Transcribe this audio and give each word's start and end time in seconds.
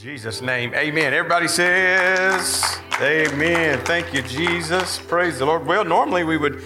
Jesus' 0.00 0.40
name, 0.40 0.72
amen. 0.72 1.12
Everybody 1.12 1.46
says, 1.46 2.78
Amen. 3.02 3.78
Thank 3.84 4.14
you, 4.14 4.22
Jesus. 4.22 4.98
Praise 4.98 5.38
the 5.38 5.44
Lord. 5.44 5.66
Well, 5.66 5.84
normally 5.84 6.24
we 6.24 6.38
would 6.38 6.62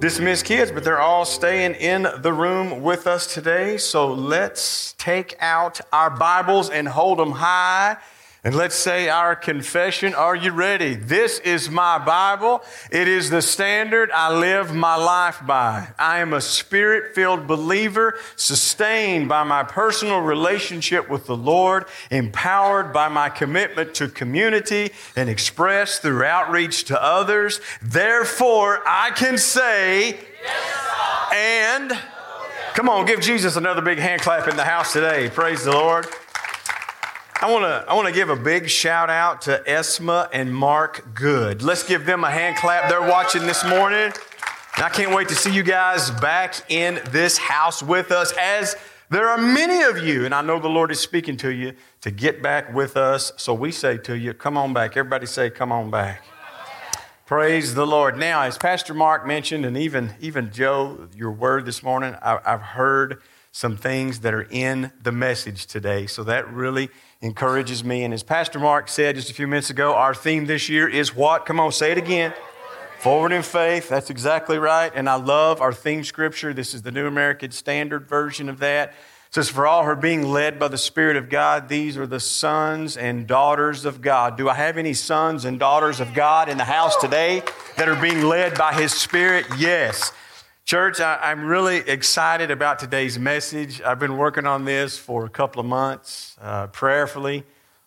dismiss 0.00 0.42
kids, 0.42 0.72
but 0.72 0.82
they're 0.82 1.00
all 1.00 1.24
staying 1.24 1.76
in 1.76 2.08
the 2.22 2.32
room 2.32 2.82
with 2.82 3.06
us 3.06 3.32
today. 3.32 3.76
So 3.76 4.12
let's 4.12 4.96
take 4.98 5.36
out 5.38 5.80
our 5.92 6.10
Bibles 6.10 6.70
and 6.70 6.88
hold 6.88 7.20
them 7.20 7.30
high 7.30 7.98
and 8.44 8.56
let's 8.56 8.74
say 8.74 9.08
our 9.08 9.36
confession. 9.36 10.14
Are 10.14 10.34
you 10.34 10.50
ready? 10.50 10.94
This 10.94 11.38
is 11.40 11.70
my 11.70 11.98
Bible. 11.98 12.62
It 12.90 13.06
is 13.06 13.30
the 13.30 13.40
standard 13.40 14.10
I 14.10 14.36
live 14.36 14.74
my 14.74 14.96
life 14.96 15.40
by. 15.46 15.88
I 15.96 16.18
am 16.18 16.32
a 16.32 16.40
spirit 16.40 17.14
filled 17.14 17.46
believer, 17.46 18.18
sustained 18.34 19.28
by 19.28 19.44
my 19.44 19.62
personal 19.62 20.20
relationship 20.20 21.08
with 21.08 21.26
the 21.26 21.36
Lord, 21.36 21.84
empowered 22.10 22.92
by 22.92 23.06
my 23.08 23.28
commitment 23.28 23.94
to 23.94 24.08
community, 24.08 24.90
and 25.14 25.30
expressed 25.30 26.02
through 26.02 26.24
outreach 26.24 26.84
to 26.84 27.00
others. 27.00 27.60
Therefore, 27.80 28.82
I 28.84 29.10
can 29.10 29.38
say, 29.38 30.18
yes, 30.42 31.32
and 31.32 31.92
come 32.74 32.88
on, 32.88 33.06
give 33.06 33.20
Jesus 33.20 33.54
another 33.54 33.82
big 33.82 33.98
hand 33.98 34.20
clap 34.20 34.48
in 34.48 34.56
the 34.56 34.64
house 34.64 34.92
today. 34.92 35.30
Praise 35.30 35.62
the 35.62 35.70
Lord. 35.70 36.08
I 37.42 37.50
want 37.50 37.64
to 37.64 37.84
I 37.90 37.94
want 37.94 38.06
to 38.06 38.14
give 38.14 38.30
a 38.30 38.36
big 38.36 38.70
shout 38.70 39.10
out 39.10 39.42
to 39.42 39.60
Esma 39.66 40.28
and 40.32 40.54
Mark 40.54 41.12
Good. 41.12 41.60
Let's 41.60 41.82
give 41.82 42.06
them 42.06 42.22
a 42.22 42.30
hand 42.30 42.56
clap. 42.56 42.88
They're 42.88 43.02
watching 43.02 43.48
this 43.48 43.64
morning. 43.64 44.12
And 44.76 44.84
I 44.84 44.88
can't 44.88 45.12
wait 45.12 45.28
to 45.28 45.34
see 45.34 45.52
you 45.52 45.64
guys 45.64 46.12
back 46.12 46.54
in 46.70 47.00
this 47.10 47.38
house 47.38 47.82
with 47.82 48.12
us 48.12 48.32
as 48.40 48.76
there 49.10 49.28
are 49.28 49.38
many 49.38 49.82
of 49.82 49.98
you, 50.06 50.24
and 50.24 50.32
I 50.32 50.40
know 50.40 50.60
the 50.60 50.68
Lord 50.68 50.92
is 50.92 51.00
speaking 51.00 51.36
to 51.38 51.52
you 51.52 51.72
to 52.02 52.12
get 52.12 52.44
back 52.44 52.72
with 52.72 52.96
us. 52.96 53.32
So 53.38 53.54
we 53.54 53.72
say 53.72 53.98
to 53.98 54.16
you, 54.16 54.34
come 54.34 54.56
on 54.56 54.72
back. 54.72 54.96
Everybody 54.96 55.26
say, 55.26 55.50
come 55.50 55.72
on 55.72 55.90
back. 55.90 56.22
Praise 57.26 57.74
the 57.74 57.86
Lord. 57.86 58.16
Now, 58.16 58.42
as 58.42 58.56
Pastor 58.56 58.94
Mark 58.94 59.26
mentioned, 59.26 59.66
and 59.66 59.76
even, 59.76 60.14
even 60.20 60.52
Joe, 60.52 61.08
your 61.16 61.32
word 61.32 61.66
this 61.66 61.82
morning, 61.82 62.14
I, 62.22 62.38
I've 62.44 62.62
heard 62.62 63.20
some 63.50 63.76
things 63.76 64.20
that 64.20 64.32
are 64.32 64.46
in 64.50 64.92
the 65.02 65.12
message 65.12 65.66
today. 65.66 66.06
So 66.06 66.24
that 66.24 66.48
really 66.50 66.88
encourages 67.22 67.84
me. 67.84 68.04
And 68.04 68.12
as 68.12 68.22
Pastor 68.22 68.58
Mark 68.58 68.88
said 68.88 69.14
just 69.14 69.30
a 69.30 69.34
few 69.34 69.46
minutes 69.46 69.70
ago, 69.70 69.94
our 69.94 70.14
theme 70.14 70.46
this 70.46 70.68
year 70.68 70.88
is 70.88 71.14
what? 71.14 71.46
Come 71.46 71.60
on, 71.60 71.72
say 71.72 71.92
it 71.92 71.98
again. 71.98 72.34
Forward 72.98 73.32
in 73.32 73.42
faith. 73.42 73.88
That's 73.88 74.10
exactly 74.10 74.58
right. 74.58 74.92
And 74.94 75.08
I 75.08 75.14
love 75.14 75.60
our 75.60 75.72
theme 75.72 76.04
scripture. 76.04 76.52
This 76.52 76.74
is 76.74 76.82
the 76.82 76.92
New 76.92 77.06
American 77.06 77.50
Standard 77.52 78.06
version 78.06 78.48
of 78.48 78.58
that. 78.58 78.90
It 78.90 79.34
says, 79.34 79.48
For 79.48 79.66
all 79.66 79.82
are 79.82 79.96
being 79.96 80.24
led 80.24 80.58
by 80.58 80.68
the 80.68 80.78
Spirit 80.78 81.16
of 81.16 81.28
God, 81.28 81.68
these 81.68 81.96
are 81.96 82.06
the 82.06 82.20
sons 82.20 82.96
and 82.96 83.26
daughters 83.26 83.84
of 83.84 84.02
God. 84.02 84.36
Do 84.36 84.48
I 84.48 84.54
have 84.54 84.76
any 84.76 84.92
sons 84.92 85.44
and 85.44 85.58
daughters 85.58 86.00
of 86.00 86.12
God 86.14 86.48
in 86.48 86.58
the 86.58 86.64
house 86.64 86.94
today 86.96 87.42
that 87.76 87.88
are 87.88 88.00
being 88.00 88.22
led 88.22 88.58
by 88.58 88.74
His 88.74 88.92
Spirit? 88.92 89.46
Yes. 89.56 90.12
Church, 90.64 91.00
I, 91.00 91.32
am 91.32 91.44
really 91.44 91.78
excited 91.78 92.50
about 92.50 92.78
today's 92.78 93.18
message. 93.18 93.82
I've 93.82 93.98
been 93.98 94.16
working 94.16 94.46
on 94.46 94.64
this 94.64 94.96
for 94.96 95.26
a 95.26 95.28
couple 95.28 95.60
of 95.60 95.66
months, 95.66 96.36
uh, 96.40 96.68
prayerfully, 96.68 97.44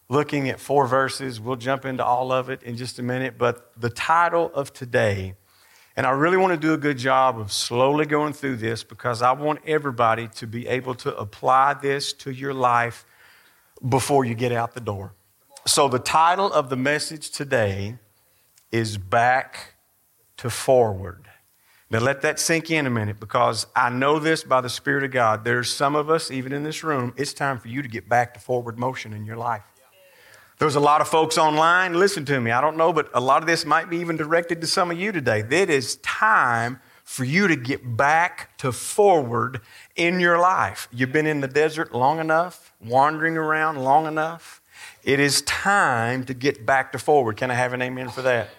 looking 0.10 0.50
at 0.50 0.60
four 0.60 0.86
verses. 0.86 1.40
We'll 1.40 1.56
jump 1.56 1.86
into 1.86 2.04
all 2.04 2.32
of 2.34 2.50
it 2.50 2.62
in 2.64 2.76
just 2.76 3.00
a 3.00 3.02
minute. 3.02 3.38
But 3.38 3.72
the 3.80 3.90
title 3.90 4.52
of 4.54 4.74
today, 4.74 5.36
and 5.96 6.06
I 6.06 6.12
really 6.12 6.38
want 6.38 6.54
to 6.54 6.60
do 6.60 6.74
a 6.74 6.78
good 6.78 6.98
job 6.98 7.40
of 7.40 7.52
slowly 7.52 8.06
going 8.06 8.34
through 8.34 8.58
this 8.58 8.84
because 8.84 9.22
I 9.22 9.32
want 9.32 9.62
everybody 9.66 10.28
to 10.36 10.46
be 10.46 10.68
able 10.68 10.96
to 10.96 11.16
apply 11.16 11.76
this 11.76 12.12
to 12.14 12.30
your 12.30 12.54
life 12.54 13.06
before 13.88 14.26
you 14.26 14.36
get 14.36 14.52
out 14.52 14.74
the 14.74 14.82
door. 14.82 15.14
So, 15.66 15.88
the 15.88 15.98
title 15.98 16.52
of 16.52 16.70
the 16.70 16.76
message 16.76 17.32
today 17.32 17.96
is 18.72 18.98
Back 18.98 19.76
to 20.38 20.50
Forward. 20.50 21.30
Now, 21.92 22.00
let 22.00 22.22
that 22.22 22.40
sink 22.40 22.72
in 22.72 22.88
a 22.88 22.90
minute 22.90 23.20
because 23.20 23.68
I 23.76 23.90
know 23.90 24.18
this 24.18 24.44
by 24.44 24.60
the 24.60 24.70
Spirit 24.70 25.04
of 25.04 25.12
God. 25.12 25.46
There's 25.46 25.70
some 25.70 25.96
of 25.96 26.10
us, 26.10 26.32
even 26.32 26.52
in 26.52 26.64
this 26.64 26.84
room, 26.84 27.14
it's 27.16 27.32
time 27.32 27.60
for 27.60 27.68
you 27.68 27.84
to 27.84 27.88
get 27.88 28.10
back 28.10 28.34
to 28.34 28.40
forward 28.40 28.80
motion 28.80 29.14
in 29.14 29.24
your 29.24 29.38
life. 29.38 29.62
There's 30.58 30.76
a 30.76 30.80
lot 30.80 31.02
of 31.02 31.08
folks 31.08 31.38
online. 31.38 31.94
Listen 31.94 32.26
to 32.26 32.40
me. 32.40 32.50
I 32.50 32.62
don't 32.62 32.78
know, 32.78 32.92
but 32.92 33.10
a 33.14 33.20
lot 33.20 33.44
of 33.44 33.48
this 33.48 33.66
might 33.66 33.90
be 33.90 33.98
even 33.98 34.18
directed 34.18 34.62
to 34.62 34.68
some 34.68 34.90
of 34.90 35.00
you 35.00 35.12
today. 35.12 35.44
It 35.48 35.70
is 35.70 35.98
time 35.98 36.80
for 37.04 37.24
you 37.24 37.48
to 37.48 37.56
get 37.56 37.98
back 37.98 38.58
to 38.58 38.72
forward 38.72 39.62
in 39.96 40.20
your 40.20 40.40
life. 40.40 40.88
You've 40.92 41.12
been 41.12 41.28
in 41.28 41.42
the 41.42 41.48
desert 41.48 41.94
long 41.94 42.20
enough, 42.20 42.74
wandering 42.84 43.38
around 43.38 43.84
long 43.84 44.08
enough. 44.08 44.62
It 45.04 45.20
is 45.20 45.44
time 45.44 46.24
to 46.26 46.34
get 46.34 46.66
back 46.66 46.92
to 46.94 47.00
forward. 47.00 47.38
Can 47.38 47.52
I 47.52 47.54
have 47.54 47.74
an 47.74 47.82
amen 47.82 48.10
for 48.10 48.24
that? 48.24 48.50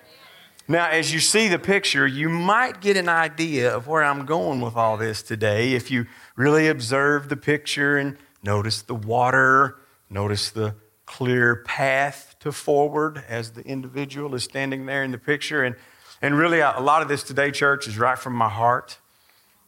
Now, 0.69 0.89
as 0.89 1.13
you 1.13 1.21
see 1.21 1.47
the 1.47 1.61
picture, 1.61 2.09
you 2.09 2.29
might 2.29 2.81
get 2.81 2.97
an 2.97 3.09
idea 3.09 3.73
of 3.73 3.87
where 3.87 4.03
I'm 4.03 4.27
going 4.27 4.61
with 4.61 4.75
all 4.75 4.97
this 4.97 5.23
today 5.23 5.75
if 5.75 5.93
you 5.93 6.07
really 6.35 6.67
observe 6.67 7.29
the 7.29 7.37
picture 7.37 7.97
and 7.97 8.17
notice 8.43 8.83
the 8.83 8.95
water, 8.95 9.77
notice 10.11 10.51
the 10.51 10.75
clear 11.05 11.63
path 11.65 12.35
to 12.41 12.51
forward 12.51 13.23
as 13.29 13.53
the 13.53 13.63
individual 13.63 14.35
is 14.35 14.43
standing 14.43 14.87
there 14.87 15.05
in 15.05 15.13
the 15.13 15.19
picture. 15.19 15.63
And, 15.63 15.77
and 16.21 16.37
really, 16.37 16.59
a 16.59 16.81
lot 16.81 17.01
of 17.01 17.07
this 17.07 17.23
today, 17.23 17.53
church, 17.53 17.87
is 17.87 17.97
right 17.97 18.19
from 18.19 18.33
my 18.33 18.49
heart. 18.49 18.99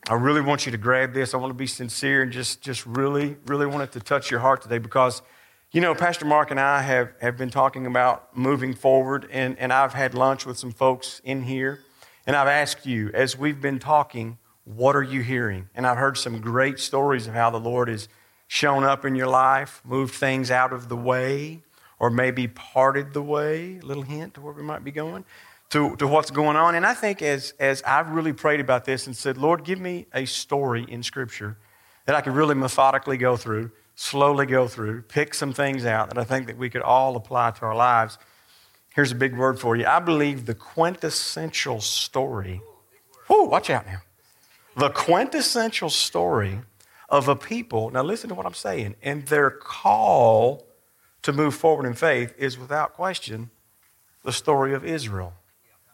I 0.08 0.14
really 0.14 0.40
want 0.40 0.66
you 0.66 0.72
to 0.72 0.78
grab 0.78 1.14
this. 1.14 1.32
I 1.32 1.36
want 1.36 1.50
to 1.50 1.54
be 1.54 1.68
sincere 1.68 2.22
and 2.22 2.32
just, 2.32 2.60
just 2.60 2.84
really, 2.86 3.36
really 3.46 3.66
want 3.66 3.84
it 3.84 3.92
to 3.92 4.00
touch 4.00 4.32
your 4.32 4.40
heart 4.40 4.62
today 4.62 4.78
because 4.78 5.22
you 5.70 5.82
know, 5.82 5.94
Pastor 5.94 6.24
Mark 6.24 6.50
and 6.50 6.58
I 6.58 6.80
have, 6.80 7.10
have 7.20 7.36
been 7.36 7.50
talking 7.50 7.84
about 7.84 8.34
moving 8.34 8.74
forward, 8.74 9.28
and, 9.30 9.58
and 9.58 9.70
I've 9.70 9.92
had 9.92 10.14
lunch 10.14 10.46
with 10.46 10.58
some 10.58 10.72
folks 10.72 11.20
in 11.24 11.42
here, 11.42 11.80
and 12.26 12.34
I've 12.34 12.48
asked 12.48 12.86
you, 12.86 13.10
as 13.12 13.36
we've 13.36 13.60
been 13.60 13.78
talking, 13.78 14.38
what 14.64 14.96
are 14.96 15.02
you 15.02 15.20
hearing? 15.20 15.68
And 15.74 15.86
I've 15.86 15.98
heard 15.98 16.16
some 16.16 16.40
great 16.40 16.78
stories 16.78 17.26
of 17.26 17.34
how 17.34 17.50
the 17.50 17.60
Lord 17.60 17.88
has 17.88 18.08
shown 18.46 18.82
up 18.82 19.04
in 19.04 19.14
your 19.14 19.26
life, 19.26 19.82
moved 19.84 20.14
things 20.14 20.50
out 20.50 20.72
of 20.72 20.88
the 20.88 20.96
way, 20.96 21.62
or 21.98 22.08
maybe 22.08 22.48
parted 22.48 23.12
the 23.12 23.22
way. 23.22 23.78
A 23.82 23.84
little 23.84 24.04
hint 24.04 24.34
to 24.34 24.40
where 24.40 24.54
we 24.54 24.62
might 24.62 24.84
be 24.84 24.90
going, 24.90 25.26
to, 25.68 25.96
to 25.96 26.06
what's 26.06 26.30
going 26.30 26.56
on. 26.56 26.76
And 26.76 26.86
I 26.86 26.94
think 26.94 27.20
as, 27.20 27.52
as 27.60 27.82
I've 27.82 28.08
really 28.08 28.32
prayed 28.32 28.60
about 28.60 28.86
this 28.86 29.06
and 29.06 29.14
said, 29.14 29.36
Lord, 29.36 29.64
give 29.64 29.80
me 29.80 30.06
a 30.14 30.24
story 30.24 30.86
in 30.88 31.02
Scripture 31.02 31.58
that 32.06 32.14
I 32.14 32.22
could 32.22 32.32
really 32.32 32.54
methodically 32.54 33.18
go 33.18 33.36
through 33.36 33.70
slowly 33.98 34.46
go 34.46 34.68
through, 34.68 35.02
pick 35.02 35.34
some 35.34 35.52
things 35.52 35.84
out 35.84 36.08
that 36.08 36.18
I 36.18 36.22
think 36.22 36.46
that 36.46 36.56
we 36.56 36.70
could 36.70 36.82
all 36.82 37.16
apply 37.16 37.50
to 37.50 37.62
our 37.62 37.74
lives. 37.74 38.16
Here's 38.94 39.10
a 39.10 39.16
big 39.16 39.36
word 39.36 39.58
for 39.58 39.74
you. 39.74 39.86
I 39.86 39.98
believe 39.98 40.46
the 40.46 40.54
quintessential 40.54 41.80
story. 41.80 42.62
Whoo, 43.28 43.46
watch 43.46 43.70
out 43.70 43.86
now. 43.86 44.02
The 44.76 44.90
quintessential 44.90 45.90
story 45.90 46.60
of 47.08 47.26
a 47.26 47.34
people, 47.34 47.90
now 47.90 48.04
listen 48.04 48.28
to 48.28 48.36
what 48.36 48.46
I'm 48.46 48.54
saying, 48.54 48.94
and 49.02 49.26
their 49.26 49.50
call 49.50 50.64
to 51.22 51.32
move 51.32 51.56
forward 51.56 51.84
in 51.84 51.94
faith 51.94 52.32
is 52.38 52.56
without 52.56 52.92
question 52.92 53.50
the 54.22 54.32
story 54.32 54.74
of 54.74 54.84
Israel. 54.84 55.32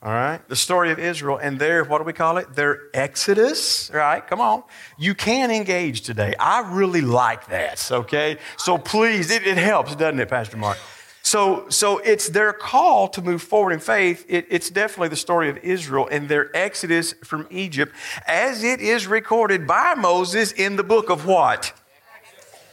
All 0.04 0.12
right? 0.12 0.46
The 0.50 0.56
story 0.56 0.92
of 0.92 0.98
Israel 0.98 1.38
and 1.38 1.58
their, 1.58 1.82
what 1.82 1.96
do 1.96 2.04
we 2.04 2.12
call 2.12 2.36
it? 2.36 2.54
Their 2.54 2.82
exodus. 2.92 3.90
right? 3.92 4.24
Come 4.26 4.38
on. 4.38 4.62
You 4.98 5.14
can 5.14 5.50
engage 5.50 6.02
today. 6.02 6.34
I 6.38 6.60
really 6.70 7.00
like 7.00 7.46
that, 7.46 7.90
okay? 7.90 8.36
So 8.58 8.76
please, 8.76 9.30
it, 9.30 9.46
it 9.46 9.56
helps, 9.56 9.96
doesn't 9.96 10.20
it, 10.20 10.28
Pastor 10.28 10.58
Mark? 10.58 10.76
So, 11.22 11.70
so 11.70 11.98
it's 11.98 12.28
their 12.28 12.52
call 12.52 13.08
to 13.08 13.22
move 13.22 13.40
forward 13.40 13.72
in 13.72 13.80
faith. 13.80 14.26
It, 14.28 14.46
it's 14.50 14.68
definitely 14.68 15.08
the 15.08 15.16
story 15.16 15.48
of 15.48 15.56
Israel 15.56 16.06
and 16.10 16.28
their 16.28 16.54
exodus 16.54 17.14
from 17.24 17.46
Egypt 17.50 17.94
as 18.26 18.62
it 18.62 18.82
is 18.82 19.06
recorded 19.06 19.66
by 19.66 19.94
Moses 19.94 20.52
in 20.52 20.76
the 20.76 20.84
book 20.84 21.08
of 21.08 21.24
what? 21.24 21.72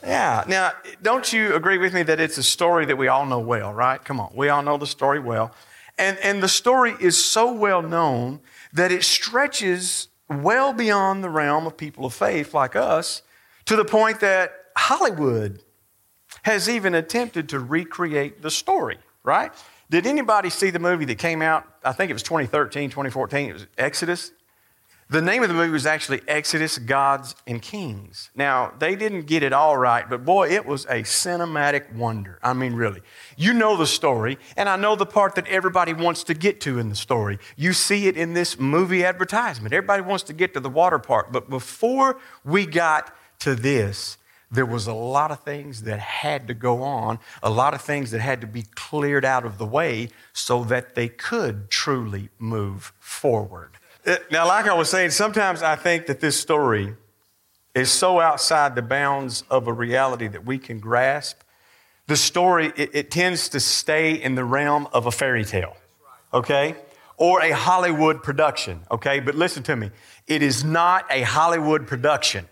Yeah. 0.03 0.43
Now, 0.49 0.73
don't 1.01 1.31
you 1.31 1.55
agree 1.55 1.77
with 1.77 1.93
me 1.93 2.03
that 2.03 2.19
it's 2.19 2.37
a 2.37 2.43
story 2.43 2.85
that 2.87 2.97
we 2.97 3.07
all 3.07 3.25
know 3.25 3.39
well, 3.39 3.73
right? 3.73 4.03
Come 4.03 4.19
on. 4.19 4.33
We 4.35 4.49
all 4.49 4.63
know 4.63 4.77
the 4.77 4.87
story 4.87 5.21
well. 5.21 5.55
And, 6.01 6.17
and 6.17 6.41
the 6.41 6.49
story 6.49 6.95
is 6.99 7.23
so 7.23 7.53
well 7.53 7.83
known 7.83 8.39
that 8.73 8.91
it 8.91 9.03
stretches 9.03 10.07
well 10.27 10.73
beyond 10.73 11.23
the 11.23 11.29
realm 11.29 11.67
of 11.67 11.77
people 11.77 12.05
of 12.07 12.13
faith 12.13 12.55
like 12.55 12.75
us 12.75 13.21
to 13.65 13.75
the 13.75 13.85
point 13.85 14.19
that 14.21 14.51
Hollywood 14.75 15.63
has 16.41 16.67
even 16.67 16.95
attempted 16.95 17.49
to 17.49 17.59
recreate 17.59 18.41
the 18.41 18.49
story, 18.49 18.97
right? 19.21 19.51
Did 19.91 20.07
anybody 20.07 20.49
see 20.49 20.71
the 20.71 20.79
movie 20.79 21.05
that 21.05 21.19
came 21.19 21.43
out? 21.43 21.67
I 21.83 21.91
think 21.91 22.09
it 22.09 22.13
was 22.13 22.23
2013, 22.23 22.89
2014. 22.89 23.49
It 23.49 23.53
was 23.53 23.67
Exodus. 23.77 24.31
The 25.11 25.21
name 25.21 25.43
of 25.43 25.49
the 25.49 25.55
movie 25.55 25.71
was 25.73 25.85
actually 25.85 26.21
Exodus, 26.25 26.77
Gods, 26.77 27.35
and 27.45 27.61
Kings. 27.61 28.29
Now, 28.33 28.71
they 28.79 28.95
didn't 28.95 29.23
get 29.23 29.43
it 29.43 29.51
all 29.51 29.75
right, 29.75 30.09
but 30.09 30.23
boy, 30.23 30.47
it 30.51 30.65
was 30.65 30.85
a 30.85 31.03
cinematic 31.03 31.93
wonder. 31.93 32.39
I 32.41 32.53
mean, 32.53 32.75
really. 32.75 33.01
You 33.35 33.51
know 33.51 33.75
the 33.75 33.85
story, 33.85 34.37
and 34.55 34.69
I 34.69 34.77
know 34.77 34.95
the 34.95 35.05
part 35.05 35.35
that 35.35 35.45
everybody 35.47 35.93
wants 35.93 36.23
to 36.23 36.33
get 36.33 36.61
to 36.61 36.79
in 36.79 36.87
the 36.87 36.95
story. 36.95 37.39
You 37.57 37.73
see 37.73 38.07
it 38.07 38.15
in 38.15 38.35
this 38.35 38.57
movie 38.57 39.03
advertisement. 39.03 39.73
Everybody 39.73 40.01
wants 40.01 40.23
to 40.23 40.33
get 40.33 40.53
to 40.53 40.61
the 40.61 40.69
water 40.69 40.97
part. 40.97 41.33
But 41.33 41.49
before 41.49 42.17
we 42.45 42.65
got 42.65 43.13
to 43.39 43.53
this, 43.53 44.17
there 44.49 44.65
was 44.65 44.87
a 44.87 44.93
lot 44.93 45.29
of 45.29 45.41
things 45.41 45.83
that 45.83 45.99
had 45.99 46.47
to 46.47 46.53
go 46.53 46.83
on, 46.83 47.19
a 47.43 47.49
lot 47.49 47.73
of 47.73 47.81
things 47.81 48.11
that 48.11 48.21
had 48.21 48.39
to 48.39 48.47
be 48.47 48.61
cleared 48.75 49.25
out 49.25 49.45
of 49.45 49.57
the 49.57 49.65
way 49.65 50.07
so 50.31 50.63
that 50.63 50.95
they 50.95 51.09
could 51.09 51.69
truly 51.69 52.29
move 52.39 52.93
forward. 52.97 53.71
Uh, 54.05 54.15
now, 54.31 54.47
like 54.47 54.67
I 54.67 54.73
was 54.73 54.89
saying, 54.89 55.11
sometimes 55.11 55.61
I 55.61 55.75
think 55.75 56.07
that 56.07 56.19
this 56.19 56.39
story 56.39 56.95
is 57.75 57.91
so 57.91 58.19
outside 58.19 58.75
the 58.75 58.81
bounds 58.81 59.43
of 59.49 59.67
a 59.67 59.73
reality 59.73 60.27
that 60.27 60.45
we 60.45 60.57
can 60.57 60.79
grasp. 60.79 61.41
The 62.07 62.17
story, 62.17 62.73
it, 62.75 62.89
it 62.93 63.11
tends 63.11 63.47
to 63.49 63.59
stay 63.59 64.13
in 64.13 64.35
the 64.35 64.43
realm 64.43 64.87
of 64.91 65.05
a 65.05 65.11
fairy 65.11 65.45
tale, 65.45 65.77
okay? 66.33 66.75
Or 67.17 67.41
a 67.41 67.51
Hollywood 67.51 68.23
production, 68.23 68.81
okay? 68.89 69.19
But 69.19 69.35
listen 69.35 69.61
to 69.63 69.75
me, 69.75 69.91
it 70.27 70.41
is 70.41 70.63
not 70.63 71.05
a 71.11 71.21
Hollywood 71.21 71.85
production. 71.87 72.47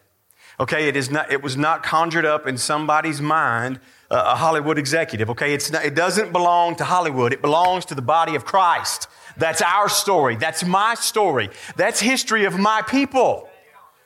Okay, 0.60 0.90
it, 0.90 0.98
is 0.98 1.10
not, 1.10 1.32
it 1.32 1.42
was 1.42 1.56
not 1.56 1.84
conjured 1.84 2.26
up 2.26 2.46
in 2.46 2.58
somebody's 2.58 3.22
mind, 3.22 3.80
uh, 4.12 4.34
a 4.34 4.36
Hollywood 4.36 4.78
executive. 4.78 5.30
Okay, 5.30 5.54
it's 5.54 5.72
not, 5.72 5.86
it 5.86 5.96
doesn't 5.96 6.34
belong 6.34 6.76
to 6.76 6.84
Hollywood, 6.84 7.32
it 7.32 7.42
belongs 7.42 7.86
to 7.86 7.96
the 7.96 8.02
body 8.02 8.36
of 8.36 8.44
Christ. 8.44 9.08
That's 9.40 9.62
our 9.62 9.90
story. 9.90 10.36
That's 10.36 10.64
my 10.64 10.96
story. 10.96 11.50
That's 11.76 12.00
history 12.00 12.46
of 12.46 12.60
my 12.60 12.82
people. 12.82 13.50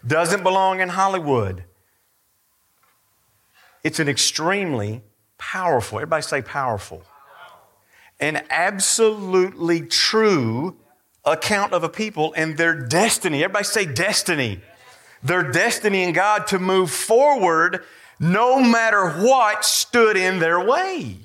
Doesn't 0.05 0.43
belong 0.43 0.79
in 0.79 0.89
Hollywood. 0.89 1.63
It's 3.83 3.99
an 3.99 4.07
extremely 4.07 5.01
powerful, 5.37 5.97
everybody 5.97 6.21
say 6.21 6.41
powerful, 6.41 7.03
an 8.19 8.45
absolutely 8.49 9.81
true 9.81 10.77
account 11.25 11.73
of 11.73 11.83
a 11.83 11.89
people 11.89 12.33
and 12.37 12.57
their 12.57 12.73
destiny. 12.73 13.43
Everybody 13.43 13.65
say 13.65 13.85
destiny 13.85 14.61
their 15.23 15.51
destiny 15.51 16.03
in 16.03 16.13
God 16.13 16.47
to 16.47 16.59
move 16.59 16.91
forward 16.91 17.83
no 18.19 18.61
matter 18.61 19.09
what 19.09 19.65
stood 19.65 20.17
in 20.17 20.39
their 20.39 20.59
way. 20.59 21.15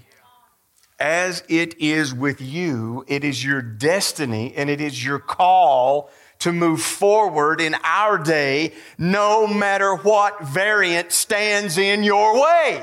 As 0.98 1.44
it 1.48 1.78
is 1.80 2.12
with 2.12 2.40
you, 2.40 3.04
it 3.06 3.22
is 3.22 3.44
your 3.44 3.62
destiny 3.62 4.52
and 4.56 4.68
it 4.68 4.80
is 4.80 5.04
your 5.04 5.20
call 5.20 6.10
to 6.40 6.52
move 6.52 6.82
forward 6.82 7.60
in 7.60 7.76
our 7.84 8.18
day, 8.18 8.72
no 8.96 9.46
matter 9.46 9.94
what 9.94 10.44
variant 10.44 11.12
stands 11.12 11.78
in 11.78 12.02
your 12.02 12.40
way. 12.40 12.82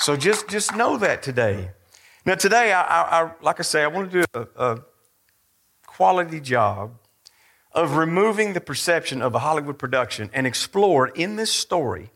So 0.00 0.16
just, 0.16 0.48
just 0.48 0.74
know 0.74 0.96
that 0.98 1.22
today. 1.22 1.70
Now, 2.26 2.34
today, 2.34 2.72
I, 2.72 2.82
I, 2.82 3.22
I 3.22 3.30
like 3.42 3.60
I 3.60 3.62
say, 3.62 3.82
I 3.82 3.86
want 3.86 4.10
to 4.10 4.20
do 4.20 4.26
a, 4.34 4.72
a 4.72 4.84
quality 5.86 6.40
job 6.40 6.92
of 7.72 7.96
removing 7.96 8.52
the 8.52 8.60
perception 8.60 9.22
of 9.22 9.34
a 9.34 9.38
Hollywood 9.38 9.78
production 9.78 10.30
and 10.32 10.46
explore 10.46 11.08
in 11.08 11.36
this 11.36 11.52
story 11.52 12.10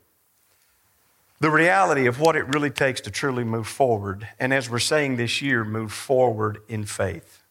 the 1.41 1.51
reality 1.51 2.07
of 2.07 2.21
what 2.21 2.37
it 2.37 2.47
really 2.55 2.71
takes 2.71 3.01
to 3.03 3.11
truly 3.11 3.45
move 3.45 3.67
forward. 3.67 4.29
And 4.39 4.53
as 4.53 4.71
we're 4.71 4.79
saying 4.79 5.17
this 5.17 5.43
year, 5.43 5.65
move 5.65 5.93
forward 5.93 6.59
in 6.69 6.85
faith. 6.85 7.43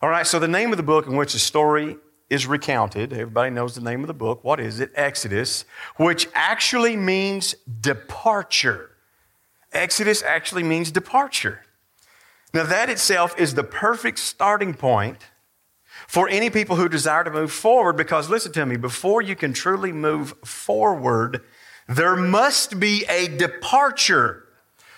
All 0.00 0.08
right, 0.08 0.26
so 0.26 0.38
the 0.38 0.48
name 0.48 0.70
of 0.70 0.76
the 0.76 0.82
book 0.82 1.06
in 1.06 1.16
which 1.16 1.32
the 1.32 1.38
story 1.38 1.96
is 2.30 2.46
recounted, 2.46 3.12
everybody 3.12 3.50
knows 3.50 3.74
the 3.74 3.80
name 3.80 4.02
of 4.02 4.06
the 4.06 4.14
book. 4.14 4.44
What 4.44 4.60
is 4.60 4.80
it? 4.80 4.92
Exodus, 4.94 5.64
which 5.96 6.28
actually 6.34 6.96
means 6.96 7.54
departure. 7.80 8.90
Exodus 9.72 10.22
actually 10.22 10.62
means 10.62 10.90
departure. 10.90 11.62
Now, 12.54 12.64
that 12.64 12.88
itself 12.88 13.38
is 13.38 13.54
the 13.54 13.64
perfect 13.64 14.18
starting 14.18 14.74
point 14.74 15.18
for 16.06 16.28
any 16.28 16.48
people 16.48 16.76
who 16.76 16.88
desire 16.88 17.24
to 17.24 17.30
move 17.30 17.52
forward 17.52 17.94
because 17.94 18.30
listen 18.30 18.52
to 18.52 18.64
me, 18.64 18.76
before 18.76 19.20
you 19.20 19.36
can 19.36 19.52
truly 19.52 19.92
move 19.92 20.34
forward, 20.44 21.42
there 21.88 22.14
must 22.14 22.78
be 22.78 23.04
a 23.08 23.26
departure 23.28 24.46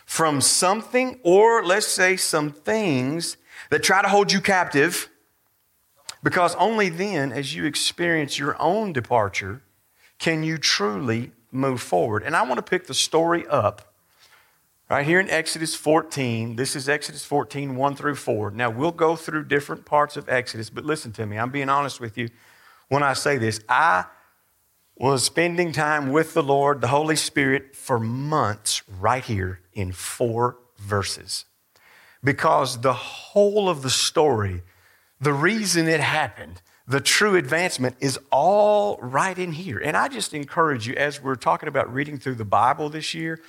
from 0.04 0.40
something 0.40 1.18
or 1.22 1.64
let's 1.64 1.86
say 1.86 2.16
some 2.16 2.50
things 2.50 3.36
that 3.70 3.82
try 3.82 4.02
to 4.02 4.08
hold 4.08 4.32
you 4.32 4.40
captive 4.40 5.08
because 6.22 6.54
only 6.56 6.88
then 6.88 7.32
as 7.32 7.54
you 7.54 7.64
experience 7.64 8.38
your 8.38 8.60
own 8.60 8.92
departure 8.92 9.62
can 10.18 10.42
you 10.42 10.58
truly 10.58 11.32
move 11.50 11.80
forward. 11.80 12.22
And 12.22 12.36
I 12.36 12.42
want 12.42 12.58
to 12.58 12.62
pick 12.62 12.86
the 12.86 12.94
story 12.94 13.46
up 13.46 13.90
Right 14.90 15.06
here 15.06 15.20
in 15.20 15.30
Exodus 15.30 15.76
14, 15.76 16.56
this 16.56 16.74
is 16.74 16.88
Exodus 16.88 17.24
14, 17.24 17.76
1 17.76 17.94
through 17.94 18.16
4. 18.16 18.50
Now, 18.50 18.70
we'll 18.70 18.90
go 18.90 19.14
through 19.14 19.44
different 19.44 19.84
parts 19.84 20.16
of 20.16 20.28
Exodus, 20.28 20.68
but 20.68 20.84
listen 20.84 21.12
to 21.12 21.26
me. 21.26 21.38
I'm 21.38 21.52
being 21.52 21.68
honest 21.68 22.00
with 22.00 22.18
you 22.18 22.28
when 22.88 23.04
I 23.04 23.12
say 23.12 23.38
this. 23.38 23.60
I 23.68 24.06
was 25.00 25.24
spending 25.24 25.72
time 25.72 26.12
with 26.12 26.34
the 26.34 26.42
Lord, 26.42 26.82
the 26.82 26.88
Holy 26.88 27.16
Spirit, 27.16 27.74
for 27.74 27.98
months 27.98 28.82
right 28.86 29.24
here 29.24 29.60
in 29.72 29.92
four 29.92 30.58
verses. 30.78 31.46
Because 32.22 32.82
the 32.82 32.92
whole 32.92 33.70
of 33.70 33.80
the 33.80 33.88
story, 33.88 34.62
the 35.18 35.32
reason 35.32 35.88
it 35.88 36.00
happened, 36.00 36.60
the 36.86 37.00
true 37.00 37.34
advancement 37.34 37.96
is 37.98 38.18
all 38.30 38.98
right 39.00 39.38
in 39.38 39.52
here. 39.52 39.78
And 39.78 39.96
I 39.96 40.08
just 40.08 40.34
encourage 40.34 40.86
you, 40.86 40.94
as 40.96 41.22
we're 41.22 41.34
talking 41.34 41.68
about 41.68 41.90
reading 41.90 42.18
through 42.18 42.34
the 42.34 42.44
Bible 42.44 42.90
this 42.90 43.14
year, 43.14 43.40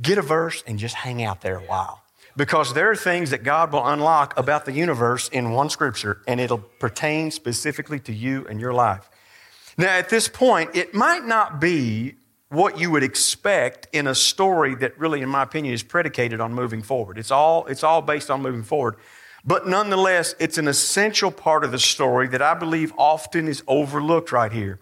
get 0.00 0.18
a 0.18 0.22
verse 0.22 0.62
and 0.68 0.78
just 0.78 0.94
hang 0.94 1.20
out 1.20 1.40
there 1.40 1.56
a 1.56 1.62
while. 1.62 2.04
Because 2.36 2.74
there 2.74 2.88
are 2.92 2.96
things 2.96 3.30
that 3.30 3.42
God 3.42 3.72
will 3.72 3.84
unlock 3.84 4.38
about 4.38 4.66
the 4.66 4.72
universe 4.72 5.28
in 5.30 5.50
one 5.50 5.68
scripture, 5.68 6.22
and 6.28 6.40
it'll 6.40 6.58
pertain 6.58 7.32
specifically 7.32 7.98
to 8.00 8.12
you 8.12 8.46
and 8.48 8.60
your 8.60 8.72
life. 8.72 9.10
Now, 9.76 9.96
at 9.96 10.08
this 10.08 10.28
point, 10.28 10.70
it 10.74 10.94
might 10.94 11.24
not 11.24 11.60
be 11.60 12.16
what 12.48 12.78
you 12.78 12.90
would 12.90 13.02
expect 13.02 13.88
in 13.92 14.06
a 14.06 14.14
story 14.14 14.74
that 14.74 14.98
really, 14.98 15.22
in 15.22 15.28
my 15.28 15.42
opinion, 15.42 15.72
is 15.72 15.82
predicated 15.82 16.40
on 16.40 16.52
moving 16.52 16.82
forward. 16.82 17.16
It's 17.16 17.30
all, 17.30 17.66
it's 17.66 17.82
all 17.82 18.02
based 18.02 18.30
on 18.30 18.42
moving 18.42 18.62
forward. 18.62 18.96
But 19.44 19.66
nonetheless, 19.66 20.34
it's 20.38 20.58
an 20.58 20.68
essential 20.68 21.30
part 21.30 21.64
of 21.64 21.72
the 21.72 21.78
story 21.78 22.28
that 22.28 22.42
I 22.42 22.54
believe 22.54 22.92
often 22.98 23.48
is 23.48 23.62
overlooked 23.66 24.30
right 24.32 24.52
here. 24.52 24.78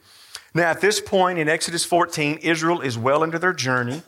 Now, 0.53 0.71
at 0.71 0.81
this 0.81 1.01
point 1.01 1.39
in 1.39 1.49
Exodus 1.49 1.85
14, 1.85 2.39
Israel 2.43 2.81
is 2.81 2.99
well 2.99 3.23
into 3.23 3.39
their 3.39 3.53
journey. 3.53 4.03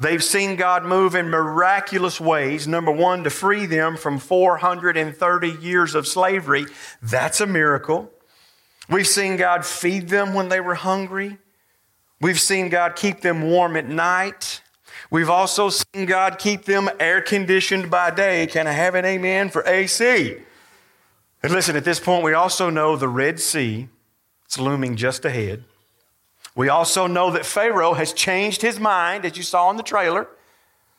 They've 0.00 0.22
seen 0.22 0.56
God 0.56 0.84
move 0.84 1.14
in 1.14 1.30
miraculous 1.30 2.20
ways. 2.20 2.66
Number 2.66 2.90
one, 2.90 3.22
to 3.24 3.30
free 3.30 3.66
them 3.66 3.96
from 3.96 4.18
430 4.18 5.48
years 5.50 5.94
of 5.94 6.08
slavery. 6.08 6.66
That's 7.00 7.40
a 7.40 7.46
miracle. 7.46 8.10
We've 8.88 9.06
seen 9.06 9.36
God 9.36 9.64
feed 9.64 10.08
them 10.08 10.34
when 10.34 10.48
they 10.48 10.60
were 10.60 10.74
hungry. 10.74 11.38
We've 12.20 12.40
seen 12.40 12.68
God 12.68 12.96
keep 12.96 13.20
them 13.20 13.42
warm 13.42 13.76
at 13.76 13.88
night. 13.88 14.62
We've 15.10 15.30
also 15.30 15.70
seen 15.70 16.06
God 16.06 16.38
keep 16.38 16.64
them 16.64 16.90
air 17.00 17.20
conditioned 17.20 17.90
by 17.90 18.10
day. 18.10 18.46
Can 18.46 18.66
I 18.66 18.72
have 18.72 18.94
an 18.94 19.04
amen 19.04 19.50
for 19.50 19.66
AC? 19.66 20.36
And 21.42 21.52
listen, 21.52 21.76
at 21.76 21.84
this 21.84 22.00
point, 22.00 22.24
we 22.24 22.32
also 22.32 22.70
know 22.70 22.96
the 22.96 23.08
Red 23.08 23.40
Sea 23.40 23.88
is 24.48 24.58
looming 24.58 24.96
just 24.96 25.24
ahead. 25.24 25.64
We 26.54 26.68
also 26.68 27.06
know 27.06 27.30
that 27.32 27.44
Pharaoh 27.44 27.94
has 27.94 28.12
changed 28.12 28.62
his 28.62 28.78
mind, 28.78 29.24
as 29.24 29.36
you 29.36 29.42
saw 29.42 29.70
in 29.70 29.76
the 29.76 29.82
trailer, 29.82 30.28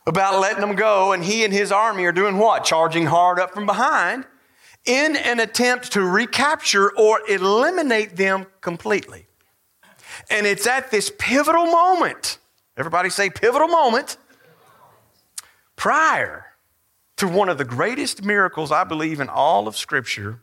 about 0.06 0.40
letting 0.40 0.62
them 0.62 0.76
go, 0.76 1.14
and 1.14 1.24
he 1.24 1.44
and 1.44 1.54
his 1.54 1.72
army 1.72 2.06
are 2.06 2.12
doing 2.12 2.38
what? 2.38 2.64
Charging 2.64 3.06
hard 3.06 3.40
up 3.40 3.54
from 3.54 3.66
behind 3.66 4.26
in 4.86 5.16
an 5.16 5.40
attempt 5.40 5.92
to 5.94 6.02
recapture 6.02 6.92
or 6.96 7.20
eliminate 7.28 8.16
them 8.16 8.46
completely. 8.62 9.28
And 10.30 10.46
it's 10.46 10.68
at 10.68 10.92
this 10.92 11.12
pivotal 11.18 11.66
moment, 11.66 12.38
everybody 12.78 13.10
say 13.10 13.30
pivotal 13.30 13.68
moment, 13.68 14.18
prior 15.76 16.46
to 17.18 17.28
one 17.28 17.50
of 17.50 17.58
the 17.58 17.66
greatest 17.66 18.24
miracles 18.24 18.72
I 18.72 18.84
believe 18.84 19.20
in 19.20 19.30
all 19.30 19.68
of 19.68 19.78
Scripture, 19.78 20.42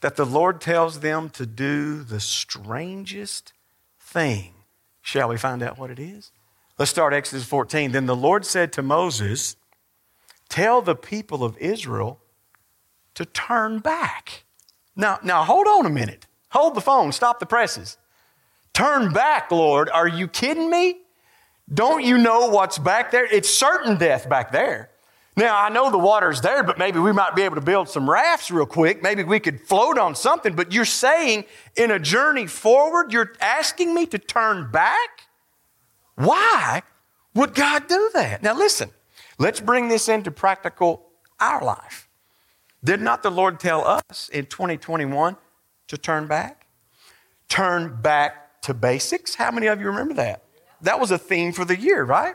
that 0.00 0.16
the 0.16 0.24
Lord 0.24 0.60
tells 0.60 1.00
them 1.00 1.28
to 1.30 1.44
do 1.46 2.02
the 2.02 2.20
strangest 2.20 3.52
thing. 3.98 4.54
Shall 5.02 5.28
we 5.28 5.36
find 5.36 5.62
out 5.62 5.78
what 5.78 5.90
it 5.90 5.98
is? 5.98 6.30
Let's 6.78 6.90
start 6.90 7.12
Exodus 7.12 7.44
14. 7.44 7.92
Then 7.92 8.06
the 8.06 8.16
Lord 8.16 8.46
said 8.46 8.72
to 8.74 8.82
Moses, 8.82 9.56
Tell 10.48 10.80
the 10.80 10.96
people 10.96 11.44
of 11.44 11.56
Israel 11.58 12.19
to 13.14 13.24
turn 13.24 13.78
back. 13.78 14.44
Now, 14.96 15.18
now 15.22 15.44
hold 15.44 15.66
on 15.66 15.86
a 15.86 15.90
minute. 15.90 16.26
Hold 16.50 16.74
the 16.74 16.80
phone. 16.80 17.12
Stop 17.12 17.38
the 17.40 17.46
presses. 17.46 17.96
Turn 18.72 19.12
back, 19.12 19.50
Lord. 19.50 19.88
Are 19.90 20.08
you 20.08 20.28
kidding 20.28 20.70
me? 20.70 20.98
Don't 21.72 22.04
you 22.04 22.18
know 22.18 22.48
what's 22.48 22.78
back 22.78 23.10
there? 23.10 23.24
It's 23.26 23.48
certain 23.48 23.96
death 23.96 24.28
back 24.28 24.52
there. 24.52 24.90
Now, 25.36 25.58
I 25.58 25.68
know 25.68 25.90
the 25.90 25.98
water's 25.98 26.40
there, 26.40 26.62
but 26.62 26.78
maybe 26.78 26.98
we 26.98 27.12
might 27.12 27.34
be 27.36 27.42
able 27.42 27.54
to 27.54 27.60
build 27.60 27.88
some 27.88 28.10
rafts 28.10 28.50
real 28.50 28.66
quick. 28.66 29.02
Maybe 29.02 29.22
we 29.22 29.40
could 29.40 29.60
float 29.60 29.96
on 29.96 30.14
something. 30.14 30.54
But 30.54 30.72
you're 30.72 30.84
saying 30.84 31.44
in 31.76 31.92
a 31.92 31.98
journey 31.98 32.46
forward, 32.46 33.12
you're 33.12 33.32
asking 33.40 33.94
me 33.94 34.06
to 34.06 34.18
turn 34.18 34.70
back? 34.70 35.28
Why 36.16 36.82
would 37.34 37.54
God 37.54 37.88
do 37.88 38.10
that? 38.12 38.42
Now, 38.42 38.54
listen, 38.54 38.90
let's 39.38 39.60
bring 39.60 39.88
this 39.88 40.08
into 40.08 40.30
practical 40.30 41.06
our 41.38 41.64
life. 41.64 42.09
Did 42.82 43.00
not 43.00 43.22
the 43.22 43.30
Lord 43.30 43.60
tell 43.60 43.86
us 43.86 44.28
in 44.32 44.46
2021 44.46 45.36
to 45.88 45.98
turn 45.98 46.26
back? 46.26 46.66
Turn 47.48 48.00
back 48.00 48.62
to 48.62 48.74
basics? 48.74 49.34
How 49.34 49.50
many 49.50 49.66
of 49.66 49.80
you 49.80 49.86
remember 49.86 50.14
that? 50.14 50.44
that 50.82 51.00
was 51.00 51.10
a 51.10 51.18
theme 51.18 51.52
for 51.52 51.64
the 51.64 51.78
year, 51.78 52.04
right? 52.04 52.34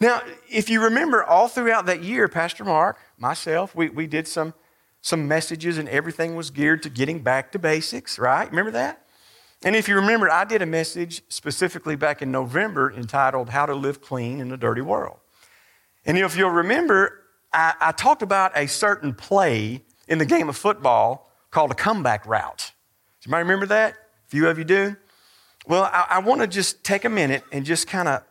Now, 0.00 0.22
if 0.50 0.68
you 0.68 0.82
remember, 0.82 1.22
all 1.22 1.48
throughout 1.48 1.86
that 1.86 2.02
year, 2.02 2.28
Pastor 2.28 2.64
Mark, 2.64 2.98
myself, 3.18 3.74
we, 3.74 3.88
we 3.88 4.06
did 4.06 4.26
some, 4.26 4.54
some 5.00 5.28
messages 5.28 5.78
and 5.78 5.88
everything 5.88 6.34
was 6.34 6.50
geared 6.50 6.82
to 6.82 6.90
getting 6.90 7.20
back 7.20 7.52
to 7.52 7.58
basics, 7.58 8.18
right? 8.18 8.48
Remember 8.50 8.72
that? 8.72 9.06
And 9.64 9.76
if 9.76 9.88
you 9.88 9.94
remember, 9.94 10.28
I 10.28 10.44
did 10.44 10.60
a 10.60 10.66
message 10.66 11.22
specifically 11.28 11.94
back 11.94 12.20
in 12.20 12.32
November 12.32 12.90
entitled 12.92 13.50
How 13.50 13.64
to 13.66 13.74
Live 13.74 14.00
Clean 14.00 14.40
in 14.40 14.50
a 14.50 14.56
Dirty 14.56 14.80
World. 14.80 15.18
And 16.04 16.18
if 16.18 16.36
you'll 16.36 16.50
remember, 16.50 17.21
I, 17.52 17.74
I 17.80 17.92
talked 17.92 18.22
about 18.22 18.56
a 18.56 18.66
certain 18.66 19.14
play 19.14 19.82
in 20.08 20.18
the 20.18 20.26
game 20.26 20.48
of 20.48 20.56
football 20.56 21.30
called 21.50 21.70
a 21.70 21.74
comeback 21.74 22.26
route. 22.26 22.72
Anybody 23.24 23.42
remember 23.42 23.66
that? 23.66 23.94
A 23.94 24.28
few 24.28 24.48
of 24.48 24.58
you 24.58 24.64
do. 24.64 24.96
Well, 25.66 25.84
I, 25.84 26.06
I 26.10 26.18
want 26.20 26.40
to 26.40 26.46
just 26.46 26.82
take 26.82 27.04
a 27.04 27.08
minute 27.08 27.44
and 27.52 27.64
just 27.64 27.86
kind 27.86 28.08
of 28.08 28.22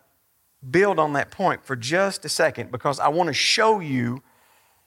build 0.70 1.00
on 1.00 1.14
that 1.14 1.32
point 1.32 1.64
for 1.66 1.76
just 1.76 2.26
a 2.26 2.30
second 2.30 2.72
because 2.72 3.00
I 3.00 3.08
want 3.08 3.28
to 3.28 3.34
show 3.34 3.80
you 3.80 4.22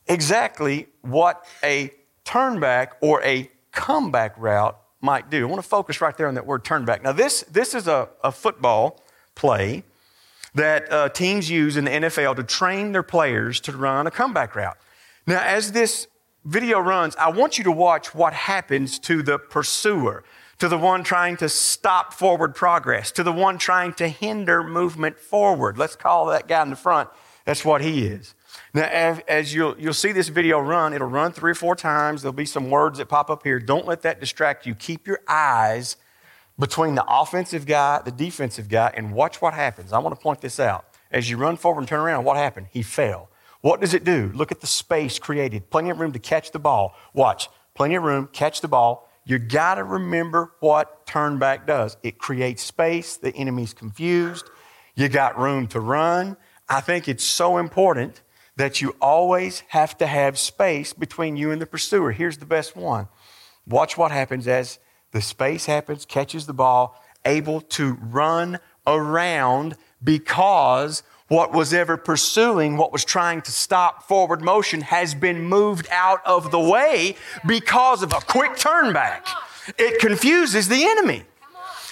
exactly 0.07 0.89
what 1.01 1.45
a 1.63 1.91
turnback 2.25 2.93
or 3.01 3.23
a 3.23 3.51
comeback 3.73 4.37
route 4.39 4.79
might 5.01 5.31
do. 5.31 5.43
I 5.47 5.51
want 5.51 5.63
to 5.63 5.69
focus 5.69 6.01
right 6.01 6.17
there 6.17 6.29
on 6.29 6.35
that 6.35 6.47
word 6.47 6.65
turnback. 6.65 7.03
Now, 7.03 7.13
this, 7.13 7.43
this 7.51 7.75
is 7.75 7.89
a, 7.89 8.09
a 8.23 8.31
football 8.31 9.01
play 9.35 9.85
that 10.55 10.91
uh, 10.93 11.09
teams 11.09 11.51
use 11.51 11.77
in 11.77 11.85
the 11.85 11.91
NFL 11.91 12.37
to 12.37 12.45
train 12.45 12.93
their 12.93 13.03
players 13.03 13.61
to 13.61 13.73
run 13.73 14.07
a 14.07 14.11
comeback 14.11 14.55
route. 14.55 14.77
Now, 15.27 15.43
as 15.43 15.73
this 15.73 16.07
video 16.45 16.79
runs, 16.79 17.17
I 17.17 17.31
want 17.31 17.59
you 17.59 17.65
to 17.65 17.73
watch 17.73 18.15
what 18.15 18.33
happens 18.33 18.99
to 19.01 19.23
the 19.23 19.39
pursuer 19.39 20.25
to 20.59 20.69
the 20.69 20.79
one 20.79 21.03
trying 21.03 21.37
to 21.39 21.49
stop 21.49 22.15
forward 22.15 22.55
progress, 22.55 23.11
to 23.13 23.23
the 23.23 23.33
one 23.33 23.59
trying 23.59 23.93
to 23.95 24.09
hinder 24.09 24.63
movement 24.63 25.19
forward. 25.19 25.77
Let's 25.77 25.97
call 25.97 26.27
that 26.27 26.49
guy 26.49 26.63
in 26.63 26.71
the 26.71 26.77
front. 26.77 27.11
That's 27.45 27.65
what 27.65 27.83
he 27.83 28.07
is. 28.07 28.35
Now, 28.73 28.85
as, 28.85 29.53
you'll, 29.53 29.79
you'll 29.79 29.93
see 29.93 30.13
this 30.13 30.29
video 30.29 30.61
run, 30.61 30.95
it'll 30.95 31.09
run 31.09 31.33
three 31.33 31.53
or 31.53 31.57
four 31.57 31.75
times. 31.75 32.23
There'll 32.23 32.33
be 32.33 32.47
some 32.47 32.71
words 32.71 32.99
that 32.99 33.09
pop 33.09 33.31
up 33.31 33.43
here. 33.43 33.59
Don't 33.59 33.87
let 33.87 34.03
that 34.03 34.21
distract 34.21 34.65
you. 34.65 34.75
Keep 34.75 35.07
your 35.07 35.21
eyes 35.27 35.97
between 36.59 36.95
the 36.95 37.05
offensive 37.09 37.67
guy, 37.67 38.01
the 38.05 38.13
defensive 38.13 38.69
guy, 38.69 38.93
and 38.97 39.13
watch 39.13 39.43
what 39.43 39.55
happens. 39.55 39.93
I 39.93 39.99
want 39.99 40.15
to 40.15 40.21
point 40.21 40.41
this 40.41 40.61
out. 40.61 40.85
As 41.11 41.31
you 41.31 41.37
run 41.37 41.57
forward 41.57 41.81
and 41.81 41.89
turn 41.89 42.01
around, 42.01 42.25
what 42.25 42.37
happened? 42.37 42.69
He 42.71 42.83
fell. 42.83 43.29
What 43.61 43.81
does 43.81 43.95
it 43.95 44.05
do? 44.05 44.31
Look 44.35 44.53
at 44.53 44.61
the 44.61 44.67
space 44.67 45.19
created. 45.19 45.71
Plenty 45.71 45.91
of 45.91 45.99
room 45.99 46.13
to 46.13 46.19
catch 46.19 46.51
the 46.51 46.59
ball. 46.59 46.95
Watch. 47.13 47.49
Plenty 47.75 47.97
of 47.97 48.05
room, 48.05 48.29
catch 48.33 48.61
the 48.61 48.69
ball, 48.69 49.09
you 49.25 49.39
got 49.39 49.77
to 49.77 49.85
remember 49.85 50.53
what 50.61 51.07
turn 51.07 51.39
back 51.39 51.67
does. 51.67 51.97
It 52.03 52.19
creates 52.19 52.63
space, 52.63 53.17
the 53.17 53.35
enemy's 53.35 53.73
confused, 53.73 54.49
you 54.95 55.09
got 55.09 55.39
room 55.39 55.67
to 55.69 55.81
run. 55.81 56.37
I 56.69 56.81
think 56.81 57.09
it's 57.09 57.25
so 57.25 57.59
important 57.59 58.23
that 58.57 58.81
you 58.81 58.95
always 59.01 59.61
have 59.69 59.99
to 59.99 60.07
have 60.07 60.39
space 60.39 60.93
between 60.93 61.37
you 61.37 61.51
and 61.51 61.61
the 61.61 61.67
pursuer. 61.67 62.13
Here's 62.13 62.39
the 62.39 62.47
best 62.47 62.77
one. 62.77 63.09
Watch 63.67 63.97
what 63.97 64.13
happens 64.13 64.47
as 64.47 64.79
the 65.15 65.23
space 65.23 65.67
happens, 65.67 66.05
catches 66.05 66.47
the 66.47 66.53
ball, 66.53 67.01
able 67.25 67.61
to 67.61 67.95
run 68.03 68.59
around 68.85 69.77
because 70.03 71.05
what 71.29 71.53
was 71.53 71.73
ever 71.73 71.97
pursuing, 71.97 72.77
what 72.77 72.93
was 72.93 73.05
trying 73.05 73.41
to 73.43 73.53
stop 73.53 74.09
forward 74.09 74.43
motion, 74.43 74.81
has 74.81 75.15
been 75.15 75.41
moved 75.41 75.87
out 75.93 76.21
of 76.27 76.51
the 76.51 76.59
way 76.59 77.15
because 77.47 78.03
of 78.03 78.13
a 78.13 78.17
quick 78.17 78.57
turn 78.57 78.93
back. 78.93 79.25
It 79.79 80.01
confuses 80.01 80.67
the 80.67 80.85
enemy. 80.85 81.23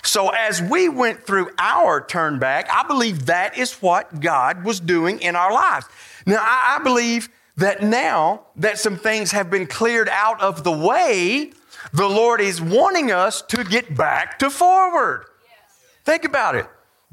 So, 0.02 0.30
as 0.30 0.60
we 0.60 0.88
went 0.88 1.24
through 1.24 1.50
our 1.58 2.04
turn 2.04 2.40
back, 2.40 2.68
I 2.70 2.84
believe 2.88 3.26
that 3.26 3.56
is 3.56 3.74
what 3.74 4.18
God 4.18 4.64
was 4.64 4.80
doing 4.80 5.20
in 5.20 5.36
our 5.36 5.52
lives. 5.52 5.86
Now, 6.26 6.40
I, 6.40 6.80
believe 6.82 7.28
that 7.56 7.84
now 7.84 8.46
that 8.56 8.80
some 8.80 8.96
things 8.96 9.30
have 9.30 9.48
been 9.48 9.68
cleared 9.68 10.08
out 10.08 10.40
of 10.40 10.64
the 10.64 10.72
way, 10.72 11.52
the 11.92 12.08
Lord 12.08 12.40
is 12.40 12.60
wanting 12.60 13.10
us 13.10 13.42
to 13.42 13.64
get 13.64 13.96
back 13.96 14.38
to 14.40 14.50
forward. 14.50 15.26
Think 16.04 16.24
about 16.24 16.54
it. 16.54 16.66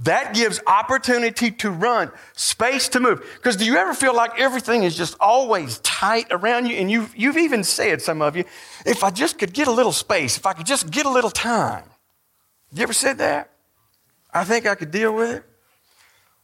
That 0.03 0.33
gives 0.33 0.61
opportunity 0.65 1.51
to 1.51 1.69
run, 1.69 2.11
space 2.33 2.87
to 2.89 3.01
move. 3.01 3.19
Because 3.35 3.57
do 3.57 3.65
you 3.65 3.75
ever 3.75 3.93
feel 3.93 4.15
like 4.15 4.39
everything 4.39 4.83
is 4.83 4.95
just 4.95 5.17
always 5.19 5.79
tight 5.79 6.27
around 6.31 6.67
you? 6.67 6.77
And 6.77 6.89
you've, 6.89 7.13
you've 7.17 7.37
even 7.37 7.65
said, 7.65 8.01
some 8.01 8.21
of 8.21 8.37
you, 8.37 8.45
if 8.85 9.03
I 9.03 9.09
just 9.09 9.37
could 9.37 9.51
get 9.51 9.67
a 9.67 9.71
little 9.71 9.91
space, 9.91 10.37
if 10.37 10.45
I 10.45 10.53
could 10.53 10.65
just 10.65 10.89
get 10.89 11.05
a 11.05 11.09
little 11.09 11.29
time. 11.29 11.83
You 12.71 12.83
ever 12.83 12.93
said 12.93 13.17
that? 13.17 13.51
I 14.33 14.45
think 14.45 14.65
I 14.65 14.75
could 14.75 14.91
deal 14.91 15.13
with 15.13 15.31
it. 15.31 15.43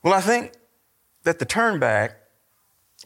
Well, 0.03 0.13
I 0.13 0.21
think 0.21 0.51
that 1.23 1.39
the 1.39 1.45
turn 1.45 1.79
back 1.79 2.17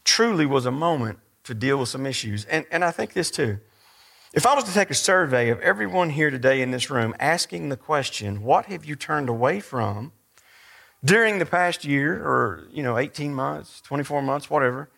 truly 0.04 0.48
was 0.48 0.66
a 0.66 0.72
moment 0.72 1.20
to 1.44 1.54
deal 1.54 1.78
with 1.78 1.90
some 1.90 2.08
issues. 2.08 2.46
And, 2.46 2.66
and 2.72 2.84
I 2.84 2.90
think 2.90 3.14
this 3.14 3.30
too. 3.30 3.60
If 4.34 4.46
I 4.46 4.54
was 4.54 4.64
to 4.66 4.74
take 4.74 4.90
a 4.90 4.96
survey 4.96 5.50
of 5.50 5.60
everyone 5.62 6.12
here 6.12 6.30
today 6.30 6.62
in 6.62 6.72
this 6.72 6.90
room 6.90 7.16
asking 7.20 7.70
the 7.70 7.78
question, 7.78 8.44
what 8.44 8.66
have 8.66 8.86
you 8.86 8.96
turned 8.96 9.30
away 9.30 9.60
from? 9.60 10.12
during 11.04 11.40
the 11.40 11.46
past 11.46 11.86
year 11.86 12.16
or, 12.16 12.68
you 12.72 12.84
know, 12.84 12.98
18 12.98 13.34
months, 13.34 13.82
24 13.82 14.22
months, 14.22 14.50
whatever, 14.50 14.90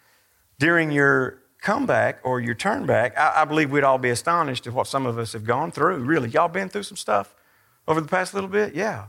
during 0.59 0.91
your 0.91 1.39
comeback 1.61 2.19
or 2.23 2.39
your 2.39 2.55
turn 2.55 2.85
back, 2.85 3.17
I, 3.17 3.41
I, 3.41 3.45
believe 3.45 3.71
we'd 3.71 3.83
all 3.83 4.00
be 4.00 4.09
astonished 4.09 4.65
at 4.65 4.73
what 4.73 4.88
some 4.88 5.05
of 5.05 5.19
us 5.19 5.33
have 5.33 5.45
gone 5.45 5.71
through. 5.71 5.97
Really, 5.97 6.29
y'all 6.29 6.47
been 6.47 6.69
through 6.69 6.83
some 6.83 6.97
stuff 6.97 7.35
over 7.88 8.01
the 8.01 8.07
past 8.07 8.33
little 8.33 8.50
bit? 8.50 8.73
Yeah. 8.73 9.07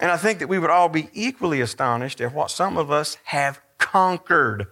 And 0.00 0.10
I 0.10 0.16
think 0.16 0.38
that 0.38 0.48
we 0.48 0.58
would 0.58 0.70
all 0.70 0.88
be 0.88 1.10
equally 1.12 1.60
astonished 1.60 2.20
at 2.20 2.32
what 2.32 2.50
some 2.50 2.76
of 2.76 2.90
us 2.90 3.18
have 3.24 3.60
conquered. 3.76 4.68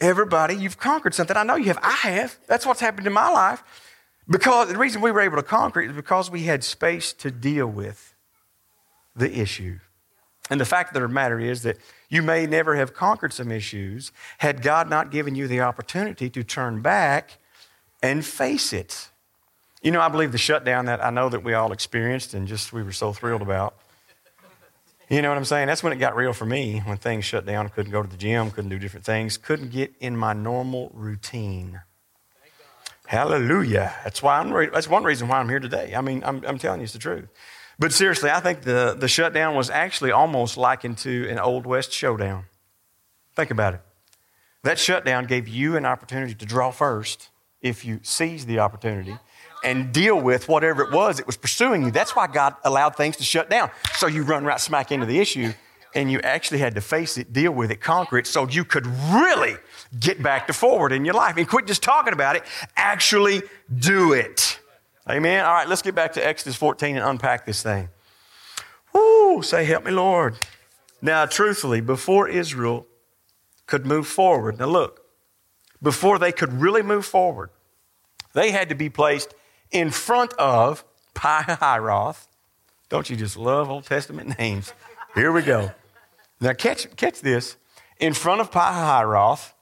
Everybody, 0.00 0.54
you've 0.56 0.78
conquered 0.78 1.14
something. 1.14 1.36
I 1.36 1.42
know 1.42 1.56
you 1.56 1.66
have. 1.66 1.78
I 1.82 1.92
have. 1.92 2.38
That's 2.46 2.66
what's 2.66 2.80
happened 2.80 3.06
in 3.06 3.12
my 3.12 3.30
life. 3.30 3.62
Because 4.28 4.68
the 4.68 4.76
reason 4.76 5.00
we 5.00 5.10
were 5.10 5.20
able 5.20 5.36
to 5.36 5.42
conquer 5.42 5.80
it 5.80 5.90
is 5.90 5.96
because 5.96 6.30
we 6.30 6.44
had 6.44 6.64
space 6.64 7.12
to 7.14 7.30
deal 7.30 7.66
with 7.66 8.14
the 9.14 9.38
issue. 9.38 9.78
And 10.50 10.60
the 10.60 10.64
fact 10.64 10.94
of 10.94 11.00
the 11.00 11.08
matter 11.08 11.40
is 11.40 11.62
that 11.62 11.78
you 12.08 12.22
may 12.22 12.46
never 12.46 12.76
have 12.76 12.94
conquered 12.94 13.32
some 13.32 13.50
issues 13.50 14.12
had 14.38 14.62
God 14.62 14.88
not 14.90 15.10
given 15.10 15.34
you 15.34 15.48
the 15.48 15.60
opportunity 15.60 16.28
to 16.30 16.44
turn 16.44 16.82
back 16.82 17.38
and 18.02 18.24
face 18.24 18.72
it. 18.72 19.08
You 19.82 19.90
know, 19.90 20.00
I 20.00 20.08
believe 20.08 20.32
the 20.32 20.38
shutdown 20.38 20.86
that 20.86 21.04
I 21.04 21.10
know 21.10 21.28
that 21.28 21.42
we 21.42 21.54
all 21.54 21.72
experienced 21.72 22.34
and 22.34 22.46
just 22.46 22.72
we 22.72 22.82
were 22.82 22.92
so 22.92 23.12
thrilled 23.12 23.42
about. 23.42 23.76
You 25.08 25.22
know 25.22 25.28
what 25.28 25.38
I'm 25.38 25.44
saying? 25.44 25.68
That's 25.68 25.84
when 25.84 25.92
it 25.92 25.96
got 25.96 26.16
real 26.16 26.32
for 26.32 26.46
me, 26.46 26.80
when 26.80 26.96
things 26.96 27.24
shut 27.24 27.46
down. 27.46 27.68
Couldn't 27.68 27.92
go 27.92 28.02
to 28.02 28.08
the 28.08 28.16
gym, 28.16 28.50
couldn't 28.50 28.70
do 28.70 28.78
different 28.78 29.06
things, 29.06 29.36
couldn't 29.36 29.70
get 29.70 29.94
in 30.00 30.16
my 30.16 30.32
normal 30.32 30.90
routine. 30.92 31.80
Hallelujah. 33.06 33.94
That's 34.02 34.20
why 34.20 34.40
I'm 34.40 34.50
that's 34.72 34.88
one 34.88 35.04
reason 35.04 35.28
why 35.28 35.38
I'm 35.38 35.48
here 35.48 35.60
today. 35.60 35.94
I 35.94 36.00
mean, 36.00 36.22
I'm, 36.24 36.44
I'm 36.44 36.58
telling 36.58 36.80
you 36.80 36.84
it's 36.84 36.92
the 36.92 36.98
truth. 36.98 37.28
But 37.78 37.92
seriously, 37.92 38.30
I 38.30 38.40
think 38.40 38.62
the, 38.62 38.96
the 38.98 39.06
shutdown 39.06 39.54
was 39.54 39.70
actually 39.70 40.10
almost 40.10 40.56
likened 40.56 40.98
to 40.98 41.28
an 41.28 41.38
Old 41.38 41.66
West 41.66 41.92
showdown. 41.92 42.46
Think 43.36 43.52
about 43.52 43.74
it. 43.74 43.80
That 44.64 44.78
shutdown 44.78 45.26
gave 45.26 45.46
you 45.46 45.76
an 45.76 45.84
opportunity 45.84 46.34
to 46.34 46.46
draw 46.46 46.72
first 46.72 47.28
if 47.60 47.84
you 47.84 48.00
seized 48.02 48.48
the 48.48 48.58
opportunity 48.58 49.16
and 49.66 49.92
deal 49.92 50.18
with 50.18 50.48
whatever 50.48 50.82
it 50.84 50.92
was 50.92 51.16
that 51.16 51.26
was 51.26 51.36
pursuing 51.36 51.82
you. 51.82 51.90
That's 51.90 52.14
why 52.14 52.28
God 52.28 52.54
allowed 52.64 52.94
things 52.94 53.16
to 53.16 53.24
shut 53.24 53.50
down. 53.50 53.70
So 53.96 54.06
you 54.06 54.22
run 54.22 54.44
right 54.44 54.60
smack 54.60 54.92
into 54.92 55.06
the 55.06 55.18
issue 55.18 55.52
and 55.92 56.08
you 56.10 56.20
actually 56.20 56.58
had 56.58 56.76
to 56.76 56.80
face 56.80 57.18
it, 57.18 57.32
deal 57.32 57.50
with 57.50 57.72
it, 57.72 57.80
conquer 57.80 58.18
it, 58.18 58.28
so 58.28 58.46
you 58.48 58.64
could 58.64 58.86
really 58.86 59.56
get 59.98 60.22
back 60.22 60.46
to 60.46 60.52
forward 60.52 60.92
in 60.92 61.04
your 61.04 61.14
life 61.14 61.36
and 61.36 61.48
quit 61.48 61.66
just 61.66 61.82
talking 61.82 62.12
about 62.12 62.36
it, 62.36 62.44
actually 62.76 63.42
do 63.76 64.12
it. 64.12 64.60
Amen. 65.08 65.44
All 65.44 65.52
right, 65.52 65.68
let's 65.68 65.82
get 65.82 65.96
back 65.96 66.12
to 66.12 66.24
Exodus 66.24 66.54
14 66.54 66.96
and 66.96 67.04
unpack 67.04 67.44
this 67.44 67.62
thing. 67.62 67.88
Woo, 68.92 69.42
say, 69.42 69.64
help 69.64 69.84
me, 69.84 69.90
Lord. 69.90 70.36
Now, 71.02 71.26
truthfully, 71.26 71.80
before 71.80 72.28
Israel 72.28 72.86
could 73.66 73.84
move 73.84 74.06
forward, 74.06 74.60
now 74.60 74.66
look, 74.66 75.00
before 75.82 76.20
they 76.20 76.30
could 76.30 76.52
really 76.52 76.82
move 76.82 77.04
forward, 77.04 77.50
they 78.32 78.52
had 78.52 78.68
to 78.68 78.74
be 78.74 78.88
placed 78.88 79.34
in 79.70 79.90
front 79.90 80.32
of 80.34 80.84
Pi-hahiroth. 81.14 82.26
Don't 82.88 83.10
you 83.10 83.16
just 83.16 83.36
love 83.36 83.70
Old 83.70 83.84
Testament 83.84 84.38
names? 84.38 84.72
Here 85.14 85.32
we 85.32 85.42
go. 85.42 85.72
Now, 86.40 86.52
catch, 86.52 86.94
catch 86.96 87.20
this. 87.20 87.56
In 87.98 88.12
front 88.12 88.40
of 88.40 88.50
Pi-hahiroth, 88.50 89.52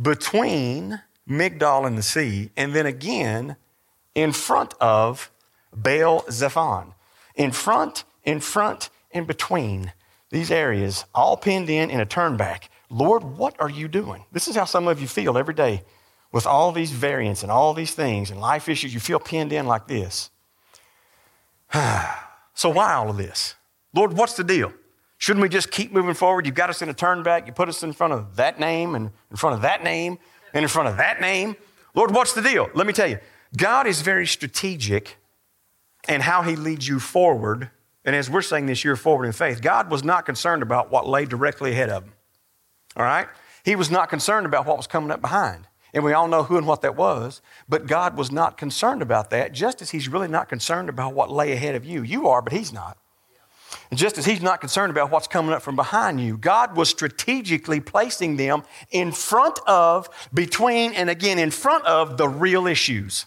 between 0.00 1.02
Migdol 1.28 1.86
and 1.86 1.98
the 1.98 2.02
sea, 2.02 2.50
and 2.56 2.74
then 2.74 2.86
again 2.86 3.56
in 4.14 4.32
front 4.32 4.74
of 4.80 5.30
Baal 5.72 6.24
Zephon. 6.30 6.94
In 7.34 7.52
front, 7.52 8.04
in 8.24 8.40
front, 8.40 8.90
in 9.10 9.24
between 9.24 9.92
these 10.30 10.50
areas, 10.50 11.04
all 11.14 11.36
pinned 11.36 11.68
in 11.68 11.90
in 11.90 12.00
a 12.00 12.06
turnback. 12.06 12.64
Lord, 12.88 13.22
what 13.22 13.54
are 13.60 13.70
you 13.70 13.88
doing? 13.88 14.24
This 14.32 14.48
is 14.48 14.56
how 14.56 14.64
some 14.64 14.88
of 14.88 15.00
you 15.00 15.06
feel 15.06 15.38
every 15.38 15.54
day 15.54 15.82
with 16.32 16.46
all 16.46 16.72
these 16.72 16.90
variants 16.90 17.42
and 17.42 17.50
all 17.50 17.74
these 17.74 17.92
things 17.92 18.30
and 18.30 18.40
life 18.40 18.68
issues. 18.68 18.94
You 18.94 19.00
feel 19.00 19.18
pinned 19.18 19.52
in 19.52 19.66
like 19.66 19.86
this. 19.86 20.30
so, 22.54 22.70
why 22.70 22.94
all 22.94 23.10
of 23.10 23.16
this? 23.16 23.54
Lord, 23.94 24.12
what's 24.12 24.34
the 24.34 24.44
deal? 24.44 24.72
Shouldn't 25.18 25.42
we 25.42 25.48
just 25.48 25.70
keep 25.70 25.92
moving 25.92 26.14
forward? 26.14 26.46
You've 26.46 26.54
got 26.54 26.70
us 26.70 26.80
in 26.80 26.88
a 26.88 26.94
turn 26.94 27.22
back. 27.22 27.46
You 27.46 27.52
put 27.52 27.68
us 27.68 27.82
in 27.82 27.92
front 27.92 28.12
of 28.14 28.36
that 28.36 28.58
name 28.58 28.94
and 28.94 29.10
in 29.30 29.36
front 29.36 29.56
of 29.56 29.62
that 29.62 29.84
name 29.84 30.18
and 30.54 30.62
in 30.62 30.68
front 30.68 30.88
of 30.88 30.96
that 30.96 31.20
name. 31.20 31.56
Lord, 31.94 32.12
what's 32.12 32.32
the 32.32 32.42
deal? 32.42 32.70
Let 32.74 32.86
me 32.86 32.92
tell 32.92 33.08
you. 33.08 33.18
God 33.56 33.86
is 33.86 34.00
very 34.00 34.26
strategic 34.26 35.16
in 36.08 36.20
how 36.20 36.42
he 36.42 36.56
leads 36.56 36.86
you 36.88 37.00
forward. 37.00 37.70
And 38.04 38.16
as 38.16 38.30
we're 38.30 38.42
saying 38.42 38.66
this 38.66 38.84
year 38.84 38.96
forward 38.96 39.26
in 39.26 39.32
faith, 39.32 39.60
God 39.60 39.90
was 39.90 40.02
not 40.02 40.24
concerned 40.24 40.62
about 40.62 40.90
what 40.90 41.06
lay 41.06 41.26
directly 41.26 41.72
ahead 41.72 41.90
of 41.90 42.04
him. 42.04 42.12
All 42.96 43.04
right? 43.04 43.28
He 43.64 43.76
was 43.76 43.90
not 43.90 44.08
concerned 44.08 44.46
about 44.46 44.64
what 44.66 44.76
was 44.76 44.86
coming 44.86 45.10
up 45.10 45.20
behind. 45.20 45.66
And 45.92 46.04
we 46.04 46.12
all 46.12 46.28
know 46.28 46.44
who 46.44 46.56
and 46.56 46.66
what 46.66 46.82
that 46.82 46.96
was. 46.96 47.42
But 47.68 47.86
God 47.86 48.16
was 48.16 48.30
not 48.30 48.56
concerned 48.56 49.02
about 49.02 49.30
that, 49.30 49.52
just 49.52 49.82
as 49.82 49.90
He's 49.90 50.08
really 50.08 50.28
not 50.28 50.48
concerned 50.48 50.88
about 50.88 51.14
what 51.14 51.30
lay 51.30 51.52
ahead 51.52 51.74
of 51.74 51.84
you. 51.84 52.02
You 52.02 52.28
are, 52.28 52.42
but 52.42 52.52
He's 52.52 52.72
not. 52.72 52.96
And 53.90 53.98
just 53.98 54.18
as 54.18 54.24
He's 54.24 54.42
not 54.42 54.60
concerned 54.60 54.90
about 54.90 55.10
what's 55.10 55.26
coming 55.26 55.52
up 55.52 55.62
from 55.62 55.76
behind 55.76 56.20
you, 56.20 56.36
God 56.36 56.76
was 56.76 56.88
strategically 56.88 57.80
placing 57.80 58.36
them 58.36 58.62
in 58.90 59.12
front 59.12 59.58
of, 59.66 60.08
between, 60.32 60.92
and 60.92 61.10
again 61.10 61.38
in 61.38 61.50
front 61.50 61.84
of 61.86 62.16
the 62.16 62.28
real 62.28 62.66
issues. 62.66 63.26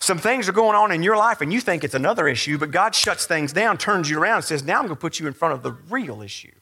Some 0.00 0.18
things 0.18 0.48
are 0.48 0.52
going 0.52 0.76
on 0.76 0.92
in 0.92 1.02
your 1.02 1.16
life 1.16 1.40
and 1.40 1.52
you 1.52 1.60
think 1.60 1.82
it's 1.82 1.94
another 1.94 2.28
issue, 2.28 2.56
but 2.56 2.70
God 2.70 2.94
shuts 2.94 3.26
things 3.26 3.52
down, 3.52 3.78
turns 3.78 4.08
you 4.08 4.18
around, 4.20 4.36
and 4.36 4.44
says, 4.44 4.62
Now 4.62 4.76
I'm 4.76 4.84
going 4.84 4.90
to 4.90 4.96
put 4.96 5.18
you 5.18 5.26
in 5.26 5.32
front 5.32 5.54
of 5.54 5.62
the 5.62 5.72
real 5.72 6.22
issue. 6.22 6.52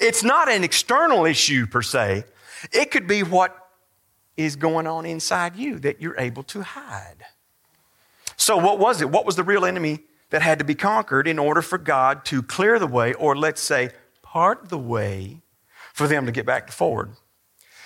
It's 0.00 0.24
not 0.24 0.48
an 0.48 0.64
external 0.64 1.26
issue 1.26 1.66
per 1.66 1.82
se, 1.82 2.24
it 2.72 2.90
could 2.90 3.06
be 3.06 3.22
what 3.22 3.63
is 4.36 4.56
going 4.56 4.86
on 4.86 5.06
inside 5.06 5.56
you 5.56 5.78
that 5.80 6.00
you're 6.00 6.18
able 6.18 6.42
to 6.44 6.62
hide. 6.62 7.24
So, 8.36 8.56
what 8.56 8.78
was 8.78 9.00
it? 9.00 9.10
What 9.10 9.26
was 9.26 9.36
the 9.36 9.44
real 9.44 9.64
enemy 9.64 10.00
that 10.30 10.42
had 10.42 10.58
to 10.58 10.64
be 10.64 10.74
conquered 10.74 11.28
in 11.28 11.38
order 11.38 11.62
for 11.62 11.78
God 11.78 12.24
to 12.26 12.42
clear 12.42 12.78
the 12.78 12.86
way, 12.86 13.14
or 13.14 13.36
let's 13.36 13.60
say, 13.60 13.90
part 14.22 14.68
the 14.68 14.78
way 14.78 15.40
for 15.92 16.08
them 16.08 16.26
to 16.26 16.32
get 16.32 16.44
back 16.44 16.66
to 16.66 16.72
forward? 16.72 17.10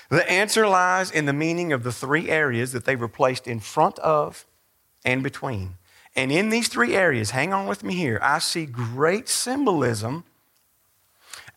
The 0.09 0.29
answer 0.31 0.67
lies 0.67 1.11
in 1.11 1.27
the 1.27 1.35
meaning 1.35 1.73
of 1.73 1.83
the 1.83 1.93
three 1.93 2.31
areas 2.31 2.73
that 2.73 2.87
they 2.87 2.97
were 2.97 3.09
placed 3.09 3.47
in 3.47 3.61
front 3.61 3.99
of 3.99 4.47
and 5.05 5.23
between. 5.23 5.75
And 6.17 6.33
in 6.33 6.49
these 6.49 6.69
three 6.69 6.97
areas, 6.97 7.31
hang 7.31 7.53
on 7.53 7.67
with 7.67 7.85
me 7.85 7.95
here, 7.95 8.19
I 8.23 8.39
see 8.39 8.65
great 8.65 9.29
symbolism 9.29 10.25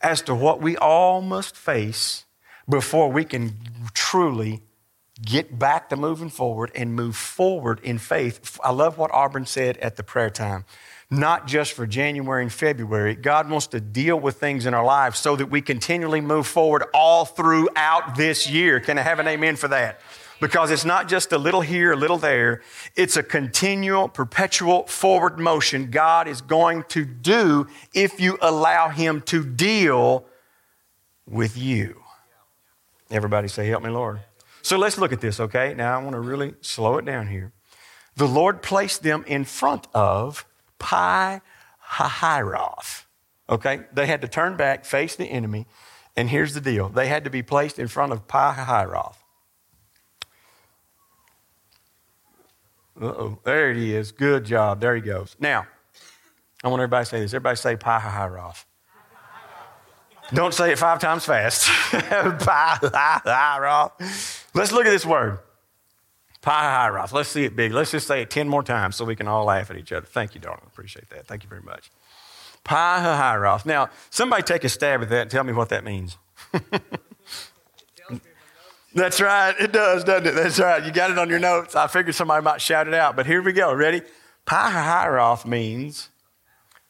as 0.02 0.22
to 0.24 0.36
what 0.36 0.62
we 0.62 0.76
all 0.78 1.22
must 1.22 1.56
face 1.56 2.26
before 2.70 3.10
we 3.12 3.24
can 3.24 3.56
truly 3.94 4.62
get 5.24 5.58
back 5.58 5.90
to 5.90 5.96
moving 5.96 6.30
forward 6.30 6.72
and 6.76 6.96
move 6.96 7.16
forward 7.16 7.80
in 7.84 7.98
faith. 7.98 8.60
I 8.64 8.72
love 8.72 8.98
what 8.98 9.12
Auburn 9.14 9.46
said 9.46 9.78
at 9.78 9.96
the 9.96 10.04
prayer 10.04 10.30
time. 10.30 10.66
Not 11.10 11.46
just 11.46 11.74
for 11.74 11.86
January 11.86 12.42
and 12.42 12.52
February. 12.52 13.16
God 13.16 13.50
wants 13.50 13.68
to 13.68 13.82
deal 13.82 14.18
with 14.18 14.40
things 14.40 14.66
in 14.66 14.74
our 14.74 14.86
lives 14.86 15.20
so 15.20 15.36
that 15.36 15.48
we 15.48 15.62
continually 15.62 16.22
move 16.22 16.48
forward 16.48 16.86
all 16.94 17.26
throughout 17.26 18.16
this 18.16 18.50
year. 18.50 18.80
Can 18.80 18.98
I 18.98 19.02
have 19.02 19.20
an 19.20 19.28
amen 19.28 19.58
for 19.58 19.68
that? 19.68 20.00
Because 20.40 20.72
it's 20.72 20.86
not 20.86 21.08
just 21.08 21.34
a 21.34 21.38
little 21.38 21.62
here, 21.62 21.92
a 21.92 21.96
little 21.96 22.18
there. 22.18 22.62
It's 22.96 23.18
a 23.18 23.24
continual, 23.24 24.08
perpetual 24.08 24.88
forward 24.88 25.38
motion 25.38 25.92
God 25.92 26.28
is 26.28 26.42
going 26.42 26.86
to 26.90 27.06
do 27.06 27.68
if 27.94 28.20
you 28.20 28.38
allow 28.42 28.90
Him 28.90 29.22
to 29.24 29.46
deal 29.46 30.26
with 31.28 31.58
you. 31.58 32.02
Everybody 33.12 33.50
say, 33.50 33.68
Help 33.68 33.84
me, 33.84 33.90
Lord. 33.90 34.22
So 34.62 34.78
let's 34.78 34.98
look 34.98 35.12
at 35.12 35.22
this, 35.22 35.40
okay? 35.40 35.74
Now 35.74 36.00
I 36.00 36.04
want 36.04 36.14
to 36.14 36.20
really 36.20 36.54
slow 36.62 36.98
it 36.98 37.06
down 37.06 37.28
here. 37.28 37.54
The 38.16 38.28
Lord 38.28 38.62
placed 38.62 39.04
them 39.04 39.24
in 39.28 39.46
front 39.46 39.88
of 39.94 40.46
Pi 40.80 41.42
Hahiroth. 41.94 43.06
Okay? 43.50 43.82
They 43.94 44.06
had 44.06 44.22
to 44.22 44.28
turn 44.28 44.58
back, 44.58 44.86
face 44.86 45.16
the 45.16 45.26
enemy, 45.26 45.66
and 46.16 46.30
here's 46.30 46.54
the 46.54 46.62
deal. 46.62 46.90
They 46.90 47.08
had 47.08 47.24
to 47.24 47.30
be 47.30 47.42
placed 47.42 47.80
in 47.80 47.88
front 47.88 48.12
of 48.12 48.28
Pi 48.28 48.56
Hahiroth. 48.58 49.16
Uh-oh. 53.02 53.40
There 53.44 53.74
he 53.74 53.96
is. 53.96 54.12
Good 54.12 54.46
job. 54.46 54.82
There 54.82 54.96
he 54.96 55.02
goes. 55.02 55.36
Now, 55.40 55.66
I 56.64 56.68
want 56.68 56.82
everybody 56.82 57.06
to 57.06 57.10
say 57.10 57.20
this. 57.20 57.34
Everybody 57.34 57.56
say 57.56 57.76
Pi 57.76 58.00
Hahiroth. 58.00 58.66
Don't 60.34 60.54
say 60.54 60.72
it 60.72 60.80
five 60.80 61.00
times 61.00 61.26
fast. 61.26 61.70
Let's 64.54 64.72
look 64.72 64.86
at 64.86 64.92
this 64.92 65.06
word. 65.06 65.40
Pihiroth. 66.42 67.14
Let's 67.14 67.30
see 67.30 67.46
it 67.46 67.56
big. 67.56 67.72
Let's 67.72 67.92
just 67.92 68.08
say 68.08 68.22
it 68.24 68.30
10 68.30 68.50
more 68.50 68.64
times 68.64 68.96
so 68.96 69.06
we 69.06 69.16
can 69.16 69.28
all 69.28 69.46
laugh 69.46 69.70
at 69.70 69.78
each 69.78 69.92
other. 69.92 70.06
Thank 70.06 70.34
you, 70.34 70.42
darling. 70.42 70.64
Appreciate 70.66 71.10
that. 71.10 71.28
Thank 71.28 71.44
you 71.44 71.50
very 71.50 71.62
much. 71.62 71.92
Pihiroth. 72.66 73.66
Now, 73.66 73.90
somebody 74.10 74.44
take 74.44 74.64
a 74.64 74.70
stab 74.70 75.02
at 75.02 75.10
that 75.10 75.22
and 75.24 75.32
tell 75.32 75.44
me 75.44 75.54
what 75.54 75.70
that 75.70 75.84
means. 75.84 76.18
That's 78.94 79.22
right. 79.22 79.56
It 79.58 79.72
does, 79.72 80.04
doesn't 80.04 80.28
it? 80.28 80.36
That's 80.36 80.60
right. 80.60 80.84
You 80.84 80.92
got 80.92 81.12
it 81.12 81.18
on 81.18 81.30
your 81.30 81.40
notes. 81.40 81.76
I 81.76 81.88
figured 81.88 82.14
somebody 82.14 82.44
might 82.44 82.60
shout 82.60 82.88
it 82.88 82.94
out, 82.94 83.16
but 83.16 83.26
here 83.26 83.42
we 83.42 83.54
go. 83.54 83.74
Ready? 83.74 84.02
Pihiroth 84.46 85.46
means 85.46 86.10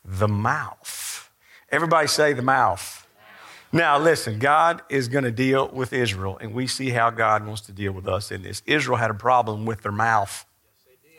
the 0.04 0.28
mouth. 0.28 1.30
Everybody 1.70 2.08
say 2.08 2.34
the 2.34 2.42
mouth. 2.42 3.01
Now, 3.74 3.98
listen, 3.98 4.40
God 4.40 4.82
is 4.90 5.08
going 5.08 5.24
to 5.24 5.32
deal 5.32 5.70
with 5.70 5.94
Israel, 5.94 6.38
and 6.42 6.54
we 6.54 6.68
see 6.68 6.90
how 6.90 7.10
God 7.10 7.46
wants 7.46 7.62
to 7.62 7.72
deal 7.72 7.94
with 7.94 8.08
us 8.08 8.32
in 8.32 8.44
this. 8.44 8.62
Israel 8.66 8.98
had 8.98 9.12
a 9.12 9.16
problem 9.16 9.66
with 9.66 9.82
their 9.82 9.94
mouth. 9.94 10.46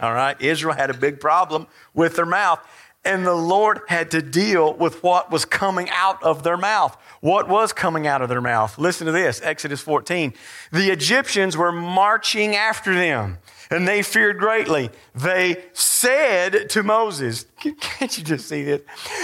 All 0.01 0.13
right? 0.13 0.39
Israel 0.41 0.75
had 0.75 0.91
a 0.91 0.95
big 0.95 1.19
problem 1.19 1.67
with 1.95 2.17
their 2.17 2.27
mouth, 2.27 2.61
and 3.05 3.27
the 3.27 3.35
Lord 3.35 3.81
had 3.89 4.11
to 4.11 4.21
deal 4.21 4.75
with 4.75 5.03
what 5.03 5.31
was 5.31 5.45
coming 5.45 5.89
out 5.91 6.23
of 6.23 6.43
their 6.43 6.59
mouth. 6.59 6.97
What 7.21 7.49
was 7.49 7.73
coming 7.73 8.07
out 8.07 8.21
of 8.21 8.29
their 8.29 8.41
mouth? 8.41 8.79
Listen 8.79 9.07
to 9.07 9.13
this 9.13 9.41
Exodus 9.43 9.81
14. 9.81 10.35
The 10.73 10.91
Egyptians 10.91 11.57
were 11.57 11.73
marching 11.73 12.55
after 12.55 12.95
them 12.95 13.39
and 13.73 13.89
they 13.89 14.03
feared 14.03 14.39
greatly. 14.39 14.91
They 15.15 15.65
said 15.73 16.69
to 16.71 16.83
Moses, 16.83 17.47
Can't 17.81 18.17
you 18.19 18.25
just 18.25 18.49
see 18.49 18.63
this? 18.63 18.83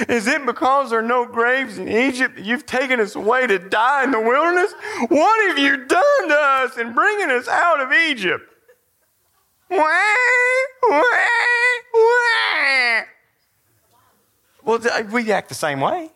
Is 0.09 0.27
it 0.27 0.45
because 0.47 0.91
there 0.91 1.01
are 1.01 1.03
no 1.03 1.27
graves 1.27 1.79
in 1.79 1.89
Egypt 1.89 2.37
that 2.37 2.45
you've 2.45 2.67
taken 2.67 2.99
us 2.99 3.15
away 3.15 3.47
to 3.47 3.59
die 3.59 4.05
in 4.05 4.11
the 4.11 4.21
wilderness? 4.21 4.73
What 5.09 5.49
have 5.49 5.59
you 5.59 5.85
done 5.85 6.29
to 6.29 6.35
us 6.35 6.79
in 6.79 6.95
bringing 6.95 7.31
us 7.31 7.47
out 7.47 7.81
of 7.81 7.93
Egypt? 7.93 8.45
Well, 14.65 14.79
we 15.13 15.31
act 15.31 15.49
the 15.49 15.55
same 15.55 15.81
way. 15.81 16.11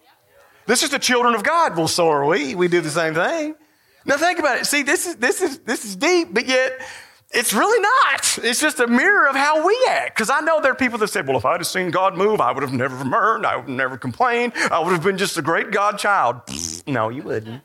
This 0.67 0.83
is 0.83 0.91
the 0.91 0.99
children 0.99 1.35
of 1.35 1.43
God. 1.43 1.77
Well, 1.77 1.89
so 1.89 2.09
are 2.09 2.25
we. 2.25 2.55
We 2.55 2.69
do 2.69 2.81
the 2.81 2.91
same 2.91 3.15
thing. 3.15 3.57
Now 4.05 4.17
think 4.17 4.39
about 4.39 4.59
it. 4.59 4.67
See, 4.67 4.83
this 4.83 5.07
is 5.07 5.17
this 5.17 5.43
is 5.43 5.59
this 5.61 5.85
is 5.85 5.97
deep, 5.97 6.29
but 6.33 6.47
yet 6.47 6.81
it's 7.33 7.55
really 7.55 7.81
not. 7.81 8.39
It's 8.43 8.61
just 8.61 8.79
a 8.79 8.87
mirror 8.87 9.29
of 9.29 9.35
how 9.35 9.67
we 9.67 9.79
act. 9.89 10.15
Because 10.15 10.29
I 10.29 10.41
know 10.41 10.61
there 10.61 10.73
are 10.73 10.77
people 10.77 10.99
that 10.99 11.09
say, 11.09 11.23
well, 11.23 11.37
if 11.39 11.45
I'd 11.45 11.61
have 11.61 11.67
seen 11.67 11.91
God 11.91 12.17
move, 12.17 12.41
I 12.41 12.53
would 12.53 12.63
have 12.63 12.73
never 12.73 13.05
murmured, 13.05 13.47
I 13.47 13.57
would 13.57 13.69
have 13.69 13.77
never 13.77 13.97
complained, 13.97 14.53
I 14.71 14.81
would 14.81 14.93
have 14.93 15.03
been 15.03 15.19
just 15.19 15.39
a 15.39 15.43
great 15.43 15.71
God 15.71 15.99
child. 15.99 16.43
no, 16.87 17.09
you 17.09 17.23
wouldn't. 17.23 17.63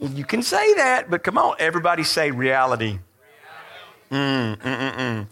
You 0.00 0.24
can 0.24 0.42
say 0.42 0.74
that, 0.74 1.08
but 1.08 1.22
come 1.22 1.38
on, 1.38 1.56
everybody 1.58 2.02
say 2.02 2.30
reality. 2.30 2.98
Mm, 4.10 4.56
mm, 4.56 4.60
mm, 4.60 4.94
mm. 4.94 5.26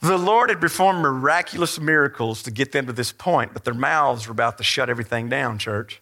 The 0.00 0.18
Lord 0.18 0.48
had 0.48 0.60
performed 0.60 1.00
miraculous 1.00 1.78
miracles 1.78 2.42
to 2.44 2.50
get 2.50 2.72
them 2.72 2.86
to 2.86 2.92
this 2.92 3.12
point, 3.12 3.52
but 3.52 3.64
their 3.64 3.74
mouths 3.74 4.26
were 4.26 4.32
about 4.32 4.56
to 4.58 4.64
shut 4.64 4.88
everything 4.88 5.28
down, 5.28 5.58
church. 5.58 6.00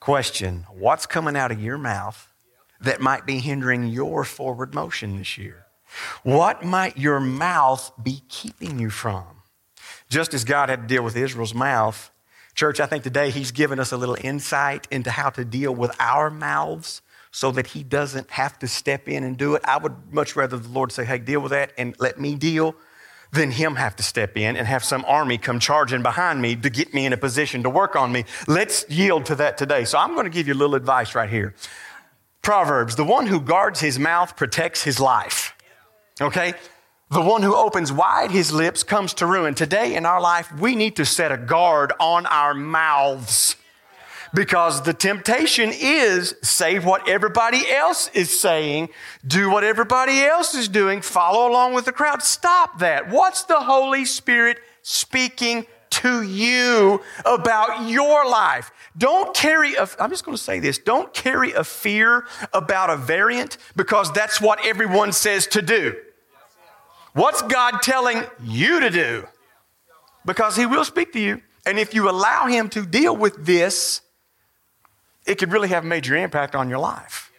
Question 0.00 0.66
What's 0.70 1.06
coming 1.06 1.34
out 1.34 1.50
of 1.50 1.60
your 1.60 1.78
mouth 1.78 2.27
that 2.80 3.00
might 3.00 3.26
be 3.26 3.38
hindering 3.38 3.88
your 3.88 4.24
forward 4.24 4.74
motion 4.74 5.18
this 5.18 5.36
year? 5.38 5.66
What 6.22 6.64
might 6.64 6.96
your 6.96 7.20
mouth 7.20 7.92
be 8.02 8.22
keeping 8.28 8.78
you 8.78 8.90
from? 8.90 9.24
Just 10.08 10.34
as 10.34 10.44
God 10.44 10.68
had 10.68 10.82
to 10.82 10.86
deal 10.86 11.02
with 11.02 11.16
Israel's 11.16 11.54
mouth, 11.54 12.10
church, 12.54 12.80
I 12.80 12.86
think 12.86 13.04
today 13.04 13.30
He's 13.30 13.50
given 13.50 13.78
us 13.78 13.92
a 13.92 13.96
little 13.96 14.16
insight 14.20 14.86
into 14.90 15.10
how 15.10 15.30
to 15.30 15.44
deal 15.44 15.74
with 15.74 15.94
our 15.98 16.30
mouths 16.30 17.02
so 17.30 17.50
that 17.52 17.68
He 17.68 17.82
doesn't 17.82 18.30
have 18.30 18.58
to 18.60 18.68
step 18.68 19.08
in 19.08 19.24
and 19.24 19.36
do 19.36 19.54
it. 19.54 19.62
I 19.64 19.78
would 19.78 20.12
much 20.12 20.36
rather 20.36 20.56
the 20.56 20.68
Lord 20.68 20.92
say, 20.92 21.04
hey, 21.04 21.18
deal 21.18 21.40
with 21.40 21.50
that 21.50 21.72
and 21.78 21.94
let 21.98 22.20
me 22.20 22.34
deal 22.34 22.74
than 23.32 23.50
Him 23.50 23.76
have 23.76 23.96
to 23.96 24.02
step 24.02 24.36
in 24.36 24.56
and 24.56 24.66
have 24.66 24.82
some 24.82 25.04
army 25.06 25.36
come 25.36 25.58
charging 25.58 26.02
behind 26.02 26.40
me 26.40 26.56
to 26.56 26.70
get 26.70 26.94
me 26.94 27.04
in 27.04 27.12
a 27.12 27.16
position 27.18 27.62
to 27.62 27.70
work 27.70 27.96
on 27.96 28.10
me. 28.10 28.24
Let's 28.46 28.88
yield 28.88 29.26
to 29.26 29.34
that 29.36 29.58
today. 29.58 29.84
So 29.84 29.98
I'm 29.98 30.14
going 30.14 30.24
to 30.24 30.30
give 30.30 30.48
you 30.48 30.54
a 30.54 30.56
little 30.56 30.74
advice 30.74 31.14
right 31.14 31.28
here. 31.28 31.54
Proverbs, 32.48 32.96
the 32.96 33.04
one 33.04 33.26
who 33.26 33.42
guards 33.42 33.80
his 33.80 33.98
mouth 33.98 34.34
protects 34.34 34.82
his 34.82 34.98
life. 34.98 35.54
Okay? 36.18 36.54
The 37.10 37.20
one 37.20 37.42
who 37.42 37.54
opens 37.54 37.92
wide 37.92 38.30
his 38.30 38.50
lips 38.50 38.82
comes 38.82 39.12
to 39.14 39.26
ruin. 39.26 39.54
Today 39.54 39.94
in 39.94 40.06
our 40.06 40.18
life, 40.18 40.50
we 40.58 40.74
need 40.74 40.96
to 40.96 41.04
set 41.04 41.30
a 41.30 41.36
guard 41.36 41.92
on 42.00 42.24
our 42.24 42.54
mouths 42.54 43.54
because 44.32 44.80
the 44.80 44.94
temptation 44.94 45.72
is 45.74 46.36
say 46.42 46.78
what 46.78 47.06
everybody 47.06 47.70
else 47.70 48.08
is 48.14 48.40
saying, 48.40 48.88
do 49.26 49.50
what 49.50 49.62
everybody 49.62 50.22
else 50.22 50.54
is 50.54 50.68
doing, 50.68 51.02
follow 51.02 51.50
along 51.50 51.74
with 51.74 51.84
the 51.84 51.92
crowd. 51.92 52.22
Stop 52.22 52.78
that. 52.78 53.10
What's 53.10 53.42
the 53.42 53.60
Holy 53.60 54.06
Spirit 54.06 54.56
speaking 54.80 55.66
to 55.90 56.22
you 56.22 57.02
about 57.24 57.88
your 57.88 58.28
life. 58.28 58.70
Don't 58.96 59.34
carry 59.34 59.74
a, 59.74 59.88
I'm 59.98 60.10
just 60.10 60.24
going 60.24 60.36
to 60.36 60.42
say 60.42 60.60
this, 60.60 60.78
don't 60.78 61.12
carry 61.12 61.52
a 61.52 61.64
fear 61.64 62.26
about 62.52 62.90
a 62.90 62.96
variant 62.96 63.58
because 63.76 64.12
that's 64.12 64.40
what 64.40 64.64
everyone 64.64 65.12
says 65.12 65.46
to 65.48 65.62
do. 65.62 65.96
What's 67.12 67.42
God 67.42 67.82
telling 67.82 68.24
you 68.42 68.80
to 68.80 68.90
do? 68.90 69.26
Because 70.24 70.56
He 70.56 70.66
will 70.66 70.84
speak 70.84 71.12
to 71.14 71.20
you. 71.20 71.42
And 71.66 71.78
if 71.78 71.94
you 71.94 72.08
allow 72.08 72.46
Him 72.46 72.68
to 72.70 72.86
deal 72.86 73.16
with 73.16 73.44
this, 73.44 74.02
it 75.26 75.36
could 75.36 75.52
really 75.52 75.68
have 75.68 75.84
major 75.84 76.16
impact 76.16 76.54
on 76.54 76.68
your 76.68 76.78
life. 76.78 77.32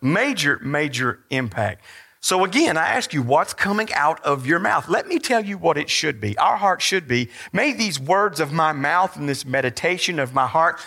Major, 0.00 0.58
major 0.62 1.20
impact. 1.30 1.82
So 2.20 2.44
again, 2.44 2.76
I 2.76 2.88
ask 2.88 3.12
you, 3.12 3.22
what's 3.22 3.54
coming 3.54 3.92
out 3.92 4.24
of 4.24 4.46
your 4.46 4.58
mouth? 4.58 4.88
Let 4.88 5.06
me 5.06 5.18
tell 5.18 5.44
you 5.44 5.58
what 5.58 5.78
it 5.78 5.88
should 5.88 6.20
be. 6.20 6.36
Our 6.38 6.56
heart 6.56 6.82
should 6.82 7.06
be, 7.06 7.28
may 7.52 7.72
these 7.72 8.00
words 8.00 8.40
of 8.40 8.52
my 8.52 8.72
mouth 8.72 9.16
and 9.16 9.28
this 9.28 9.44
meditation 9.44 10.18
of 10.18 10.34
my 10.34 10.46
heart 10.46 10.80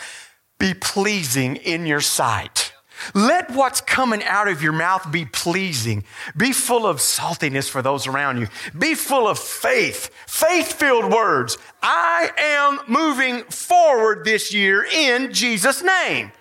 be 0.58 0.74
pleasing 0.74 1.56
in 1.56 1.86
your 1.86 2.02
sight. 2.02 2.74
Let 3.14 3.52
what's 3.52 3.82
coming 3.82 4.24
out 4.24 4.48
of 4.48 4.62
your 4.62 4.74
mouth 4.74 5.12
be 5.12 5.26
pleasing. 5.26 6.04
Be 6.36 6.52
full 6.52 6.86
of 6.86 6.98
saltiness 6.98 7.70
for 7.70 7.82
those 7.82 8.08
around 8.08 8.40
you. 8.40 8.48
Be 8.78 8.94
full 8.94 9.28
of 9.28 9.40
faith, 9.40 10.10
faith 10.28 10.74
filled 10.74 11.12
words. 11.12 11.58
I 11.82 12.32
am 12.38 12.80
moving 12.88 13.44
forward 13.44 14.26
this 14.26 14.54
year 14.54 14.84
in 14.84 15.32
Jesus' 15.34 15.82
name. 15.82 16.32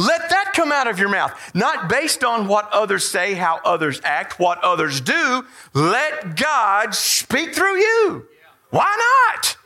Let 0.00 0.30
that 0.30 0.52
come 0.54 0.72
out 0.72 0.86
of 0.86 0.98
your 0.98 1.10
mouth, 1.10 1.38
not 1.54 1.90
based 1.90 2.24
on 2.24 2.48
what 2.48 2.72
others 2.72 3.06
say, 3.06 3.34
how 3.34 3.60
others 3.66 4.00
act, 4.02 4.40
what 4.40 4.58
others 4.64 5.02
do. 5.02 5.44
Let 5.74 6.36
God 6.36 6.94
speak 6.94 7.54
through 7.54 7.76
you. 7.76 8.26
Why 8.70 8.96
not? 9.36 9.56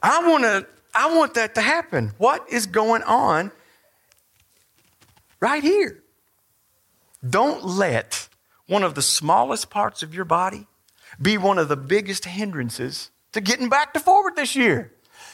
I 0.00 0.28
want 0.28 0.44
to 0.44 0.66
I 0.94 1.16
want 1.16 1.34
that 1.34 1.56
to 1.56 1.60
happen. 1.62 2.12
What 2.16 2.46
is 2.48 2.66
going 2.66 3.02
on 3.02 3.50
right 5.40 5.64
here? 5.64 6.00
Don't 7.28 7.64
let 7.64 8.28
one 8.68 8.84
of 8.84 8.94
the 8.94 9.02
smallest 9.02 9.68
parts 9.68 10.00
of 10.04 10.14
your 10.14 10.24
body 10.24 10.68
be 11.20 11.36
one 11.36 11.58
of 11.58 11.66
the 11.66 11.76
biggest 11.76 12.24
hindrances 12.26 13.10
to 13.32 13.40
getting 13.40 13.68
back 13.68 13.94
to 13.94 14.00
forward 14.00 14.36
this 14.36 14.54
year. 14.54 14.92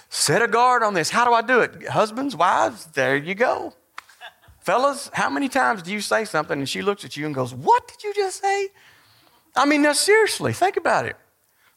Set 0.09 0.41
a 0.41 0.49
guard 0.49 0.83
on 0.83 0.95
this. 0.95 1.11
How 1.11 1.27
do 1.27 1.35
I 1.35 1.43
do 1.43 1.61
it? 1.61 1.89
Husbands, 1.89 2.35
wives, 2.35 2.87
there 2.87 3.15
you 3.15 3.35
go. 3.35 3.75
Fellas, 4.63 5.11
how 5.13 5.29
many 5.29 5.49
times 5.49 5.83
do 5.83 5.93
you 5.93 6.01
say 6.01 6.25
something 6.25 6.59
and 6.59 6.69
she 6.69 6.83
looks 6.83 7.05
at 7.05 7.17
you 7.17 7.27
and 7.27 7.35
goes, 7.35 7.53
What 7.53 7.89
did 7.89 8.05
you 8.05 8.15
just 8.15 8.41
say? 8.41 8.69
I 9.57 9.67
mean, 9.67 9.83
now 9.83 9.93
seriously, 9.93 10.53
think 10.53 10.77
about 10.77 11.05
it. 11.05 11.17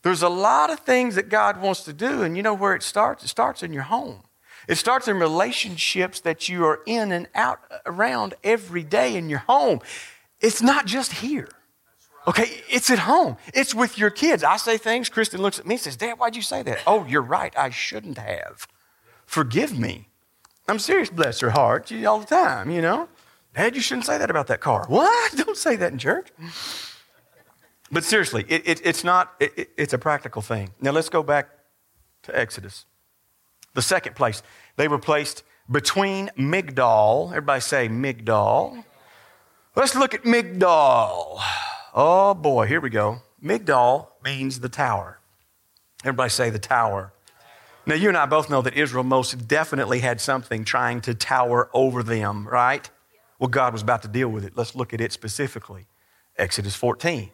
There's 0.03 0.21
a 0.21 0.29
lot 0.29 0.69
of 0.69 0.81
things 0.81 1.15
that 1.15 1.29
God 1.29 1.59
wants 1.59 1.83
to 1.85 1.93
do, 1.93 2.21
and 2.21 2.37
you 2.37 2.43
know 2.43 2.53
where 2.53 2.75
it 2.75 2.83
starts? 2.83 3.23
It 3.23 3.29
starts 3.29 3.63
in 3.63 3.73
your 3.73 3.83
home. 3.83 4.21
It 4.67 4.75
starts 4.75 5.07
in 5.07 5.17
relationships 5.17 6.19
that 6.21 6.47
you 6.47 6.63
are 6.65 6.81
in 6.85 7.11
and 7.11 7.27
out 7.33 7.59
uh, 7.71 7.77
around 7.87 8.35
every 8.43 8.83
day 8.83 9.15
in 9.15 9.29
your 9.29 9.39
home. 9.39 9.79
It's 10.39 10.61
not 10.61 10.85
just 10.85 11.11
here. 11.11 11.49
Okay, 12.27 12.61
it's 12.69 12.91
at 12.91 12.99
home. 12.99 13.37
It's 13.53 13.73
with 13.73 13.97
your 13.97 14.11
kids. 14.11 14.43
I 14.43 14.57
say 14.57 14.77
things, 14.77 15.09
Kristen 15.09 15.41
looks 15.41 15.57
at 15.59 15.65
me 15.65 15.75
and 15.75 15.81
says, 15.81 15.95
Dad, 15.95 16.19
why'd 16.19 16.35
you 16.35 16.41
say 16.43 16.61
that? 16.63 16.79
Oh, 16.85 17.05
you're 17.05 17.21
right. 17.21 17.53
I 17.57 17.71
shouldn't 17.71 18.19
have. 18.19 18.67
Forgive 19.25 19.77
me. 19.77 20.09
I'm 20.67 20.79
serious, 20.79 21.09
bless 21.09 21.39
her 21.41 21.51
heart, 21.51 21.91
all 22.05 22.19
the 22.19 22.25
time, 22.25 22.69
you 22.69 22.81
know. 22.81 23.07
Dad, 23.53 23.75
you 23.75 23.81
shouldn't 23.81 24.05
say 24.05 24.17
that 24.17 24.29
about 24.29 24.47
that 24.47 24.59
car. 24.59 24.85
What? 24.87 25.35
Don't 25.37 25.57
say 25.57 25.75
that 25.75 25.91
in 25.91 25.97
church. 25.97 26.29
But 27.91 28.03
seriously, 28.03 28.45
it, 28.47 28.67
it, 28.67 28.81
it's 28.83 29.03
not, 29.03 29.33
it, 29.39 29.69
it's 29.77 29.93
a 29.93 29.97
practical 29.97 30.41
thing. 30.41 30.71
Now 30.81 30.91
let's 30.91 31.09
go 31.09 31.23
back 31.23 31.49
to 32.23 32.37
Exodus. 32.37 32.85
The 33.75 33.81
second 33.81 34.15
place, 34.15 34.41
they 34.75 34.87
were 34.87 34.97
placed 34.99 35.43
between 35.69 36.29
Migdal. 36.37 37.29
Everybody 37.29 37.61
say 37.61 37.87
Migdal. 37.87 38.83
Let's 39.75 39.95
look 39.95 40.13
at 40.13 40.23
Migdal. 40.23 41.39
Oh 41.93 42.33
boy, 42.33 42.65
here 42.67 42.81
we 42.81 42.89
go. 42.89 43.21
Migdal 43.43 44.07
means 44.23 44.59
the 44.59 44.69
tower. 44.69 45.19
Everybody 46.03 46.29
say 46.29 46.49
the 46.49 46.59
tower. 46.59 47.13
Now, 47.87 47.93
you 47.93 48.07
and 48.07 48.17
I 48.17 48.25
both 48.25 48.49
know 48.49 48.61
that 48.63 48.73
Israel 48.73 49.03
most 49.03 49.47
definitely 49.47 49.99
had 49.99 50.19
something 50.19 50.65
trying 50.65 51.01
to 51.01 51.13
tower 51.13 51.69
over 51.73 52.01
them, 52.01 52.47
right? 52.47 52.89
Well, 53.37 53.49
God 53.49 53.73
was 53.73 53.83
about 53.83 54.01
to 54.01 54.07
deal 54.07 54.29
with 54.29 54.43
it. 54.43 54.53
Let's 54.55 54.75
look 54.75 54.93
at 54.93 55.01
it 55.01 55.11
specifically. 55.11 55.85
Exodus 56.37 56.75
14. 56.75 57.29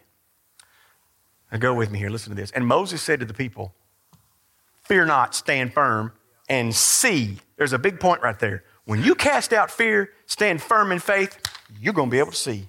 Now, 1.52 1.58
go 1.58 1.74
with 1.74 1.90
me 1.90 2.00
here. 2.00 2.10
Listen 2.10 2.36
to 2.36 2.36
this. 2.36 2.52
And 2.52 2.68
Moses 2.68 3.02
said 3.02 3.20
to 3.22 3.26
the 3.26 3.34
people, 3.34 3.74
Fear 4.84 5.06
not, 5.06 5.36
stand 5.36 5.74
firm, 5.74 6.12
and 6.50 6.76
see. 6.76 7.38
There's 7.56 7.74
a 7.74 7.80
big 7.80 8.00
point 8.00 8.22
right 8.22 8.38
there. 8.38 8.64
When 8.86 9.04
you 9.04 9.16
cast 9.16 9.54
out 9.54 9.72
fear, 9.72 10.12
stand 10.26 10.62
firm 10.62 10.92
in 10.92 11.00
faith, 11.00 11.40
you're 11.80 11.94
going 11.94 12.10
to 12.10 12.12
be 12.12 12.20
able 12.20 12.32
to 12.32 12.38
see. 12.38 12.68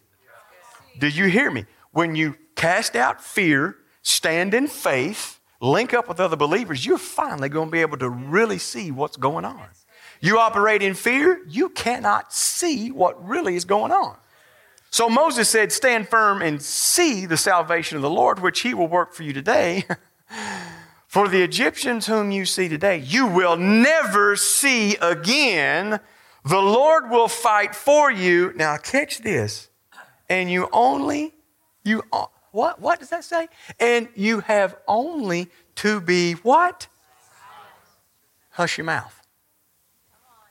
Do 0.98 1.08
you 1.08 1.26
hear 1.26 1.50
me? 1.50 1.64
When 1.90 2.14
you 2.14 2.36
cast 2.54 2.94
out 2.94 3.22
fear, 3.22 3.76
stand 4.02 4.54
in 4.54 4.68
faith, 4.68 5.40
link 5.62 5.94
up 5.94 6.08
with 6.08 6.20
other 6.20 6.36
believers, 6.36 6.84
you're 6.84 6.98
finally 6.98 7.48
going 7.48 7.68
to 7.68 7.72
be 7.72 7.80
able 7.80 7.96
to 7.98 8.10
really 8.10 8.58
see 8.58 8.90
what's 8.90 9.16
going 9.16 9.44
on. 9.44 9.68
You 10.20 10.38
operate 10.38 10.82
in 10.82 10.94
fear, 10.94 11.40
you 11.48 11.68
cannot 11.70 12.32
see 12.32 12.90
what 12.90 13.26
really 13.26 13.56
is 13.56 13.64
going 13.64 13.92
on. 13.92 14.16
So 14.90 15.08
Moses 15.08 15.48
said, 15.48 15.72
Stand 15.72 16.08
firm 16.08 16.42
and 16.42 16.60
see 16.60 17.24
the 17.24 17.36
salvation 17.36 17.96
of 17.96 18.02
the 18.02 18.10
Lord, 18.10 18.40
which 18.40 18.60
he 18.60 18.74
will 18.74 18.88
work 18.88 19.14
for 19.14 19.22
you 19.22 19.32
today. 19.32 19.84
for 21.06 21.28
the 21.28 21.42
Egyptians 21.42 22.06
whom 22.06 22.30
you 22.30 22.44
see 22.44 22.68
today, 22.68 22.98
you 22.98 23.26
will 23.26 23.56
never 23.56 24.36
see 24.36 24.96
again. 24.96 26.00
The 26.44 26.60
Lord 26.60 27.10
will 27.10 27.28
fight 27.28 27.74
for 27.74 28.10
you. 28.10 28.52
Now, 28.54 28.76
catch 28.76 29.20
this. 29.20 29.70
And 30.28 30.50
you 30.50 30.68
only, 30.72 31.34
you 31.84 32.02
what? 32.52 32.80
What 32.80 33.00
does 33.00 33.08
that 33.08 33.24
say? 33.24 33.48
And 33.80 34.08
you 34.14 34.40
have 34.40 34.76
only 34.86 35.50
to 35.76 36.00
be 36.00 36.34
what? 36.34 36.86
Hush 38.50 38.78
your 38.78 38.84
mouth. 38.84 39.18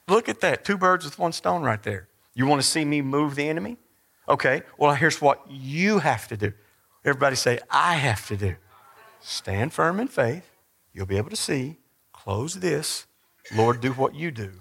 Look 0.08 0.28
at 0.28 0.42
that. 0.42 0.66
Two 0.66 0.78
birds 0.78 1.06
with 1.06 1.18
one 1.18 1.32
stone 1.32 1.62
right 1.62 1.82
there. 1.82 2.10
You 2.34 2.48
want 2.48 2.62
to 2.62 2.68
see 2.68 2.84
me 2.84 3.02
move 3.02 3.36
the 3.36 3.48
enemy? 3.48 3.78
Okay, 4.28 4.64
well, 4.78 4.94
here's 4.94 5.22
what 5.22 5.42
you 5.50 6.00
have 6.00 6.28
to 6.30 6.38
do. 6.38 6.54
Everybody 7.06 7.36
say, 7.36 7.60
I 7.70 7.96
have 7.96 8.28
to 8.28 8.38
do. 8.38 8.56
Stand 9.20 9.74
firm 9.74 10.00
in 10.00 10.08
faith. 10.08 10.50
You'll 10.94 11.06
be 11.06 11.18
able 11.18 11.30
to 11.30 11.36
see. 11.36 11.78
Close 12.14 12.56
this. 12.56 13.06
Lord, 13.56 13.82
do 13.82 13.92
what 13.94 14.16
you 14.16 14.32
do 14.32 14.52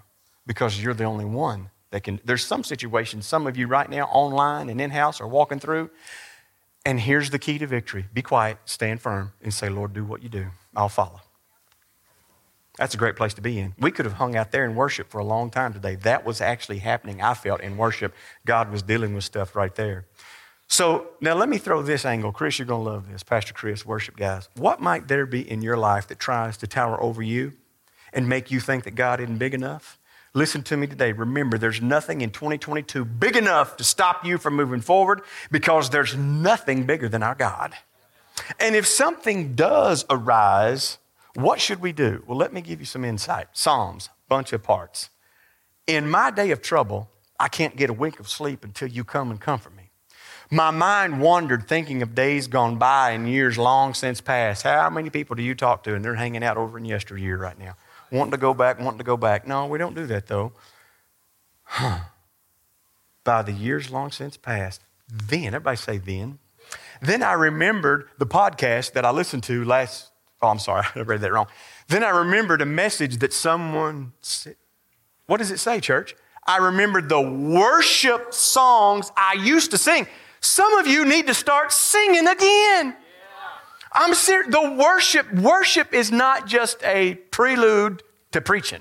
because 0.46 0.82
you're 0.82 0.94
the 0.94 1.04
only 1.04 1.24
one 1.24 1.70
that 1.90 2.02
can. 2.02 2.20
There's 2.24 2.44
some 2.44 2.64
situations, 2.64 3.26
some 3.26 3.46
of 3.46 3.56
you 3.56 3.66
right 3.66 3.88
now 3.88 4.06
online 4.06 4.68
and 4.68 4.80
in 4.80 4.90
house 4.90 5.20
are 5.20 5.28
walking 5.28 5.58
through 5.58 5.90
and 6.90 6.98
here's 6.98 7.30
the 7.30 7.38
key 7.38 7.56
to 7.56 7.68
victory 7.68 8.06
be 8.12 8.20
quiet, 8.20 8.58
stand 8.64 9.00
firm, 9.00 9.32
and 9.40 9.54
say, 9.54 9.68
Lord, 9.68 9.92
do 9.92 10.04
what 10.04 10.24
you 10.24 10.28
do. 10.28 10.48
I'll 10.74 10.88
follow. 10.88 11.20
That's 12.78 12.94
a 12.94 12.96
great 12.96 13.14
place 13.14 13.32
to 13.34 13.40
be 13.40 13.60
in. 13.60 13.74
We 13.78 13.92
could 13.92 14.06
have 14.06 14.14
hung 14.14 14.34
out 14.34 14.50
there 14.50 14.64
and 14.64 14.74
worship 14.74 15.08
for 15.08 15.18
a 15.18 15.24
long 15.24 15.50
time 15.50 15.72
today. 15.72 15.94
That 15.94 16.26
was 16.26 16.40
actually 16.40 16.78
happening, 16.78 17.22
I 17.22 17.34
felt, 17.34 17.60
in 17.60 17.76
worship. 17.76 18.12
God 18.44 18.72
was 18.72 18.82
dealing 18.82 19.14
with 19.14 19.22
stuff 19.22 19.54
right 19.54 19.72
there. 19.72 20.06
So 20.66 21.10
now 21.20 21.34
let 21.34 21.48
me 21.48 21.58
throw 21.58 21.80
this 21.80 22.04
angle. 22.04 22.32
Chris, 22.32 22.58
you're 22.58 22.66
going 22.66 22.84
to 22.84 22.90
love 22.90 23.08
this. 23.08 23.22
Pastor 23.22 23.54
Chris, 23.54 23.86
worship 23.86 24.16
guys. 24.16 24.48
What 24.56 24.80
might 24.80 25.06
there 25.06 25.26
be 25.26 25.48
in 25.48 25.62
your 25.62 25.76
life 25.76 26.08
that 26.08 26.18
tries 26.18 26.56
to 26.56 26.66
tower 26.66 27.00
over 27.00 27.22
you 27.22 27.52
and 28.12 28.28
make 28.28 28.50
you 28.50 28.58
think 28.58 28.82
that 28.82 28.96
God 28.96 29.20
isn't 29.20 29.38
big 29.38 29.54
enough? 29.54 29.99
Listen 30.32 30.62
to 30.62 30.76
me 30.76 30.86
today. 30.86 31.12
Remember, 31.12 31.58
there's 31.58 31.82
nothing 31.82 32.20
in 32.20 32.30
2022 32.30 33.04
big 33.04 33.36
enough 33.36 33.76
to 33.76 33.84
stop 33.84 34.24
you 34.24 34.38
from 34.38 34.54
moving 34.54 34.80
forward 34.80 35.22
because 35.50 35.90
there's 35.90 36.16
nothing 36.16 36.86
bigger 36.86 37.08
than 37.08 37.22
our 37.22 37.34
God. 37.34 37.74
And 38.60 38.76
if 38.76 38.86
something 38.86 39.54
does 39.54 40.04
arise, 40.08 40.98
what 41.34 41.60
should 41.60 41.80
we 41.80 41.92
do? 41.92 42.22
Well, 42.26 42.38
let 42.38 42.52
me 42.52 42.60
give 42.60 42.78
you 42.78 42.86
some 42.86 43.04
insight. 43.04 43.48
Psalms, 43.52 44.08
bunch 44.28 44.52
of 44.52 44.62
parts. 44.62 45.10
In 45.86 46.08
my 46.08 46.30
day 46.30 46.52
of 46.52 46.62
trouble, 46.62 47.10
I 47.40 47.48
can't 47.48 47.76
get 47.76 47.90
a 47.90 47.94
wink 47.94 48.20
of 48.20 48.28
sleep 48.28 48.62
until 48.62 48.88
you 48.88 49.02
come 49.02 49.30
and 49.30 49.40
comfort 49.40 49.74
me. 49.74 49.90
My 50.52 50.70
mind 50.70 51.20
wandered 51.20 51.66
thinking 51.66 52.02
of 52.02 52.14
days 52.14 52.46
gone 52.48 52.76
by 52.76 53.10
and 53.10 53.28
years 53.28 53.58
long 53.58 53.94
since 53.94 54.20
past. 54.20 54.62
How 54.62 54.90
many 54.90 55.10
people 55.10 55.36
do 55.36 55.42
you 55.42 55.54
talk 55.54 55.84
to 55.84 55.94
and 55.94 56.04
they're 56.04 56.16
hanging 56.16 56.44
out 56.44 56.56
over 56.56 56.78
in 56.78 56.84
yesteryear 56.84 57.36
right 57.36 57.58
now? 57.58 57.76
Wanting 58.10 58.32
to 58.32 58.36
go 58.38 58.54
back, 58.54 58.80
wanting 58.80 58.98
to 58.98 59.04
go 59.04 59.16
back. 59.16 59.46
No, 59.46 59.66
we 59.66 59.78
don't 59.78 59.94
do 59.94 60.06
that 60.06 60.26
though. 60.26 60.52
Huh. 61.64 62.00
By 63.24 63.42
the 63.42 63.52
years 63.52 63.90
long 63.90 64.10
since 64.10 64.36
past, 64.36 64.82
then, 65.08 65.46
everybody 65.48 65.76
say 65.76 65.98
then. 65.98 66.38
Then 67.02 67.22
I 67.22 67.32
remembered 67.32 68.08
the 68.18 68.26
podcast 68.26 68.92
that 68.92 69.04
I 69.04 69.10
listened 69.10 69.42
to 69.44 69.64
last, 69.64 70.10
oh, 70.42 70.48
I'm 70.48 70.58
sorry, 70.58 70.86
I 70.94 71.00
read 71.00 71.20
that 71.20 71.32
wrong. 71.32 71.46
Then 71.88 72.04
I 72.04 72.10
remembered 72.10 72.62
a 72.62 72.66
message 72.66 73.18
that 73.18 73.32
someone 73.32 74.12
said. 74.20 74.56
What 75.26 75.38
does 75.38 75.50
it 75.50 75.58
say, 75.58 75.80
church? 75.80 76.16
I 76.46 76.56
remembered 76.56 77.08
the 77.08 77.20
worship 77.20 78.34
songs 78.34 79.12
I 79.16 79.34
used 79.34 79.70
to 79.70 79.78
sing. 79.78 80.08
Some 80.40 80.74
of 80.78 80.86
you 80.86 81.04
need 81.04 81.26
to 81.28 81.34
start 81.34 81.70
singing 81.72 82.26
again. 82.26 82.96
I'm 83.92 84.14
serious. 84.14 84.52
The 84.52 84.72
worship, 84.72 85.32
worship 85.32 85.92
is 85.92 86.12
not 86.12 86.46
just 86.46 86.82
a 86.84 87.14
prelude 87.30 88.02
to 88.32 88.40
preaching. 88.40 88.80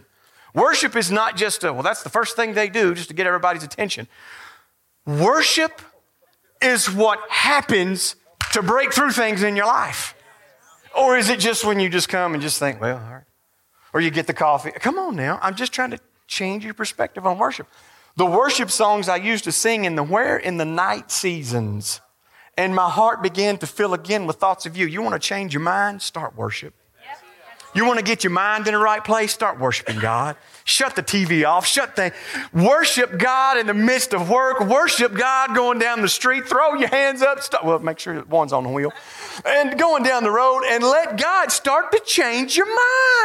Worship 0.53 0.95
is 0.95 1.11
not 1.11 1.35
just 1.35 1.63
a, 1.63 1.73
well, 1.73 1.83
that's 1.83 2.03
the 2.03 2.09
first 2.09 2.35
thing 2.35 2.53
they 2.53 2.69
do 2.69 2.93
just 2.93 3.09
to 3.09 3.13
get 3.13 3.27
everybody's 3.27 3.63
attention. 3.63 4.07
Worship 5.05 5.81
is 6.61 6.91
what 6.91 7.19
happens 7.29 8.15
to 8.53 8.61
break 8.61 8.93
through 8.93 9.11
things 9.11 9.43
in 9.43 9.55
your 9.55 9.65
life. 9.65 10.15
Or 10.97 11.17
is 11.17 11.29
it 11.29 11.39
just 11.39 11.65
when 11.65 11.79
you 11.79 11.89
just 11.89 12.09
come 12.09 12.33
and 12.33 12.41
just 12.41 12.59
think, 12.59 12.81
well, 12.81 12.97
all 12.97 13.13
right. 13.13 13.23
Or 13.93 14.01
you 14.01 14.11
get 14.11 14.27
the 14.27 14.33
coffee. 14.33 14.71
Come 14.71 14.99
on 14.99 15.15
now. 15.15 15.39
I'm 15.41 15.55
just 15.55 15.71
trying 15.73 15.91
to 15.91 15.99
change 16.27 16.63
your 16.63 16.73
perspective 16.73 17.25
on 17.25 17.37
worship. 17.37 17.67
The 18.15 18.25
worship 18.25 18.69
songs 18.69 19.07
I 19.07 19.15
used 19.15 19.45
to 19.45 19.51
sing 19.51 19.85
in 19.85 19.95
the 19.95 20.03
where? 20.03 20.37
In 20.37 20.57
the 20.57 20.65
night 20.65 21.09
seasons. 21.09 22.01
And 22.59 22.75
my 22.75 22.89
heart 22.89 23.23
began 23.23 23.57
to 23.59 23.65
fill 23.65 23.93
again 23.93 24.27
with 24.27 24.35
thoughts 24.35 24.65
of 24.65 24.75
you. 24.75 24.85
You 24.85 25.01
want 25.01 25.13
to 25.13 25.19
change 25.19 25.53
your 25.53 25.61
mind? 25.61 26.01
Start 26.01 26.35
worship. 26.35 26.73
You 27.73 27.85
want 27.85 27.99
to 27.99 28.03
get 28.03 28.23
your 28.23 28.31
mind 28.31 28.67
in 28.67 28.73
the 28.73 28.79
right 28.79 29.01
place? 29.01 29.31
Start 29.31 29.59
worshiping 29.59 29.99
God. 29.99 30.35
Shut 30.65 30.97
the 30.97 31.03
TV 31.03 31.47
off. 31.47 31.65
Shut 31.65 31.95
the 31.95 32.11
worship 32.51 33.17
God 33.17 33.57
in 33.57 33.67
the 33.67 33.73
midst 33.73 34.13
of 34.13 34.29
work. 34.29 34.59
Worship 34.59 35.13
God 35.13 35.55
going 35.55 35.79
down 35.79 36.01
the 36.01 36.09
street. 36.09 36.47
Throw 36.47 36.73
your 36.73 36.89
hands 36.89 37.21
up. 37.21 37.39
Stop. 37.41 37.63
Well, 37.63 37.79
make 37.79 37.97
sure 37.97 38.21
one's 38.23 38.51
on 38.51 38.63
the 38.63 38.69
wheel. 38.69 38.91
And 39.45 39.79
going 39.79 40.03
down 40.03 40.23
the 40.23 40.31
road 40.31 40.63
and 40.67 40.83
let 40.83 41.17
God 41.17 41.53
start 41.53 41.93
to 41.93 42.01
change 42.05 42.57
your 42.57 42.67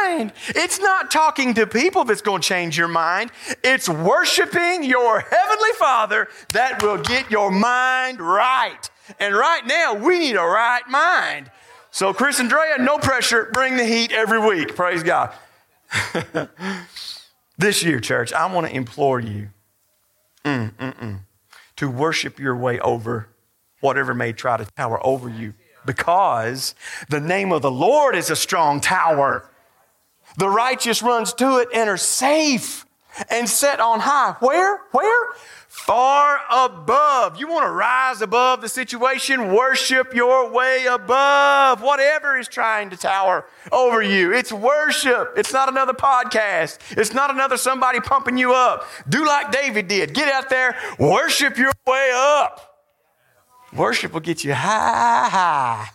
mind. 0.07 0.31
It's 0.49 0.79
not 0.79 1.11
talking 1.11 1.55
to 1.55 1.67
people 1.67 2.05
that's 2.05 2.21
going 2.21 2.41
to 2.41 2.47
change 2.47 2.77
your 2.77 2.87
mind. 2.87 3.31
It's 3.65 3.89
worshiping 3.89 4.83
your 4.83 5.19
heavenly 5.19 5.71
Father 5.77 6.29
that 6.53 6.81
will 6.81 6.99
get 6.99 7.29
your 7.29 7.51
mind 7.51 8.21
right. 8.21 8.89
And 9.19 9.35
right 9.35 9.65
now, 9.65 9.93
we 9.93 10.19
need 10.19 10.35
a 10.35 10.43
right 10.43 10.87
mind. 10.89 11.51
So, 11.91 12.13
Chris 12.13 12.39
and 12.39 12.49
Drea, 12.49 12.77
no 12.79 12.97
pressure. 12.97 13.49
Bring 13.53 13.77
the 13.77 13.85
heat 13.85 14.11
every 14.11 14.39
week. 14.39 14.75
Praise 14.75 15.03
God. 15.03 15.33
this 17.57 17.83
year, 17.83 17.99
church, 17.99 18.33
I 18.33 18.51
want 18.51 18.67
to 18.67 18.75
implore 18.75 19.19
you 19.19 19.49
mm, 20.43 20.73
mm, 20.73 20.95
mm, 20.97 21.19
to 21.77 21.89
worship 21.89 22.39
your 22.39 22.55
way 22.55 22.79
over 22.79 23.29
whatever 23.79 24.13
may 24.13 24.33
try 24.33 24.57
to 24.57 24.65
tower 24.75 25.05
over 25.05 25.29
you 25.29 25.53
because 25.85 26.75
the 27.09 27.19
name 27.19 27.51
of 27.51 27.61
the 27.61 27.71
Lord 27.71 28.15
is 28.15 28.29
a 28.29 28.35
strong 28.35 28.81
tower. 28.81 29.49
The 30.37 30.49
righteous 30.49 31.01
runs 31.01 31.33
to 31.35 31.59
it 31.59 31.69
and 31.73 31.89
are 31.89 31.97
safe 31.97 32.85
and 33.29 33.47
set 33.47 33.79
on 33.79 33.99
high. 34.01 34.35
Where? 34.39 34.81
Where? 34.91 35.33
far 35.75 36.39
above. 36.49 37.37
You 37.37 37.49
want 37.49 37.65
to 37.65 37.71
rise 37.71 38.21
above 38.21 38.61
the 38.61 38.69
situation? 38.69 39.53
Worship 39.53 40.15
your 40.15 40.49
way 40.49 40.85
above 40.85 41.81
whatever 41.81 42.37
is 42.37 42.47
trying 42.47 42.89
to 42.91 42.97
tower 42.97 43.45
over 43.73 44.01
you. 44.01 44.33
It's 44.33 44.53
worship. 44.53 45.33
It's 45.35 45.51
not 45.51 45.67
another 45.67 45.93
podcast. 45.93 46.79
It's 46.97 47.13
not 47.13 47.29
another 47.29 47.57
somebody 47.57 47.99
pumping 47.99 48.37
you 48.37 48.53
up. 48.53 48.87
Do 49.09 49.27
like 49.27 49.51
David 49.51 49.89
did. 49.89 50.13
Get 50.13 50.31
out 50.31 50.49
there, 50.49 50.77
worship 50.97 51.57
your 51.57 51.73
way 51.85 52.11
up. 52.15 52.83
Worship 53.75 54.13
will 54.13 54.21
get 54.21 54.45
you 54.45 54.53
high, 54.53 55.27
high. 55.29 55.89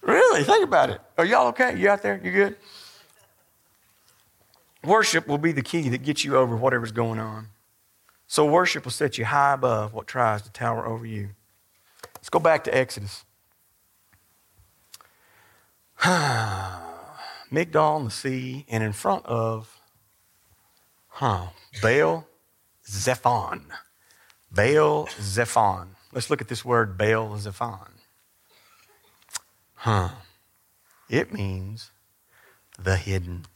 Really? 0.00 0.44
Think 0.44 0.62
about 0.62 0.90
it. 0.90 1.00
Are 1.18 1.24
y'all 1.24 1.48
okay? 1.48 1.76
You 1.76 1.90
out 1.90 2.02
there? 2.02 2.20
You 2.22 2.30
good? 2.30 2.56
Worship 4.86 5.26
will 5.26 5.38
be 5.38 5.50
the 5.50 5.62
key 5.62 5.88
that 5.88 6.04
gets 6.04 6.24
you 6.24 6.36
over 6.36 6.56
whatever's 6.56 6.92
going 6.92 7.18
on. 7.18 7.48
So 8.28 8.46
worship 8.46 8.84
will 8.84 8.92
set 8.92 9.18
you 9.18 9.24
high 9.24 9.54
above 9.54 9.92
what 9.92 10.06
tries 10.06 10.42
to 10.42 10.52
tower 10.52 10.86
over 10.86 11.04
you. 11.04 11.30
Let's 12.14 12.28
go 12.28 12.38
back 12.38 12.64
to 12.64 12.74
Exodus. 12.74 13.24
Migdol 16.00 17.96
and 17.98 18.06
the 18.06 18.10
sea, 18.10 18.64
and 18.68 18.82
in 18.84 18.92
front 18.92 19.26
of 19.26 19.80
huh, 21.08 21.46
Baal 21.82 22.26
Zephon. 22.88 23.64
Baal 24.52 25.06
Zephon. 25.20 25.88
Let's 26.12 26.30
look 26.30 26.40
at 26.40 26.48
this 26.48 26.64
word 26.64 26.96
Baal 26.96 27.36
Zephon. 27.38 27.90
Huh. 29.74 30.10
It 31.08 31.32
means 31.32 31.90
the 32.78 32.96
hidden. 32.96 33.46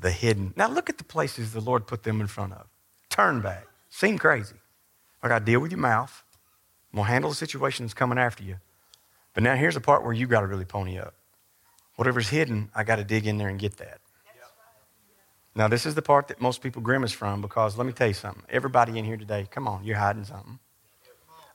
The 0.00 0.10
hidden. 0.10 0.54
Now 0.56 0.68
look 0.68 0.88
at 0.88 0.98
the 0.98 1.04
places 1.04 1.52
the 1.52 1.60
Lord 1.60 1.86
put 1.86 2.04
them 2.04 2.20
in 2.20 2.26
front 2.26 2.52
of 2.52 2.66
turn 3.10 3.40
back. 3.40 3.66
Seem 3.88 4.16
crazy. 4.16 4.54
I 5.22 5.28
got 5.28 5.40
to 5.40 5.44
deal 5.44 5.58
with 5.58 5.72
your 5.72 5.80
mouth. 5.80 6.22
I'm 6.92 6.98
going 6.98 7.06
to 7.06 7.12
handle 7.12 7.30
the 7.30 7.36
situation 7.36 7.84
that's 7.84 7.94
coming 7.94 8.16
after 8.18 8.44
you. 8.44 8.56
But 9.34 9.42
now 9.42 9.56
here's 9.56 9.74
the 9.74 9.80
part 9.80 10.04
where 10.04 10.12
you 10.12 10.28
got 10.28 10.42
to 10.42 10.46
really 10.46 10.64
pony 10.64 10.98
up. 10.98 11.14
Whatever's 11.96 12.28
hidden, 12.28 12.70
I 12.76 12.84
got 12.84 12.96
to 12.96 13.04
dig 13.04 13.26
in 13.26 13.38
there 13.38 13.48
and 13.48 13.58
get 13.58 13.78
that. 13.78 13.98
Now, 15.56 15.66
this 15.66 15.84
is 15.84 15.96
the 15.96 16.02
part 16.02 16.28
that 16.28 16.40
most 16.40 16.62
people 16.62 16.80
grimace 16.80 17.10
from 17.10 17.42
because 17.42 17.76
let 17.76 17.84
me 17.84 17.92
tell 17.92 18.06
you 18.06 18.14
something. 18.14 18.44
Everybody 18.48 18.96
in 18.96 19.04
here 19.04 19.16
today, 19.16 19.48
come 19.50 19.66
on, 19.66 19.82
you're 19.82 19.96
hiding 19.96 20.22
something. 20.22 20.60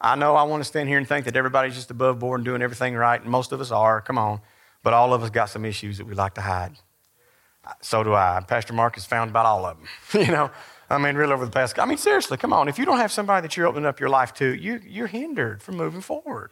I 0.01 0.15
know 0.15 0.35
I 0.35 0.43
want 0.43 0.59
to 0.59 0.65
stand 0.65 0.89
here 0.89 0.97
and 0.97 1.07
think 1.07 1.23
that 1.25 1.37
everybody's 1.37 1.75
just 1.75 1.89
above 1.89 2.19
board 2.19 2.41
and 2.41 2.45
doing 2.45 2.61
everything 2.61 2.93
right, 2.95 3.21
and 3.21 3.31
most 3.31 3.53
of 3.53 3.61
us 3.61 3.71
are. 3.71 4.01
Come 4.01 4.17
on. 4.17 4.41
But 4.83 4.91
all 4.91 5.13
of 5.13 5.23
us 5.23 5.29
got 5.29 5.45
some 5.45 5.63
issues 5.63 5.97
that 5.99 6.05
we 6.05 6.13
like 6.13 6.33
to 6.33 6.41
hide. 6.41 6.73
So 7.81 8.03
do 8.03 8.13
I. 8.13 8.43
Pastor 8.47 8.73
Mark 8.73 8.95
has 8.95 9.05
found 9.05 9.29
about 9.29 9.45
all 9.45 9.65
of 9.65 9.77
them. 9.77 9.87
you 10.21 10.31
know, 10.31 10.51
I 10.89 10.97
mean, 10.97 11.15
really 11.15 11.33
over 11.33 11.45
the 11.45 11.51
past, 11.51 11.79
I 11.79 11.85
mean, 11.85 11.97
seriously, 11.97 12.37
come 12.37 12.53
on. 12.53 12.67
If 12.67 12.77
you 12.77 12.85
don't 12.85 12.97
have 12.97 13.11
somebody 13.11 13.41
that 13.41 13.55
you're 13.55 13.67
opening 13.67 13.85
up 13.85 13.99
your 13.99 14.09
life 14.09 14.33
to, 14.35 14.53
you, 14.53 14.81
you're 14.85 15.07
hindered 15.07 15.63
from 15.63 15.77
moving 15.77 16.01
forward. 16.01 16.51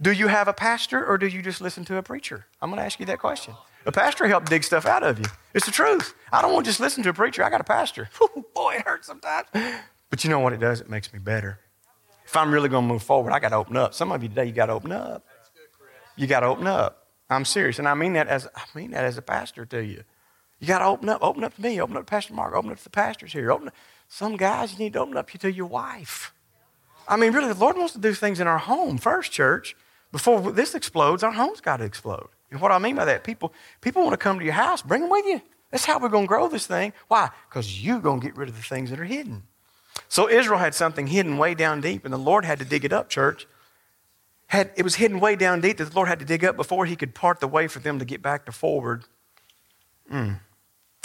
Do 0.00 0.12
you 0.12 0.28
have 0.28 0.48
a 0.48 0.52
pastor 0.52 1.04
or 1.04 1.18
do 1.18 1.26
you 1.26 1.42
just 1.42 1.60
listen 1.60 1.84
to 1.86 1.96
a 1.96 2.02
preacher? 2.02 2.46
I'm 2.60 2.70
going 2.70 2.78
to 2.78 2.84
ask 2.84 2.98
you 2.98 3.06
that 3.06 3.18
question. 3.18 3.54
A 3.84 3.92
pastor 3.92 4.26
helps 4.26 4.48
dig 4.48 4.64
stuff 4.64 4.86
out 4.86 5.02
of 5.02 5.18
you. 5.18 5.24
It's 5.54 5.66
the 5.66 5.72
truth. 5.72 6.14
I 6.32 6.42
don't 6.42 6.52
want 6.52 6.64
to 6.64 6.70
just 6.70 6.80
listen 6.80 7.02
to 7.04 7.10
a 7.10 7.12
preacher. 7.12 7.42
I 7.44 7.50
got 7.50 7.60
a 7.60 7.64
pastor. 7.64 8.08
Boy, 8.54 8.74
it 8.76 8.82
hurts 8.82 9.06
sometimes. 9.06 9.48
But 10.10 10.24
you 10.24 10.30
know 10.30 10.38
what 10.38 10.52
it 10.52 10.60
does? 10.60 10.80
It 10.80 10.88
makes 10.88 11.12
me 11.12 11.18
better. 11.18 11.58
If 12.24 12.36
I'm 12.36 12.52
really 12.52 12.68
going 12.68 12.86
to 12.86 12.92
move 12.92 13.02
forward, 13.02 13.32
I 13.32 13.40
got 13.40 13.50
to 13.50 13.56
open 13.56 13.76
up. 13.76 13.94
Some 13.94 14.12
of 14.12 14.22
you 14.22 14.28
today, 14.28 14.46
you 14.46 14.52
got 14.52 14.66
to 14.66 14.72
open 14.72 14.92
up. 14.92 15.24
You 16.16 16.26
got 16.26 16.40
to 16.40 16.46
open 16.46 16.66
up. 16.66 17.08
I'm 17.30 17.44
serious, 17.44 17.78
and 17.78 17.88
I 17.88 17.94
mean 17.94 18.12
that 18.12 18.28
as 18.28 18.46
I 18.54 18.62
mean 18.74 18.90
that 18.90 19.04
as 19.04 19.16
a 19.16 19.22
pastor 19.22 19.64
to 19.66 19.82
you. 19.82 20.04
You 20.62 20.68
got 20.68 20.78
to 20.78 20.84
open 20.84 21.08
up. 21.08 21.24
Open 21.24 21.42
up 21.42 21.56
to 21.56 21.60
me. 21.60 21.80
Open 21.80 21.96
up 21.96 22.06
to 22.06 22.10
Pastor 22.10 22.34
Mark. 22.34 22.54
Open 22.54 22.70
up 22.70 22.78
to 22.78 22.84
the 22.84 22.90
pastors 22.90 23.32
here. 23.32 23.50
Open 23.50 23.66
up. 23.66 23.74
Some 24.06 24.36
guys, 24.36 24.72
you 24.72 24.78
need 24.78 24.92
to 24.92 25.00
open 25.00 25.16
up 25.16 25.28
to 25.28 25.50
your 25.50 25.66
wife. 25.66 26.32
I 27.08 27.16
mean, 27.16 27.32
really, 27.32 27.52
the 27.52 27.58
Lord 27.58 27.76
wants 27.76 27.94
to 27.94 27.98
do 27.98 28.14
things 28.14 28.38
in 28.38 28.46
our 28.46 28.58
home 28.58 28.96
first, 28.96 29.32
church. 29.32 29.74
Before 30.12 30.52
this 30.52 30.76
explodes, 30.76 31.24
our 31.24 31.32
home's 31.32 31.60
got 31.60 31.78
to 31.78 31.84
explode. 31.84 32.28
And 32.52 32.60
what 32.60 32.70
I 32.70 32.78
mean 32.78 32.94
by 32.94 33.06
that, 33.06 33.24
people, 33.24 33.52
people 33.80 34.02
want 34.02 34.12
to 34.12 34.18
come 34.18 34.38
to 34.38 34.44
your 34.44 34.54
house. 34.54 34.82
Bring 34.82 35.00
them 35.00 35.10
with 35.10 35.26
you. 35.26 35.42
That's 35.72 35.84
how 35.84 35.98
we're 35.98 36.10
going 36.10 36.26
to 36.26 36.28
grow 36.28 36.46
this 36.46 36.68
thing. 36.68 36.92
Why? 37.08 37.30
Because 37.48 37.84
you're 37.84 37.98
going 37.98 38.20
to 38.20 38.26
get 38.28 38.36
rid 38.36 38.48
of 38.48 38.54
the 38.54 38.62
things 38.62 38.90
that 38.90 39.00
are 39.00 39.04
hidden. 39.04 39.42
So 40.08 40.28
Israel 40.28 40.60
had 40.60 40.76
something 40.76 41.08
hidden 41.08 41.38
way 41.38 41.54
down 41.56 41.80
deep, 41.80 42.04
and 42.04 42.14
the 42.14 42.18
Lord 42.18 42.44
had 42.44 42.60
to 42.60 42.64
dig 42.64 42.84
it 42.84 42.92
up, 42.92 43.08
church. 43.08 43.48
Had, 44.46 44.70
it 44.76 44.84
was 44.84 44.94
hidden 44.94 45.18
way 45.18 45.34
down 45.34 45.60
deep 45.60 45.78
that 45.78 45.86
the 45.86 45.96
Lord 45.96 46.08
had 46.08 46.20
to 46.20 46.24
dig 46.24 46.44
up 46.44 46.56
before 46.56 46.86
he 46.86 46.94
could 46.94 47.16
part 47.16 47.40
the 47.40 47.48
way 47.48 47.66
for 47.66 47.80
them 47.80 47.98
to 47.98 48.04
get 48.04 48.22
back 48.22 48.46
to 48.46 48.52
forward. 48.52 49.06
Mm. 50.08 50.38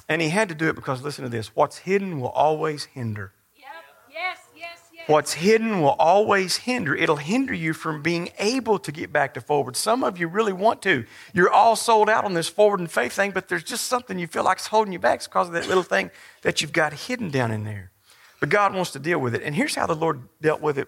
And 0.09 0.21
he 0.21 0.29
had 0.29 0.49
to 0.49 0.55
do 0.55 0.69
it 0.69 0.75
because, 0.75 1.01
listen 1.01 1.23
to 1.23 1.29
this 1.29 1.55
what's 1.55 1.79
hidden 1.79 2.19
will 2.19 2.29
always 2.29 2.85
hinder. 2.85 3.33
Yep. 3.55 3.65
Yes, 4.11 4.37
yes, 4.55 4.79
yes. 4.93 5.09
What's 5.09 5.33
hidden 5.33 5.81
will 5.81 5.95
always 5.99 6.57
hinder. 6.57 6.95
It'll 6.95 7.17
hinder 7.17 7.53
you 7.53 7.73
from 7.73 8.01
being 8.01 8.29
able 8.39 8.79
to 8.79 8.91
get 8.91 9.11
back 9.11 9.33
to 9.33 9.41
forward. 9.41 9.75
Some 9.75 10.03
of 10.03 10.17
you 10.17 10.27
really 10.27 10.53
want 10.53 10.81
to. 10.83 11.05
You're 11.33 11.51
all 11.51 11.75
sold 11.75 12.09
out 12.09 12.23
on 12.23 12.33
this 12.33 12.47
forward 12.47 12.79
and 12.79 12.89
faith 12.89 13.13
thing, 13.13 13.31
but 13.31 13.49
there's 13.49 13.63
just 13.63 13.85
something 13.85 14.17
you 14.17 14.27
feel 14.27 14.43
like 14.43 14.59
is 14.59 14.67
holding 14.67 14.93
you 14.93 14.99
back. 14.99 15.17
It's 15.17 15.27
because 15.27 15.47
of 15.47 15.53
that 15.53 15.67
little 15.67 15.83
thing 15.83 16.09
that 16.41 16.61
you've 16.61 16.73
got 16.73 16.93
hidden 16.93 17.29
down 17.29 17.51
in 17.51 17.65
there. 17.65 17.91
But 18.39 18.49
God 18.49 18.73
wants 18.73 18.91
to 18.91 18.99
deal 18.99 19.19
with 19.19 19.35
it. 19.35 19.41
And 19.43 19.55
here's 19.55 19.75
how 19.75 19.87
the 19.87 19.95
Lord 19.95 20.21
dealt 20.41 20.61
with 20.61 20.77
it 20.77 20.87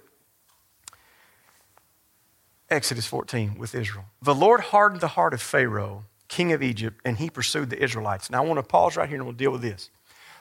Exodus 2.70 3.08
14 3.08 3.58
with 3.58 3.74
Israel. 3.74 4.06
The 4.22 4.36
Lord 4.36 4.60
hardened 4.62 5.02
the 5.02 5.08
heart 5.10 5.34
of 5.34 5.42
Pharaoh 5.42 6.06
king 6.30 6.54
of 6.54 6.64
Egypt, 6.64 7.02
and 7.04 7.18
he 7.18 7.30
pursued 7.30 7.70
the 7.70 7.84
Israelites. 7.84 8.30
Now, 8.30 8.44
I 8.44 8.46
want 8.46 8.60
to 8.60 8.64
pause 8.64 8.96
right 8.96 9.10
here 9.10 9.18
and 9.18 9.26
we'll 9.26 9.34
deal 9.34 9.52
with 9.52 9.62
this. 9.62 9.90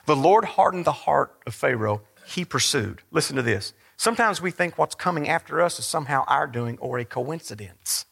The 0.05 0.15
Lord 0.15 0.45
hardened 0.45 0.85
the 0.85 0.91
heart 0.91 1.37
of 1.45 1.53
Pharaoh, 1.53 2.01
he 2.25 2.45
pursued. 2.45 3.01
Listen 3.11 3.35
to 3.35 3.41
this. 3.41 3.73
Sometimes 3.97 4.41
we 4.41 4.51
think 4.51 4.77
what's 4.77 4.95
coming 4.95 5.27
after 5.27 5.61
us 5.61 5.77
is 5.77 5.85
somehow 5.85 6.23
our 6.27 6.47
doing 6.47 6.77
or 6.79 6.99
a 6.99 7.05
coincidence. 7.05 8.05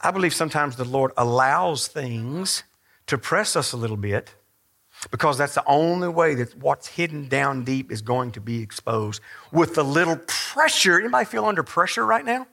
I 0.00 0.10
believe 0.10 0.32
sometimes 0.34 0.76
the 0.76 0.84
Lord 0.84 1.12
allows 1.16 1.86
things 1.86 2.62
to 3.06 3.18
press 3.18 3.56
us 3.56 3.72
a 3.72 3.76
little 3.76 3.96
bit 3.96 4.34
because 5.10 5.36
that's 5.38 5.54
the 5.54 5.64
only 5.66 6.08
way 6.08 6.34
that 6.34 6.56
what's 6.56 6.86
hidden 6.86 7.28
down 7.28 7.64
deep 7.64 7.92
is 7.92 8.00
going 8.00 8.32
to 8.32 8.40
be 8.40 8.62
exposed. 8.62 9.20
With 9.52 9.74
the 9.74 9.84
little 9.84 10.16
pressure, 10.26 10.98
anybody 10.98 11.24
feel 11.24 11.44
under 11.44 11.62
pressure 11.62 12.06
right 12.06 12.24
now? 12.24 12.46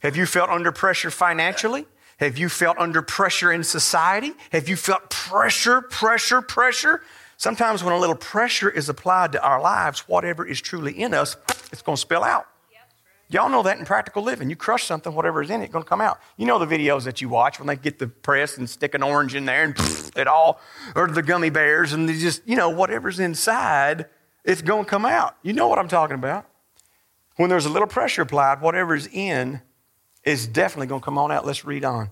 Have 0.00 0.16
you 0.16 0.26
felt 0.26 0.50
under 0.50 0.72
pressure 0.72 1.10
financially? 1.10 1.86
Have 2.18 2.38
you 2.38 2.48
felt 2.48 2.78
under 2.78 3.02
pressure 3.02 3.52
in 3.52 3.62
society? 3.62 4.32
Have 4.50 4.68
you 4.68 4.76
felt 4.76 5.10
pressure, 5.10 5.82
pressure, 5.82 6.40
pressure? 6.40 7.02
Sometimes 7.36 7.84
when 7.84 7.92
a 7.92 7.98
little 7.98 8.16
pressure 8.16 8.70
is 8.70 8.88
applied 8.88 9.32
to 9.32 9.42
our 9.42 9.60
lives, 9.60 10.00
whatever 10.08 10.46
is 10.46 10.60
truly 10.60 10.92
in 11.02 11.12
us, 11.12 11.36
it's 11.70 11.82
going 11.82 11.96
to 11.96 12.00
spill 12.00 12.24
out. 12.24 12.46
Y'all 13.28 13.50
know 13.50 13.62
that 13.64 13.76
in 13.78 13.84
practical 13.84 14.22
living. 14.22 14.48
You 14.48 14.56
crush 14.56 14.84
something, 14.84 15.12
whatever 15.12 15.42
is 15.42 15.50
in 15.50 15.60
it, 15.60 15.64
it's 15.64 15.72
going 15.72 15.82
to 15.82 15.88
come 15.88 16.00
out. 16.00 16.20
You 16.36 16.46
know 16.46 16.64
the 16.64 16.66
videos 16.66 17.04
that 17.04 17.20
you 17.20 17.28
watch 17.28 17.58
when 17.58 17.66
they 17.66 17.74
get 17.74 17.98
the 17.98 18.06
press 18.06 18.56
and 18.56 18.70
stick 18.70 18.94
an 18.94 19.02
orange 19.02 19.34
in 19.34 19.46
there 19.46 19.64
and 19.64 19.74
pfft, 19.74 20.16
it 20.16 20.28
all, 20.28 20.60
or 20.94 21.08
the 21.08 21.22
gummy 21.22 21.50
bears, 21.50 21.92
and 21.92 22.08
they 22.08 22.16
just, 22.16 22.46
you 22.46 22.54
know, 22.54 22.70
whatever's 22.70 23.18
inside, 23.18 24.06
it's 24.44 24.62
going 24.62 24.84
to 24.84 24.90
come 24.90 25.04
out. 25.04 25.36
You 25.42 25.54
know 25.54 25.66
what 25.66 25.80
I'm 25.80 25.88
talking 25.88 26.14
about. 26.14 26.46
When 27.34 27.50
there's 27.50 27.66
a 27.66 27.68
little 27.68 27.88
pressure 27.88 28.22
applied, 28.22 28.60
whatever's 28.60 29.08
in 29.08 29.60
is 30.26 30.46
definitely 30.46 30.88
going 30.88 31.00
to 31.00 31.04
come 31.04 31.16
on 31.16 31.32
out. 31.32 31.46
Let's 31.46 31.64
read 31.64 31.84
on. 31.84 32.10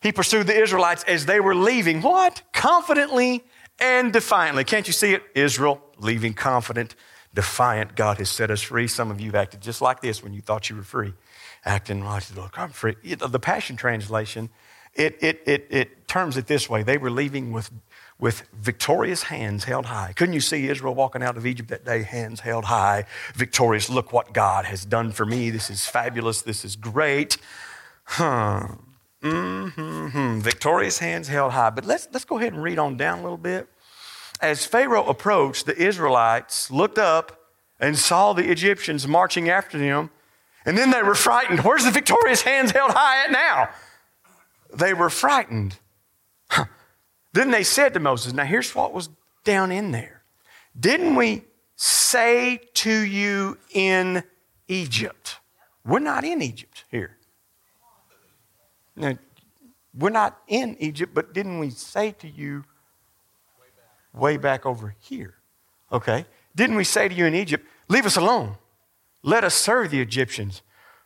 He 0.00 0.12
pursued 0.12 0.46
the 0.46 0.56
Israelites 0.56 1.02
as 1.08 1.26
they 1.26 1.40
were 1.40 1.56
leaving. 1.56 2.02
What? 2.02 2.42
Confidently 2.52 3.42
and 3.80 4.12
defiantly. 4.12 4.62
Can't 4.62 4.86
you 4.86 4.92
see 4.92 5.14
it? 5.14 5.22
Israel 5.34 5.82
leaving 5.98 6.34
confident 6.34 6.94
defiant, 7.34 7.96
God 7.96 8.18
has 8.18 8.30
set 8.30 8.50
us 8.50 8.62
free. 8.62 8.86
Some 8.86 9.10
of 9.10 9.20
you 9.20 9.26
have 9.26 9.34
acted 9.34 9.60
just 9.60 9.82
like 9.82 10.00
this 10.00 10.22
when 10.22 10.32
you 10.32 10.40
thought 10.40 10.70
you 10.70 10.76
were 10.76 10.82
free, 10.82 11.12
acting 11.64 12.04
like, 12.04 12.34
look, 12.34 12.58
I'm 12.58 12.70
free. 12.70 12.94
The 13.02 13.40
Passion 13.40 13.76
Translation, 13.76 14.50
it, 14.94 15.18
it, 15.20 15.42
it, 15.44 15.66
it 15.70 16.08
terms 16.08 16.36
it 16.36 16.46
this 16.46 16.70
way 16.70 16.82
they 16.82 16.96
were 16.96 17.10
leaving 17.10 17.52
with, 17.52 17.70
with 18.18 18.42
victorious 18.52 19.24
hands 19.24 19.64
held 19.64 19.86
high. 19.86 20.12
Couldn't 20.14 20.34
you 20.34 20.40
see 20.40 20.68
Israel 20.68 20.94
walking 20.94 21.22
out 21.22 21.36
of 21.36 21.46
Egypt 21.46 21.68
that 21.70 21.84
day, 21.84 22.02
hands 22.02 22.40
held 22.40 22.66
high, 22.66 23.06
victorious? 23.34 23.90
Look 23.90 24.12
what 24.12 24.32
God 24.32 24.64
has 24.66 24.84
done 24.84 25.12
for 25.12 25.26
me. 25.26 25.50
This 25.50 25.70
is 25.70 25.86
fabulous. 25.86 26.42
This 26.42 26.64
is 26.64 26.76
great. 26.76 27.36
Huh. 28.04 28.68
Mm-hmm. 29.22 30.40
Victorious 30.40 30.98
hands 30.98 31.28
held 31.28 31.52
high. 31.52 31.70
But 31.70 31.84
let's, 31.84 32.08
let's 32.12 32.24
go 32.24 32.38
ahead 32.38 32.52
and 32.52 32.62
read 32.62 32.78
on 32.78 32.96
down 32.96 33.18
a 33.18 33.22
little 33.22 33.36
bit 33.38 33.68
as 34.40 34.66
Pharaoh 34.66 35.06
approached, 35.06 35.66
the 35.66 35.76
Israelites 35.76 36.70
looked 36.70 36.98
up 36.98 37.40
and 37.80 37.98
saw 37.98 38.32
the 38.32 38.50
Egyptians 38.50 39.06
marching 39.06 39.48
after 39.48 39.78
them. 39.78 40.10
And 40.66 40.76
then 40.76 40.90
they 40.90 41.02
were 41.02 41.14
frightened. 41.14 41.60
Where's 41.60 41.84
the 41.84 41.90
victorious 41.90 42.42
hands 42.42 42.70
held 42.70 42.92
high 42.92 43.24
at 43.24 43.30
now? 43.30 43.70
They 44.72 44.94
were 44.94 45.10
frightened. 45.10 45.78
Then 47.34 47.50
they 47.50 47.64
said 47.64 47.92
to 47.94 48.00
Moses, 48.00 48.32
Now 48.32 48.44
here's 48.44 48.74
what 48.74 48.94
was 48.94 49.10
down 49.44 49.70
in 49.70 49.90
there. 49.90 50.22
Didn't 50.78 51.16
we 51.16 51.42
say 51.76 52.60
to 52.74 52.90
you 52.90 53.58
in 53.72 54.22
Egypt? 54.68 55.38
We're 55.84 55.98
not 55.98 56.24
in 56.24 56.40
Egypt 56.40 56.84
here. 56.90 57.16
Now, 58.96 59.18
we're 59.96 60.10
not 60.10 60.38
in 60.46 60.76
Egypt, 60.78 61.12
but 61.12 61.34
didn't 61.34 61.58
we 61.58 61.70
say 61.70 62.12
to 62.12 62.28
you 62.28 62.64
way 64.12 64.36
back 64.36 64.64
over 64.64 64.94
here. 65.00 65.34
Okay? 65.92 66.26
Didn't 66.54 66.76
we 66.76 66.84
say 66.84 67.08
to 67.08 67.14
you 67.14 67.26
in 67.26 67.34
Egypt, 67.34 67.66
Leave 67.88 68.06
us 68.06 68.16
alone. 68.16 68.56
Let 69.22 69.44
us 69.44 69.54
serve 69.54 69.90
the 69.90 70.00
Egyptians. 70.00 70.62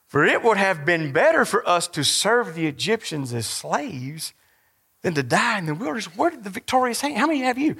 For 0.07 0.25
it 0.25 0.43
would 0.43 0.57
have 0.57 0.85
been 0.85 1.13
better 1.13 1.45
for 1.45 1.69
us 1.69 1.89
to 1.89 2.05
serve 2.05 2.55
the 2.55 2.67
Egyptians 2.67 3.35
as 3.35 3.47
slaves 3.47 4.33
than 5.03 5.15
to 5.15 5.23
die 5.23 5.59
in 5.59 5.67
the 5.67 5.75
wilderness. 5.75 6.07
Where 6.17 6.31
did 6.31 6.45
the 6.45 6.51
victorious 6.51 7.01
hand? 7.01 7.17
How 7.17 7.27
many 7.27 7.41
have 7.43 7.59
you? 7.59 7.77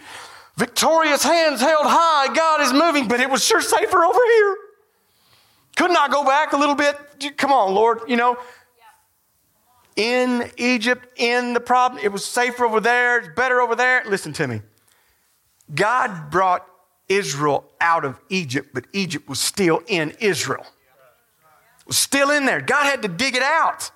Victorious 0.57 1.23
hands 1.23 1.61
held 1.61 1.87
high. 1.87 2.33
God 2.35 2.63
is 2.63 2.73
moving, 2.73 3.07
but 3.07 3.21
it 3.21 3.31
was 3.31 3.45
sure 3.45 3.61
safer 3.61 4.05
over 4.05 4.19
here. 4.19 4.57
Could 5.77 5.93
not 5.93 6.11
I 6.11 6.13
go 6.13 6.25
back 6.25 6.53
a 6.53 6.57
little 6.57 6.75
bit. 6.75 6.97
Come 7.37 7.53
on, 7.53 7.73
Lord. 7.73 8.01
You 8.09 8.17
know, 8.17 8.37
in 9.95 10.51
Egypt, 10.57 11.07
in 11.17 11.55
the 11.55 11.61
problem, 11.61 12.03
it 12.03 12.11
was 12.11 12.25
safer 12.25 12.65
over 12.65 12.81
there. 12.81 13.19
It's 13.19 13.29
better 13.37 13.61
over 13.61 13.77
there. 13.77 14.03
Listen 14.05 14.33
to 14.35 14.49
me. 14.49 14.63
God 15.73 16.31
brought 16.31 16.67
Israel 17.09 17.65
out 17.81 18.05
of 18.05 18.21
Egypt, 18.29 18.71
but 18.75 18.87
Egypt 18.93 19.29
was 19.29 19.41
still 19.41 19.83
in 19.87 20.13
Israel. 20.19 20.67
Was 21.87 21.99
still 21.99 22.31
in 22.31 22.45
there. 22.47 22.61
God 22.61 22.85
had 22.85 23.03
to 23.03 23.09
dig 23.09 23.37
it 23.37 23.43
out. 23.43 23.91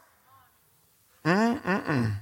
Mm-mm-mm. 1.24 2.16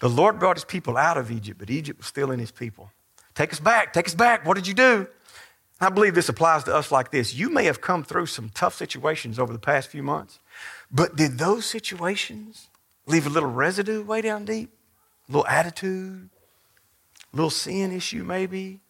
The 0.00 0.08
Lord 0.08 0.38
brought 0.38 0.56
his 0.56 0.64
people 0.64 0.96
out 0.96 1.16
of 1.16 1.30
Egypt, 1.30 1.58
but 1.58 1.70
Egypt 1.70 1.98
was 1.98 2.06
still 2.06 2.30
in 2.30 2.38
his 2.38 2.50
people. 2.50 2.90
Take 3.34 3.52
us 3.52 3.60
back, 3.60 3.92
take 3.92 4.06
us 4.06 4.14
back. 4.14 4.46
What 4.46 4.54
did 4.54 4.66
you 4.66 4.74
do? 4.74 5.08
I 5.80 5.90
believe 5.90 6.14
this 6.14 6.28
applies 6.28 6.64
to 6.64 6.74
us 6.74 6.90
like 6.90 7.12
this. 7.12 7.34
You 7.34 7.50
may 7.50 7.64
have 7.64 7.80
come 7.80 8.02
through 8.02 8.26
some 8.26 8.50
tough 8.50 8.74
situations 8.74 9.38
over 9.38 9.52
the 9.52 9.58
past 9.58 9.88
few 9.88 10.02
months, 10.02 10.40
but 10.90 11.16
did 11.16 11.38
those 11.38 11.66
situations 11.66 12.68
leave 13.06 13.26
a 13.26 13.30
little 13.30 13.50
residue 13.50 14.02
way 14.02 14.20
down 14.20 14.44
deep? 14.44 14.70
A 15.28 15.32
little 15.32 15.46
attitude, 15.46 16.30
a 17.32 17.36
little 17.36 17.50
sin 17.50 17.92
issue 17.92 18.24
maybe. 18.24 18.80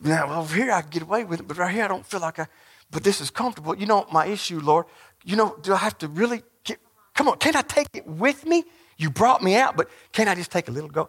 Now, 0.00 0.40
over 0.40 0.54
here 0.54 0.70
I 0.70 0.82
can 0.82 0.90
get 0.90 1.02
away 1.02 1.24
with 1.24 1.40
it, 1.40 1.48
but 1.48 1.58
right 1.58 1.72
here 1.74 1.84
I 1.84 1.88
don't 1.88 2.06
feel 2.06 2.20
like 2.20 2.38
I, 2.38 2.46
but 2.90 3.02
this 3.02 3.20
is 3.20 3.30
comfortable. 3.30 3.76
You 3.76 3.86
know, 3.86 4.06
my 4.12 4.26
issue, 4.26 4.60
Lord, 4.60 4.86
you 5.24 5.34
know, 5.34 5.56
do 5.62 5.72
I 5.72 5.78
have 5.78 5.98
to 5.98 6.08
really, 6.08 6.42
get, 6.64 6.78
come 7.14 7.28
on, 7.28 7.38
can't 7.38 7.56
I 7.56 7.62
take 7.62 7.88
it 7.94 8.06
with 8.06 8.46
me? 8.46 8.64
You 9.02 9.10
brought 9.10 9.42
me 9.42 9.56
out, 9.56 9.76
but 9.76 9.90
can't 10.12 10.28
I 10.28 10.36
just 10.36 10.52
take 10.52 10.68
a 10.68 10.70
little 10.70 10.88
go? 10.88 11.08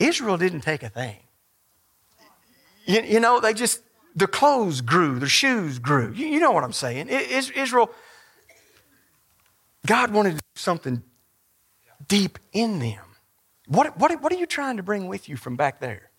Israel 0.00 0.36
didn't 0.36 0.62
take 0.62 0.82
a 0.82 0.88
thing. 0.88 1.16
You, 2.86 3.02
you 3.02 3.20
know, 3.20 3.38
they 3.38 3.54
just, 3.54 3.82
their 4.16 4.26
clothes 4.26 4.80
grew, 4.80 5.20
their 5.20 5.28
shoes 5.28 5.78
grew. 5.78 6.12
You, 6.12 6.26
you 6.26 6.40
know 6.40 6.50
what 6.50 6.64
I'm 6.64 6.72
saying. 6.72 7.06
It, 7.08 7.30
Israel, 7.56 7.90
God 9.86 10.12
wanted 10.12 10.30
to 10.30 10.36
do 10.36 10.40
something 10.56 11.04
deep 12.08 12.40
in 12.52 12.80
them. 12.80 13.04
What, 13.68 13.96
what, 13.96 14.20
what 14.20 14.32
are 14.32 14.36
you 14.36 14.46
trying 14.46 14.76
to 14.76 14.82
bring 14.82 15.06
with 15.06 15.28
you 15.28 15.36
from 15.36 15.54
back 15.56 15.78
there? 15.78 16.10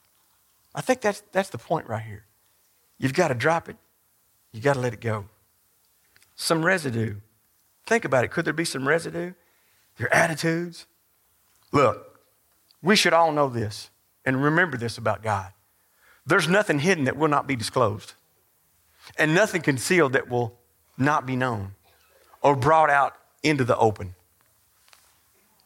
I 0.73 0.79
think 0.79 1.01
that's, 1.01 1.23
that's 1.34 1.49
the 1.49 1.58
point 1.58 1.88
right 1.88 2.01
here. 2.01 2.25
You've 2.97 3.13
got 3.13 3.27
to 3.27 3.36
drop 3.36 3.67
it, 3.67 3.75
you've 4.53 4.63
got 4.63 4.75
to 4.75 4.79
let 4.79 4.93
it 4.93 5.01
go. 5.01 5.25
Some 6.38 6.65
residue. 6.65 7.15
Think 7.86 8.05
about 8.05 8.23
it. 8.23 8.31
Could 8.31 8.45
there 8.45 8.53
be 8.53 8.65
some 8.65 8.88
residue? 8.88 9.34
Your 9.97 10.13
attitudes? 10.13 10.86
Look, 11.71 12.19
we 12.81 12.95
should 12.95 13.13
all 13.13 13.31
know 13.31 13.49
this 13.49 13.89
and 14.25 14.43
remember 14.43 14.77
this 14.77 14.97
about 14.97 15.23
God. 15.23 15.51
There's 16.25 16.47
nothing 16.47 16.79
hidden 16.79 17.05
that 17.05 17.17
will 17.17 17.27
not 17.27 17.47
be 17.47 17.55
disclosed, 17.55 18.13
and 19.17 19.36
nothing 19.36 19.62
concealed 19.62 20.13
that 20.13 20.29
will 20.29 20.58
not 20.97 21.25
be 21.25 21.36
known 21.36 21.75
or 22.41 22.55
brought 22.55 22.89
out 22.89 23.15
into 23.43 23.63
the 23.63 23.77
open. 23.77 24.15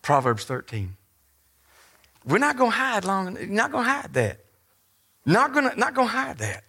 Proverbs 0.01 0.43
13. 0.43 0.97
We're 2.25 2.37
not 2.39 2.57
going 2.57 2.71
to 2.71 2.77
hide 2.77 3.05
long. 3.05 3.37
Not 3.53 3.71
going 3.71 3.85
to 3.85 3.89
hide 3.89 4.13
that. 4.13 4.39
Not 5.25 5.53
going 5.53 5.69
to 5.69 5.79
not 5.79 5.93
going 5.93 6.07
to 6.07 6.13
hide 6.13 6.37
that. 6.39 6.63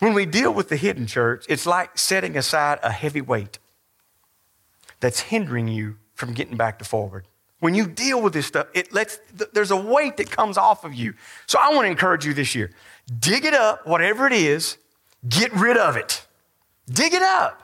When 0.00 0.14
we 0.14 0.26
deal 0.26 0.52
with 0.52 0.68
the 0.68 0.76
hidden 0.76 1.06
church, 1.06 1.44
it's 1.48 1.66
like 1.66 1.98
setting 1.98 2.36
aside 2.36 2.78
a 2.82 2.90
heavy 2.90 3.20
weight 3.20 3.58
that's 5.00 5.20
hindering 5.20 5.68
you 5.68 5.96
from 6.14 6.32
getting 6.32 6.56
back 6.56 6.78
to 6.78 6.84
forward. 6.84 7.26
When 7.60 7.74
you 7.74 7.86
deal 7.86 8.22
with 8.22 8.32
this 8.32 8.46
stuff, 8.46 8.68
it 8.72 8.92
lets 8.92 9.18
there's 9.52 9.70
a 9.70 9.76
weight 9.76 10.16
that 10.18 10.30
comes 10.30 10.56
off 10.56 10.84
of 10.84 10.94
you. 10.94 11.14
So 11.46 11.58
I 11.60 11.74
want 11.74 11.86
to 11.86 11.90
encourage 11.90 12.24
you 12.24 12.32
this 12.34 12.54
year. 12.54 12.70
Dig 13.18 13.44
it 13.44 13.54
up, 13.54 13.86
whatever 13.86 14.26
it 14.26 14.32
is, 14.32 14.78
get 15.28 15.52
rid 15.52 15.76
of 15.76 15.96
it. 15.96 16.24
Dig 16.88 17.12
it 17.12 17.22
up. 17.22 17.62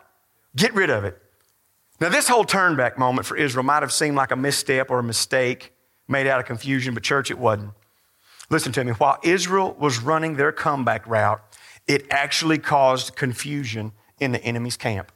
Get 0.56 0.74
rid 0.74 0.90
of 0.90 1.04
it. 1.04 1.20
Now, 2.00 2.08
this 2.08 2.28
whole 2.28 2.44
turn 2.44 2.76
back 2.76 2.98
moment 2.98 3.26
for 3.26 3.36
Israel 3.36 3.64
might 3.64 3.82
have 3.82 3.92
seemed 3.92 4.16
like 4.16 4.32
a 4.32 4.36
misstep 4.36 4.90
or 4.90 4.98
a 4.98 5.02
mistake 5.02 5.72
made 6.08 6.26
out 6.26 6.40
of 6.40 6.46
confusion, 6.46 6.92
but 6.92 7.02
church, 7.02 7.30
it 7.30 7.38
wasn't. 7.38 7.70
Listen 8.50 8.72
to 8.72 8.84
me. 8.84 8.92
While 8.92 9.18
Israel 9.22 9.74
was 9.78 10.00
running 10.00 10.36
their 10.36 10.52
comeback 10.52 11.06
route, 11.06 11.40
it 11.86 12.06
actually 12.10 12.58
caused 12.58 13.16
confusion 13.16 13.92
in 14.20 14.32
the 14.32 14.42
enemy's 14.42 14.76
camp. 14.76 15.12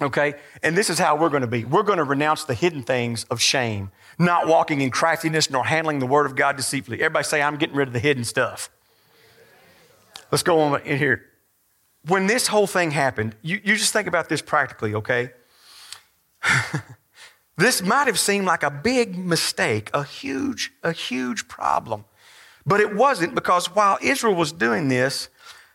Okay? 0.00 0.34
And 0.62 0.76
this 0.76 0.90
is 0.90 0.98
how 0.98 1.16
we're 1.16 1.28
going 1.28 1.42
to 1.42 1.46
be. 1.46 1.64
We're 1.64 1.82
going 1.82 1.98
to 1.98 2.04
renounce 2.04 2.44
the 2.44 2.54
hidden 2.54 2.82
things 2.82 3.24
of 3.24 3.40
shame, 3.40 3.90
not 4.18 4.48
walking 4.48 4.80
in 4.80 4.90
craftiness 4.90 5.50
nor 5.50 5.64
handling 5.64 5.98
the 5.98 6.06
word 6.06 6.26
of 6.26 6.34
God 6.34 6.56
deceitfully. 6.56 7.00
Everybody 7.00 7.24
say, 7.24 7.42
I'm 7.42 7.56
getting 7.56 7.76
rid 7.76 7.88
of 7.88 7.94
the 7.94 8.00
hidden 8.00 8.24
stuff. 8.24 8.70
Let's 10.30 10.42
go 10.42 10.60
on 10.60 10.80
in 10.82 10.98
here. 10.98 11.26
When 12.06 12.26
this 12.26 12.48
whole 12.48 12.66
thing 12.66 12.90
happened, 12.90 13.36
you, 13.42 13.60
you 13.62 13.76
just 13.76 13.92
think 13.92 14.08
about 14.08 14.28
this 14.28 14.42
practically, 14.42 14.94
okay? 14.94 15.30
This 17.56 17.82
might 17.82 18.06
have 18.06 18.18
seemed 18.18 18.46
like 18.46 18.62
a 18.62 18.70
big 18.70 19.16
mistake, 19.16 19.90
a 19.92 20.04
huge, 20.04 20.72
a 20.82 20.92
huge 20.92 21.48
problem. 21.48 22.04
But 22.64 22.80
it 22.80 22.94
wasn't 22.94 23.34
because 23.34 23.66
while 23.66 23.98
Israel 24.00 24.34
was 24.34 24.52
doing 24.52 24.88
this, 24.88 25.28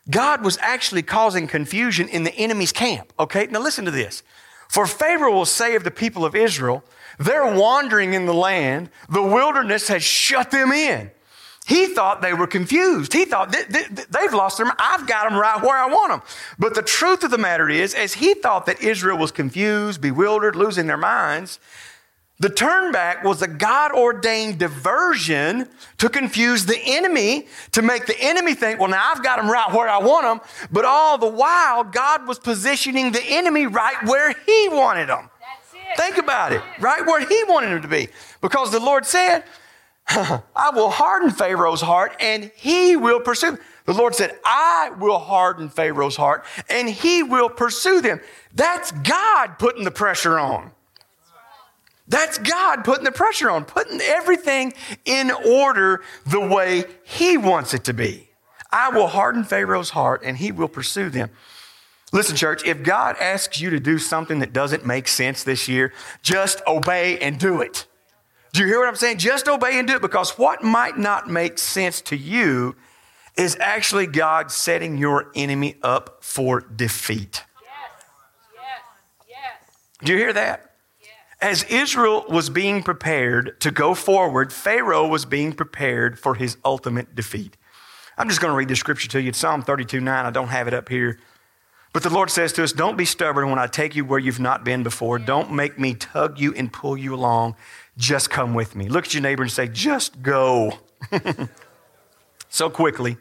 God 0.09 0.43
was 0.43 0.57
actually 0.61 1.03
causing 1.03 1.47
confusion 1.47 2.07
in 2.07 2.23
the 2.23 2.33
enemy's 2.35 2.71
camp. 2.71 3.13
Okay, 3.19 3.47
now 3.47 3.59
listen 3.59 3.85
to 3.85 3.91
this. 3.91 4.23
For 4.69 4.85
Pharaoh 4.85 5.33
will 5.33 5.45
say 5.45 5.75
of 5.75 5.83
the 5.83 5.91
people 5.91 6.25
of 6.25 6.35
Israel, 6.35 6.83
they're 7.17 7.55
wandering 7.55 8.13
in 8.13 8.25
the 8.25 8.33
land, 8.33 8.89
the 9.09 9.21
wilderness 9.21 9.87
has 9.87 10.03
shut 10.03 10.51
them 10.51 10.71
in. 10.71 11.11
He 11.65 11.87
thought 11.87 12.21
they 12.21 12.33
were 12.33 12.47
confused. 12.47 13.11
He 13.11 13.25
thought 13.25 13.51
they've 13.51 14.33
lost 14.33 14.57
them. 14.57 14.71
I've 14.79 15.05
got 15.05 15.29
them 15.29 15.37
right 15.37 15.61
where 15.61 15.77
I 15.77 15.87
want 15.87 16.11
them. 16.11 16.21
But 16.57 16.75
the 16.75 16.81
truth 16.81 17.25
of 17.25 17.31
the 17.31 17.37
matter 17.37 17.69
is, 17.69 17.93
as 17.93 18.13
he 18.13 18.33
thought 18.35 18.65
that 18.67 18.81
Israel 18.81 19.17
was 19.17 19.33
confused, 19.33 19.99
bewildered, 19.99 20.55
losing 20.55 20.87
their 20.87 20.95
minds, 20.95 21.59
The 22.39 22.49
turn 22.49 22.91
back 22.91 23.23
was 23.23 23.41
a 23.41 23.47
God 23.47 23.91
ordained 23.93 24.59
diversion 24.59 25.67
to 25.97 26.07
confuse 26.07 26.67
the 26.67 26.79
enemy, 26.85 27.47
to 27.71 27.81
make 27.81 28.05
the 28.05 28.19
enemy 28.19 28.53
think, 28.53 28.79
well, 28.79 28.89
now 28.89 29.11
I've 29.11 29.23
got 29.23 29.37
them 29.37 29.49
right 29.49 29.73
where 29.73 29.89
I 29.89 29.97
want 29.97 30.23
them. 30.23 30.67
But 30.71 30.85
all 30.85 31.17
the 31.17 31.27
while, 31.27 31.83
God 31.83 32.27
was 32.27 32.37
positioning 32.37 33.11
the 33.11 33.23
enemy 33.23 33.65
right 33.65 33.95
where 34.05 34.33
He 34.45 34.69
wanted 34.69 35.09
them. 35.09 35.31
Think 35.95 36.17
about 36.17 36.53
it, 36.53 36.61
right 36.79 37.03
where 37.07 37.25
He 37.25 37.43
wanted 37.45 37.69
them 37.69 37.81
to 37.81 37.87
be. 37.87 38.09
Because 38.39 38.71
the 38.71 38.79
Lord 38.79 39.07
said, 39.07 39.43
I 40.07 40.69
will 40.73 40.91
harden 40.91 41.31
Pharaoh's 41.31 41.81
heart 41.81 42.15
and 42.19 42.51
he 42.55 42.95
will 42.95 43.19
pursue. 43.19 43.57
The 43.85 43.93
Lord 43.93 44.15
said, 44.15 44.37
I 44.45 44.91
will 44.99 45.19
harden 45.19 45.69
Pharaoh's 45.69 46.15
heart 46.15 46.45
and 46.69 46.87
he 46.87 47.23
will 47.23 47.49
pursue 47.49 47.99
them. 47.99 48.21
That's 48.53 48.91
God 48.91 49.59
putting 49.59 49.83
the 49.83 49.91
pressure 49.91 50.39
on. 50.39 50.71
That's 52.07 52.37
God 52.37 52.83
putting 52.83 53.03
the 53.03 53.11
pressure 53.11 53.49
on, 53.49 53.65
putting 53.65 53.99
everything 54.01 54.73
in 55.05 55.31
order 55.31 56.01
the 56.25 56.39
way 56.39 56.85
He 57.03 57.37
wants 57.37 57.73
it 57.73 57.83
to 57.85 57.93
be. 57.93 58.27
I 58.71 58.89
will 58.89 59.07
harden 59.07 59.43
Pharaoh's 59.43 59.91
heart 59.91 60.21
and 60.23 60.37
he 60.37 60.51
will 60.51 60.67
pursue 60.67 61.09
them. 61.09 61.29
Listen, 62.13 62.35
church, 62.35 62.65
if 62.65 62.83
God 62.83 63.17
asks 63.19 63.59
you 63.59 63.69
to 63.69 63.79
do 63.79 63.97
something 63.97 64.39
that 64.39 64.53
doesn't 64.53 64.85
make 64.85 65.07
sense 65.07 65.43
this 65.43 65.67
year, 65.67 65.93
just 66.21 66.61
obey 66.65 67.19
and 67.19 67.37
do 67.37 67.61
it. 67.61 67.85
Do 68.53 68.61
you 68.61 68.67
hear 68.67 68.79
what 68.79 68.87
I'm 68.87 68.95
saying? 68.95 69.17
Just 69.17 69.47
obey 69.47 69.77
and 69.77 69.87
do 69.87 69.95
it 69.95 70.01
because 70.01 70.37
what 70.37 70.63
might 70.63 70.97
not 70.97 71.29
make 71.29 71.57
sense 71.57 72.01
to 72.01 72.15
you 72.15 72.75
is 73.37 73.57
actually 73.59 74.07
God 74.07 74.51
setting 74.51 74.97
your 74.97 75.31
enemy 75.35 75.75
up 75.83 76.23
for 76.23 76.61
defeat. 76.61 77.43
Yes, 77.61 78.05
yes, 78.55 78.81
yes. 79.29 79.75
Do 80.03 80.13
you 80.13 80.17
hear 80.17 80.33
that? 80.33 80.66
As 81.39 81.63
Israel 81.63 82.25
was 82.29 82.49
being 82.49 82.81
prepared 82.81 83.59
to 83.61 83.69
go 83.69 83.93
forward, 83.93 84.51
Pharaoh 84.51 85.07
was 85.07 85.25
being 85.25 85.53
prepared 85.53 86.17
for 86.17 86.35
his 86.35 86.57
ultimate 86.65 87.13
defeat. 87.13 87.57
I'm 88.17 88.27
just 88.27 88.41
going 88.41 88.51
to 88.51 88.57
read 88.57 88.69
the 88.69 88.75
scripture 88.75 89.07
to 89.09 89.21
you. 89.21 89.29
It's 89.29 89.37
Psalm 89.37 89.61
32 89.61 89.99
9. 89.99 90.25
I 90.25 90.31
don't 90.31 90.47
have 90.47 90.67
it 90.67 90.73
up 90.73 90.89
here. 90.89 91.19
But 91.93 92.03
the 92.03 92.09
Lord 92.09 92.29
says 92.31 92.53
to 92.53 92.63
us, 92.63 92.71
Don't 92.71 92.97
be 92.97 93.05
stubborn 93.05 93.49
when 93.49 93.59
I 93.59 93.67
take 93.67 93.95
you 93.95 94.03
where 94.03 94.19
you've 94.19 94.39
not 94.39 94.63
been 94.63 94.81
before. 94.81 95.19
Don't 95.19 95.51
make 95.51 95.79
me 95.79 95.93
tug 95.93 96.39
you 96.39 96.53
and 96.55 96.73
pull 96.73 96.97
you 96.97 97.13
along. 97.13 97.55
Just 97.97 98.29
come 98.29 98.55
with 98.55 98.75
me. 98.75 98.89
Look 98.89 99.05
at 99.05 99.13
your 99.13 99.21
neighbor 99.21 99.43
and 99.43 99.51
say, 99.51 99.67
Just 99.67 100.23
go. 100.23 100.73
so 102.49 102.69
quickly. 102.69 103.17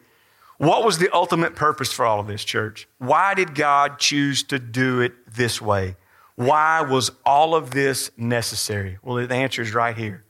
What 0.58 0.84
was 0.84 0.98
the 0.98 1.12
ultimate 1.12 1.54
purpose 1.54 1.92
for 1.92 2.06
all 2.06 2.18
of 2.18 2.26
this, 2.26 2.42
church? 2.42 2.88
Why 2.98 3.34
did 3.34 3.54
God 3.54 3.98
choose 3.98 4.42
to 4.44 4.58
do 4.58 5.00
it 5.00 5.12
this 5.26 5.60
way? 5.60 5.96
Why 6.36 6.82
was 6.82 7.10
all 7.24 7.54
of 7.54 7.70
this 7.70 8.10
necessary? 8.16 8.98
Well, 9.02 9.26
the 9.26 9.34
answer 9.34 9.62
is 9.62 9.74
right 9.74 9.96
here. 9.96 10.24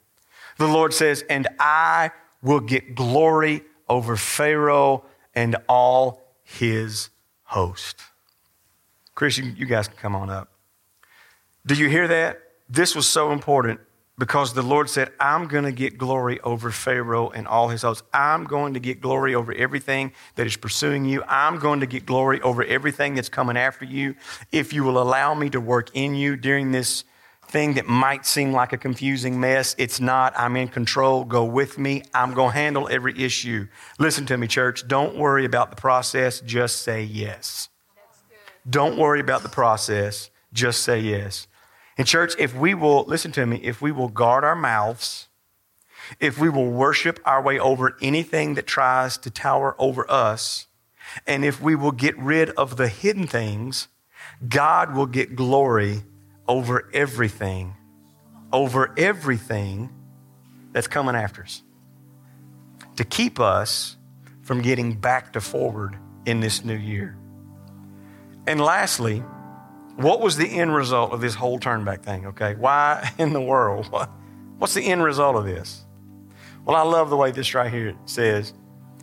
The 0.57 0.69
Lord 0.69 0.95
says, 0.95 1.25
And 1.29 1.49
I 1.59 2.13
will 2.43 2.61
get 2.61 2.95
glory 2.95 3.63
over 3.89 4.17
Pharaoh 4.17 5.05
and 5.35 5.57
all 5.69 6.23
his 6.43 7.11
host. 7.45 8.01
Christian, 9.15 9.55
you 9.57 9.67
guys 9.67 9.89
can 9.89 9.97
come 9.97 10.15
on 10.15 10.31
up. 10.31 10.49
Do 11.67 11.75
you 11.75 11.89
hear 11.89 12.07
that? 12.09 12.41
This 12.69 12.95
was 12.95 13.09
so 13.09 13.33
important 13.33 13.81
because 14.19 14.55
the 14.55 14.63
Lord 14.63 14.89
said, 14.89 15.13
I'm 15.21 15.47
going 15.47 15.65
to 15.65 15.73
get 15.73 15.99
glory 15.99 16.41
over 16.41 16.71
Pharaoh 16.71 17.29
and 17.31 17.47
all 17.47 17.69
his 17.69 17.83
hosts. 17.83 18.03
I'm 18.15 18.45
going 18.45 18.75
to 18.75 18.81
get 18.81 19.01
glory 19.01 19.35
over 19.35 19.53
everything 19.53 20.13
that 20.37 20.47
is 20.47 20.57
pursuing 20.57 21.05
you. 21.05 21.23
I'm 21.29 21.59
going 21.59 21.81
to 21.81 21.87
get 21.87 22.07
glory 22.07 22.41
over 22.41 22.65
everything 22.65 23.15
that's 23.15 23.29
coming 23.29 23.57
after 23.57 23.85
you. 23.85 24.15
If 24.53 24.73
you 24.73 24.85
will 24.85 25.01
allow 25.01 25.35
me 25.35 25.51
to 25.51 25.61
work 25.61 25.91
in 25.93 26.15
you 26.15 26.37
during 26.37 26.73
this 26.73 27.05
thing 27.49 27.75
that 27.75 27.87
might 27.87 28.25
seem 28.25 28.53
like 28.53 28.73
a 28.73 28.79
confusing 28.79 29.39
mess, 29.39 29.75
it's 29.79 30.01
not. 30.01 30.33
I'm 30.37 30.57
in 30.57 30.69
control. 30.69 31.25
Go 31.25 31.45
with 31.45 31.79
me. 31.79 32.03
I'm 32.15 32.33
going 32.33 32.53
to 32.53 32.59
handle 32.59 32.89
every 32.91 33.23
issue. 33.23 33.69
Listen 33.99 34.25
to 34.27 34.39
me, 34.39 34.47
church. 34.47 34.89
Don't 34.89 35.17
worry 35.17 35.45
about 35.45 35.71
the 35.71 35.77
process. 35.77 36.41
Just 36.41 36.83
say 36.83 37.03
yes. 37.03 37.69
Don't 38.69 38.97
worry 38.97 39.21
about 39.21 39.43
the 39.43 39.49
process. 39.49 40.31
Just 40.53 40.83
say 40.83 41.01
yes. 41.01 41.47
And, 41.99 42.07
church, 42.07 42.35
if 42.39 42.55
we 42.55 42.75
will, 42.75 43.05
listen 43.05 43.33
to 43.33 43.47
me, 43.47 43.57
if 43.63 43.81
we 43.81 43.93
will 43.93 44.09
guard 44.09 44.45
our 44.45 44.57
mouths, 44.57 45.29
if 46.21 46.39
we 46.39 46.49
will 46.49 46.71
worship 46.71 47.19
our 47.25 47.43
way 47.43 47.59
over 47.59 47.97
anything 48.01 48.55
that 48.55 48.67
tries 48.67 49.17
to 49.19 49.31
tower 49.31 49.75
over 49.79 50.09
us, 50.11 50.67
and 51.27 51.45
if 51.45 51.61
we 51.61 51.75
will 51.75 51.93
get 51.93 52.17
rid 52.19 52.51
of 52.51 52.77
the 52.77 52.89
hidden 52.89 53.27
things, 53.27 53.89
God 54.47 54.95
will 54.95 55.07
get 55.07 55.35
glory 55.35 56.03
over 56.47 56.91
everything, 56.93 57.75
over 58.53 58.93
everything 58.97 59.91
that's 60.73 60.87
coming 60.87 61.17
after 61.17 61.43
us 61.43 61.63
to 62.97 63.05
keep 63.05 63.39
us 63.39 63.97
from 64.43 64.63
getting 64.63 64.95
back 64.95 65.33
to 65.35 65.41
forward 65.41 65.97
in 66.25 66.41
this 66.41 66.65
new 66.65 66.77
year. 66.77 67.17
And 68.47 68.61
lastly, 68.61 69.23
what 69.97 70.21
was 70.21 70.37
the 70.37 70.47
end 70.47 70.75
result 70.75 71.13
of 71.13 71.21
this 71.21 71.35
whole 71.35 71.59
turnback 71.59 72.03
thing? 72.03 72.27
Okay, 72.27 72.55
why 72.55 73.11
in 73.19 73.33
the 73.33 73.41
world? 73.41 73.89
What's 74.59 74.75
the 74.75 74.83
end 74.83 75.03
result 75.03 75.37
of 75.37 75.45
this? 75.45 75.85
Well, 76.65 76.77
I 76.77 76.83
love 76.83 77.11
the 77.11 77.17
way 77.17 77.31
this 77.31 77.55
right 77.55 77.71
here 77.71 77.95
says, 78.07 78.55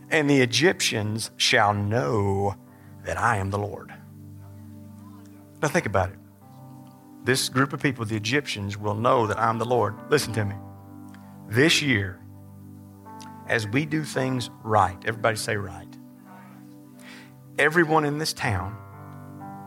and 0.10 0.30
the 0.30 0.42
Egyptians 0.42 1.32
shall 1.38 1.74
know 1.74 2.56
that 3.06 3.20
I 3.20 3.38
am 3.38 3.52
the 3.52 3.60
Lord. 3.60 3.94
Now 5.62 5.68
think 5.68 5.86
about 5.86 6.10
it. 6.10 6.18
This 7.24 7.50
group 7.50 7.72
of 7.72 7.82
people, 7.82 8.04
the 8.06 8.16
Egyptians, 8.16 8.78
will 8.78 8.96
know 8.96 9.28
that 9.28 9.40
I'm 9.40 9.60
the 9.60 9.66
Lord. 9.66 9.96
Listen 10.10 10.34
to 10.34 10.44
me. 10.44 10.56
This 11.48 11.82
year, 11.82 12.20
as 13.48 13.68
we 13.68 13.86
do 13.86 14.04
things 14.04 14.50
right, 14.64 14.98
everybody 15.06 15.38
say 15.38 15.56
right. 15.56 15.88
Everyone 17.58 18.06
in 18.06 18.18
this 18.18 18.34
town, 18.34 18.76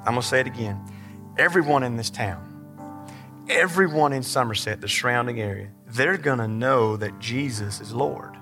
I'm 0.01 0.14
going 0.14 0.20
to 0.20 0.27
say 0.27 0.41
it 0.41 0.47
again 0.47 0.85
everyone 1.39 1.82
in 1.82 1.97
this 1.97 2.11
town, 2.11 2.53
everyone 3.49 4.12
in 4.12 4.22
Somerset, 4.22 4.80
the 4.80 4.89
surrounding 4.89 5.41
area, 5.41 5.70
they're 5.87 6.16
going 6.16 6.39
to 6.39 6.49
know 6.49 6.97
that 6.97 7.18
Jesus 7.18 7.80
is 7.80 7.93
Lord 7.93 8.37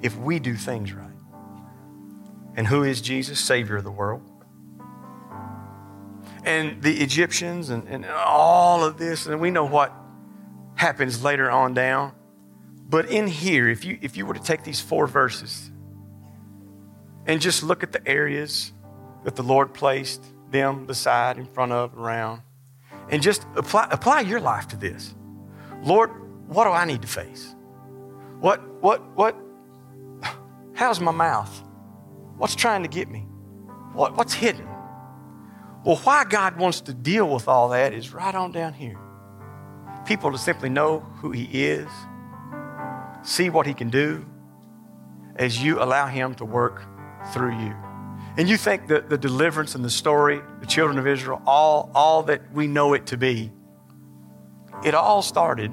if 0.00 0.16
we 0.16 0.38
do 0.38 0.54
things 0.54 0.92
right. 0.92 1.10
And 2.56 2.66
who 2.66 2.84
is 2.84 3.00
Jesus? 3.00 3.40
Savior 3.40 3.76
of 3.76 3.84
the 3.84 3.90
world. 3.90 4.22
And 6.44 6.82
the 6.82 7.00
Egyptians 7.00 7.70
and, 7.70 7.88
and 7.88 8.04
all 8.04 8.84
of 8.84 8.98
this, 8.98 9.26
and 9.26 9.40
we 9.40 9.50
know 9.50 9.64
what 9.64 9.92
happens 10.74 11.24
later 11.24 11.50
on 11.50 11.74
down. 11.74 12.12
But 12.86 13.10
in 13.10 13.26
here, 13.26 13.68
if 13.68 13.84
you, 13.84 13.98
if 14.02 14.16
you 14.16 14.26
were 14.26 14.34
to 14.34 14.42
take 14.42 14.62
these 14.62 14.80
four 14.80 15.06
verses 15.06 15.70
and 17.26 17.40
just 17.40 17.62
look 17.62 17.82
at 17.82 17.92
the 17.92 18.06
areas 18.06 18.72
that 19.24 19.36
the 19.36 19.42
Lord 19.42 19.72
placed 19.72 20.22
them 20.54 20.86
beside, 20.86 21.36
in 21.36 21.44
front 21.44 21.72
of, 21.72 21.98
around. 21.98 22.40
And 23.10 23.20
just 23.20 23.44
apply, 23.56 23.88
apply 23.90 24.20
your 24.20 24.40
life 24.40 24.68
to 24.68 24.76
this. 24.76 25.14
Lord, 25.82 26.10
what 26.46 26.64
do 26.64 26.70
I 26.70 26.86
need 26.86 27.02
to 27.02 27.08
face? 27.08 27.54
What, 28.40 28.62
what, 28.80 29.02
what, 29.16 29.36
how's 30.74 31.00
my 31.00 31.10
mouth? 31.10 31.62
What's 32.38 32.54
trying 32.54 32.82
to 32.82 32.88
get 32.88 33.10
me? 33.10 33.26
What, 33.92 34.16
what's 34.16 34.32
hidden? 34.32 34.66
Well, 35.84 35.96
why 35.96 36.24
God 36.24 36.56
wants 36.56 36.80
to 36.82 36.94
deal 36.94 37.28
with 37.28 37.48
all 37.48 37.68
that 37.70 37.92
is 37.92 38.14
right 38.14 38.34
on 38.34 38.52
down 38.52 38.72
here. 38.72 38.98
People 40.06 40.32
to 40.32 40.38
simply 40.38 40.68
know 40.68 41.00
who 41.20 41.32
He 41.32 41.64
is, 41.64 41.88
see 43.22 43.50
what 43.50 43.66
He 43.66 43.74
can 43.74 43.90
do 43.90 44.24
as 45.36 45.62
you 45.62 45.82
allow 45.82 46.06
Him 46.06 46.34
to 46.36 46.44
work 46.44 46.84
through 47.32 47.58
you. 47.58 47.74
And 48.36 48.48
you 48.48 48.56
think 48.56 48.88
that 48.88 49.08
the 49.08 49.18
deliverance 49.18 49.74
and 49.74 49.84
the 49.84 49.90
story, 49.90 50.40
the 50.60 50.66
children 50.66 50.98
of 50.98 51.06
Israel, 51.06 51.40
all, 51.46 51.90
all 51.94 52.24
that 52.24 52.52
we 52.52 52.66
know 52.66 52.94
it 52.94 53.06
to 53.06 53.16
be, 53.16 53.52
it 54.84 54.94
all 54.94 55.22
started 55.22 55.72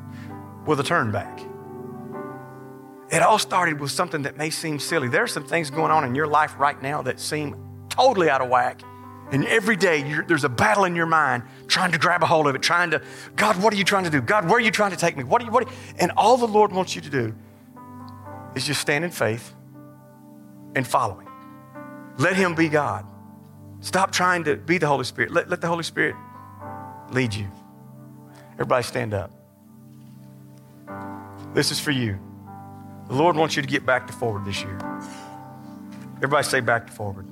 with 0.66 0.80
a 0.80 0.82
turn 0.82 1.12
back. 1.12 1.40
It 3.10 3.22
all 3.22 3.38
started 3.38 3.78
with 3.78 3.92
something 3.92 4.22
that 4.22 4.36
may 4.36 4.50
seem 4.50 4.80
silly. 4.80 5.08
There 5.08 5.22
are 5.22 5.28
some 5.28 5.46
things 5.46 5.70
going 5.70 5.92
on 5.92 6.04
in 6.04 6.16
your 6.16 6.26
life 6.26 6.54
right 6.58 6.80
now 6.82 7.02
that 7.02 7.20
seem 7.20 7.56
totally 7.88 8.28
out 8.28 8.40
of 8.40 8.48
whack. 8.48 8.80
And 9.30 9.46
every 9.46 9.76
day 9.76 10.20
there's 10.26 10.44
a 10.44 10.48
battle 10.48 10.84
in 10.84 10.96
your 10.96 11.06
mind 11.06 11.44
trying 11.68 11.92
to 11.92 11.98
grab 11.98 12.22
a 12.22 12.26
hold 12.26 12.48
of 12.48 12.56
it, 12.56 12.62
trying 12.62 12.90
to, 12.90 13.00
God, 13.36 13.62
what 13.62 13.72
are 13.72 13.76
you 13.76 13.84
trying 13.84 14.04
to 14.04 14.10
do? 14.10 14.20
God, 14.20 14.46
where 14.46 14.56
are 14.56 14.60
you 14.60 14.70
trying 14.70 14.90
to 14.90 14.96
take 14.96 15.16
me? 15.16 15.22
What 15.22 15.40
are 15.42 15.44
you, 15.44 15.50
what 15.52 15.66
are 15.66 15.70
you? 15.70 15.76
And 16.00 16.12
all 16.16 16.36
the 16.36 16.46
Lord 16.46 16.72
wants 16.72 16.96
you 16.96 17.02
to 17.02 17.10
do 17.10 17.34
is 18.54 18.66
just 18.66 18.80
stand 18.80 19.04
in 19.04 19.10
faith 19.10 19.54
and 20.74 20.86
follow 20.86 21.18
Him. 21.18 21.33
Let 22.18 22.36
Him 22.36 22.54
be 22.54 22.68
God. 22.68 23.06
Stop 23.80 24.12
trying 24.12 24.44
to 24.44 24.56
be 24.56 24.78
the 24.78 24.86
Holy 24.86 25.04
Spirit. 25.04 25.30
Let, 25.30 25.50
let 25.50 25.60
the 25.60 25.66
Holy 25.66 25.82
Spirit 25.82 26.16
lead 27.10 27.34
you. 27.34 27.46
Everybody 28.54 28.82
stand 28.84 29.14
up. 29.14 29.30
This 31.54 31.70
is 31.70 31.78
for 31.78 31.90
you. 31.90 32.18
The 33.08 33.14
Lord 33.14 33.36
wants 33.36 33.56
you 33.56 33.62
to 33.62 33.68
get 33.68 33.84
back 33.84 34.06
to 34.06 34.12
forward 34.12 34.44
this 34.44 34.62
year. 34.62 34.78
Everybody 36.16 36.44
say 36.44 36.60
back 36.60 36.86
to 36.86 36.92
forward. 36.92 37.26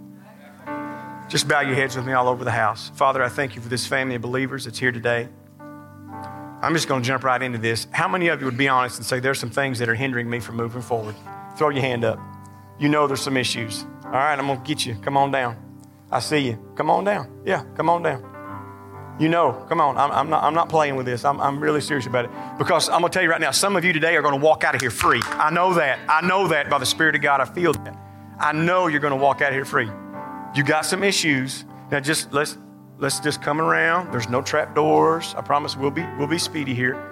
Just 1.29 1.49
bow 1.49 1.61
your 1.61 1.75
heads 1.75 1.97
with 1.97 2.05
me 2.05 2.13
all 2.13 2.29
over 2.29 2.45
the 2.45 2.51
house. 2.51 2.91
Father, 2.91 3.23
I 3.23 3.29
thank 3.29 3.57
you 3.57 3.63
for 3.63 3.69
this 3.69 3.87
family 3.87 4.17
of 4.17 4.23
believers 4.23 4.67
that's 4.67 4.79
here 4.79 4.93
today. 4.93 5.29
I'm 5.59 6.75
just 6.75 6.89
going 6.89 7.03
to 7.03 7.07
jump 7.07 7.25
right 7.25 7.41
into 7.41 7.59
this. 7.59 7.87
How 7.91 8.07
many 8.07 8.29
of 8.29 8.41
you 8.41 8.45
would 8.45 8.59
be 8.59 8.69
honest 8.69 8.99
and 8.99 9.07
say, 9.07 9.19
there's 9.19 9.41
some 9.41 9.51
things 9.51 9.79
that 9.79 9.89
are 9.89 9.95
hindering 9.95 10.29
me 10.29 10.41
from 10.41 10.57
moving 10.57 10.83
forward? 10.83 11.15
Throw 11.57 11.71
your 11.71 11.81
hand 11.81 12.05
up. 12.05 12.21
You 12.79 12.89
know 12.89 13.07
there's 13.07 13.23
some 13.23 13.37
issues. 13.37 13.87
All 14.13 14.19
right, 14.19 14.39
I'm 14.39 14.47
going 14.47 14.61
to 14.61 14.67
get 14.67 14.85
you. 14.85 14.95
Come 14.97 15.17
on 15.17 15.31
down. 15.31 15.57
I 16.11 16.21
see 16.21 16.41
you. 16.41 16.75
Come 16.77 16.91
on 16.91 17.05
down. 17.05 17.41
Yeah, 17.47 17.65
come 17.75 17.89
on 17.89 18.03
down. 18.03 19.17
You 19.19 19.31
know, 19.31 19.65
come 19.71 19.81
on. 19.81 19.97
I'm, 19.97 20.11
I'm, 20.11 20.29
not, 20.29 20.45
I'm 20.45 20.53
not 20.53 20.69
playing 20.69 20.97
with 20.97 21.07
this. 21.07 21.25
I'm, 21.25 21.41
I'm 21.41 21.61
really 21.61 21.81
serious 21.81 22.07
about 22.07 22.27
it. 22.27 22.31
Because 22.59 22.91
I'm 22.91 23.01
going 23.01 23.11
to 23.11 23.17
tell 23.17 23.23
you 23.23 23.31
right 23.31 23.41
now, 23.41 23.53
some 23.53 23.75
of 23.75 23.87
you 23.87 23.95
today 23.95 24.15
are 24.17 24.21
going 24.21 24.39
to 24.39 24.45
walk 24.45 24.65
out 24.65 24.75
of 24.75 24.83
here 24.83 24.91
free. 24.91 25.23
I 25.25 25.51
know 25.51 25.73
that. 25.75 25.99
I 26.11 26.27
know 26.27 26.49
that 26.49 26.69
by 26.69 26.79
the 26.79 26.85
Spirit 26.85 27.15
of 27.15 27.23
God. 27.23 27.41
I 27.41 27.47
feel 27.47 27.73
that. 27.73 27.97
I 28.39 28.53
know 28.53 28.87
you're 28.89 29.01
going 29.01 29.17
to 29.17 29.23
walk 29.23 29.41
out 29.41 29.49
of 29.49 29.55
here 29.55 29.65
free. 29.65 29.89
You 30.55 30.63
got 30.63 30.85
some 30.85 31.03
issues. 31.03 31.65
Now 31.91 32.01
just 32.01 32.35
let's 32.35 32.59
let's 32.99 33.19
just 33.19 33.41
come 33.41 33.63
around. 33.63 34.13
There's 34.13 34.29
no 34.29 34.43
trap 34.43 34.75
doors. 34.75 35.35
I 35.39 35.41
promise 35.41 35.75
we'll 35.75 35.91
be 35.91 36.05
we'll 36.19 36.27
be 36.27 36.39
speedy 36.39 36.75
here. 36.75 37.12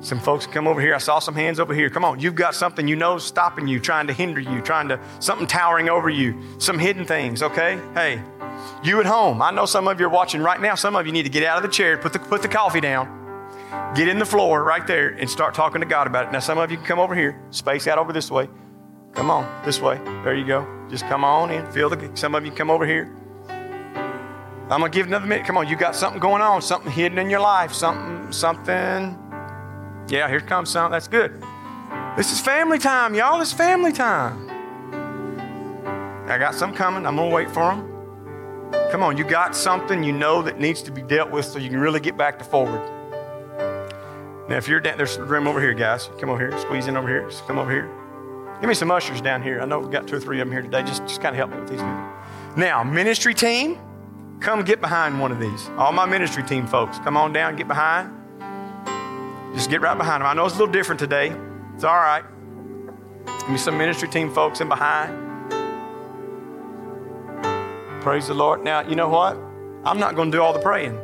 Some 0.00 0.20
folks 0.20 0.46
come 0.46 0.68
over 0.68 0.80
here. 0.80 0.94
I 0.94 0.98
saw 0.98 1.18
some 1.18 1.34
hands 1.34 1.58
over 1.58 1.74
here. 1.74 1.90
Come 1.90 2.04
on, 2.04 2.20
you've 2.20 2.36
got 2.36 2.54
something 2.54 2.86
you 2.86 2.94
know 2.94 3.18
stopping 3.18 3.66
you, 3.66 3.80
trying 3.80 4.06
to 4.06 4.12
hinder 4.12 4.40
you, 4.40 4.60
trying 4.60 4.88
to 4.88 5.00
something 5.18 5.46
towering 5.46 5.88
over 5.88 6.08
you, 6.08 6.40
some 6.58 6.78
hidden 6.78 7.04
things, 7.04 7.42
okay? 7.42 7.80
Hey, 7.94 8.22
you 8.84 9.00
at 9.00 9.06
home. 9.06 9.42
I 9.42 9.50
know 9.50 9.66
some 9.66 9.88
of 9.88 9.98
you 9.98 10.06
are 10.06 10.10
watching 10.10 10.40
right 10.40 10.60
now. 10.60 10.76
Some 10.76 10.94
of 10.94 11.06
you 11.06 11.12
need 11.12 11.24
to 11.24 11.28
get 11.28 11.42
out 11.42 11.56
of 11.56 11.64
the 11.64 11.68
chair, 11.68 11.98
put 11.98 12.12
the 12.12 12.20
put 12.20 12.42
the 12.42 12.48
coffee 12.48 12.80
down, 12.80 13.92
get 13.96 14.06
in 14.06 14.20
the 14.20 14.24
floor 14.24 14.62
right 14.62 14.86
there, 14.86 15.08
and 15.10 15.28
start 15.28 15.54
talking 15.54 15.80
to 15.80 15.86
God 15.86 16.06
about 16.06 16.26
it. 16.26 16.32
Now, 16.32 16.40
some 16.40 16.58
of 16.58 16.70
you 16.70 16.76
can 16.76 16.86
come 16.86 17.00
over 17.00 17.14
here, 17.14 17.40
space 17.50 17.88
out 17.88 17.98
over 17.98 18.12
this 18.12 18.30
way. 18.30 18.48
Come 19.14 19.30
on, 19.30 19.64
this 19.64 19.80
way. 19.80 19.96
There 20.22 20.34
you 20.34 20.46
go. 20.46 20.66
Just 20.88 21.06
come 21.08 21.24
on 21.24 21.50
in. 21.50 21.66
Feel 21.72 21.90
the. 21.90 22.10
Some 22.14 22.36
of 22.36 22.46
you 22.46 22.52
come 22.52 22.70
over 22.70 22.86
here. 22.86 23.12
I'm 24.70 24.80
gonna 24.80 24.90
give 24.90 25.06
another 25.06 25.26
minute. 25.26 25.44
Come 25.44 25.56
on, 25.56 25.66
you 25.66 25.76
got 25.76 25.96
something 25.96 26.20
going 26.20 26.42
on, 26.42 26.62
something 26.62 26.92
hidden 26.92 27.18
in 27.18 27.30
your 27.30 27.40
life, 27.40 27.72
something, 27.72 28.30
something. 28.30 29.18
Yeah, 30.08 30.26
here 30.28 30.40
comes 30.40 30.70
some. 30.70 30.90
That's 30.90 31.08
good. 31.08 31.42
This 32.16 32.32
is 32.32 32.40
family 32.40 32.78
time, 32.78 33.14
y'all. 33.14 33.38
This 33.38 33.48
is 33.48 33.54
family 33.54 33.92
time. 33.92 34.48
I 36.28 36.38
got 36.38 36.54
some 36.54 36.74
coming. 36.74 37.06
I'm 37.06 37.16
gonna 37.16 37.30
wait 37.30 37.50
for 37.50 37.74
them. 37.74 37.94
Come 38.90 39.02
on, 39.02 39.18
you 39.18 39.24
got 39.24 39.54
something 39.54 40.02
you 40.02 40.12
know 40.12 40.40
that 40.42 40.58
needs 40.58 40.82
to 40.82 40.90
be 40.90 41.02
dealt 41.02 41.30
with 41.30 41.44
so 41.44 41.58
you 41.58 41.68
can 41.68 41.78
really 41.78 42.00
get 42.00 42.16
back 42.16 42.38
to 42.38 42.44
forward. 42.44 42.80
Now, 44.48 44.56
if 44.56 44.66
you're 44.66 44.80
down, 44.80 44.96
there's 44.96 45.18
room 45.18 45.46
over 45.46 45.60
here, 45.60 45.74
guys. 45.74 46.08
Come 46.18 46.30
over 46.30 46.38
here, 46.38 46.58
squeeze 46.58 46.86
in 46.86 46.96
over 46.96 47.06
here. 47.06 47.28
Just 47.28 47.46
come 47.46 47.58
over 47.58 47.70
here. 47.70 47.90
Give 48.60 48.68
me 48.68 48.74
some 48.74 48.90
ushers 48.90 49.20
down 49.20 49.42
here. 49.42 49.60
I 49.60 49.66
know 49.66 49.78
we've 49.78 49.90
got 49.90 50.08
two 50.08 50.16
or 50.16 50.20
three 50.20 50.40
of 50.40 50.48
them 50.48 50.52
here 50.52 50.62
today. 50.62 50.82
Just, 50.82 51.02
just 51.02 51.20
kind 51.20 51.34
of 51.34 51.36
help 51.36 51.50
me 51.50 51.60
with 51.60 51.68
these 51.68 51.80
people. 51.80 52.08
Now, 52.56 52.82
ministry 52.82 53.34
team, 53.34 53.78
come 54.40 54.64
get 54.64 54.80
behind 54.80 55.20
one 55.20 55.32
of 55.32 55.38
these. 55.38 55.68
All 55.76 55.92
my 55.92 56.06
ministry 56.06 56.42
team 56.42 56.66
folks, 56.66 56.98
come 56.98 57.16
on 57.16 57.34
down, 57.34 57.56
get 57.56 57.68
behind. 57.68 58.17
Just 59.58 59.70
get 59.70 59.80
right 59.80 59.98
behind 59.98 60.20
them. 60.20 60.28
I 60.28 60.34
know 60.34 60.46
it's 60.46 60.54
a 60.54 60.58
little 60.58 60.72
different 60.72 61.00
today. 61.00 61.34
It's 61.74 61.82
all 61.82 61.96
right. 61.96 62.22
Give 63.26 63.48
me 63.48 63.58
some 63.58 63.76
ministry 63.76 64.08
team 64.08 64.32
folks 64.32 64.60
in 64.60 64.68
behind. 64.68 65.12
Praise 68.00 68.28
the 68.28 68.34
Lord. 68.34 68.62
Now, 68.62 68.82
you 68.82 68.94
know 68.94 69.08
what? 69.08 69.36
I'm 69.84 69.98
not 69.98 70.14
going 70.14 70.30
to 70.30 70.36
do 70.38 70.40
all 70.40 70.52
the 70.52 70.60
praying. 70.60 70.96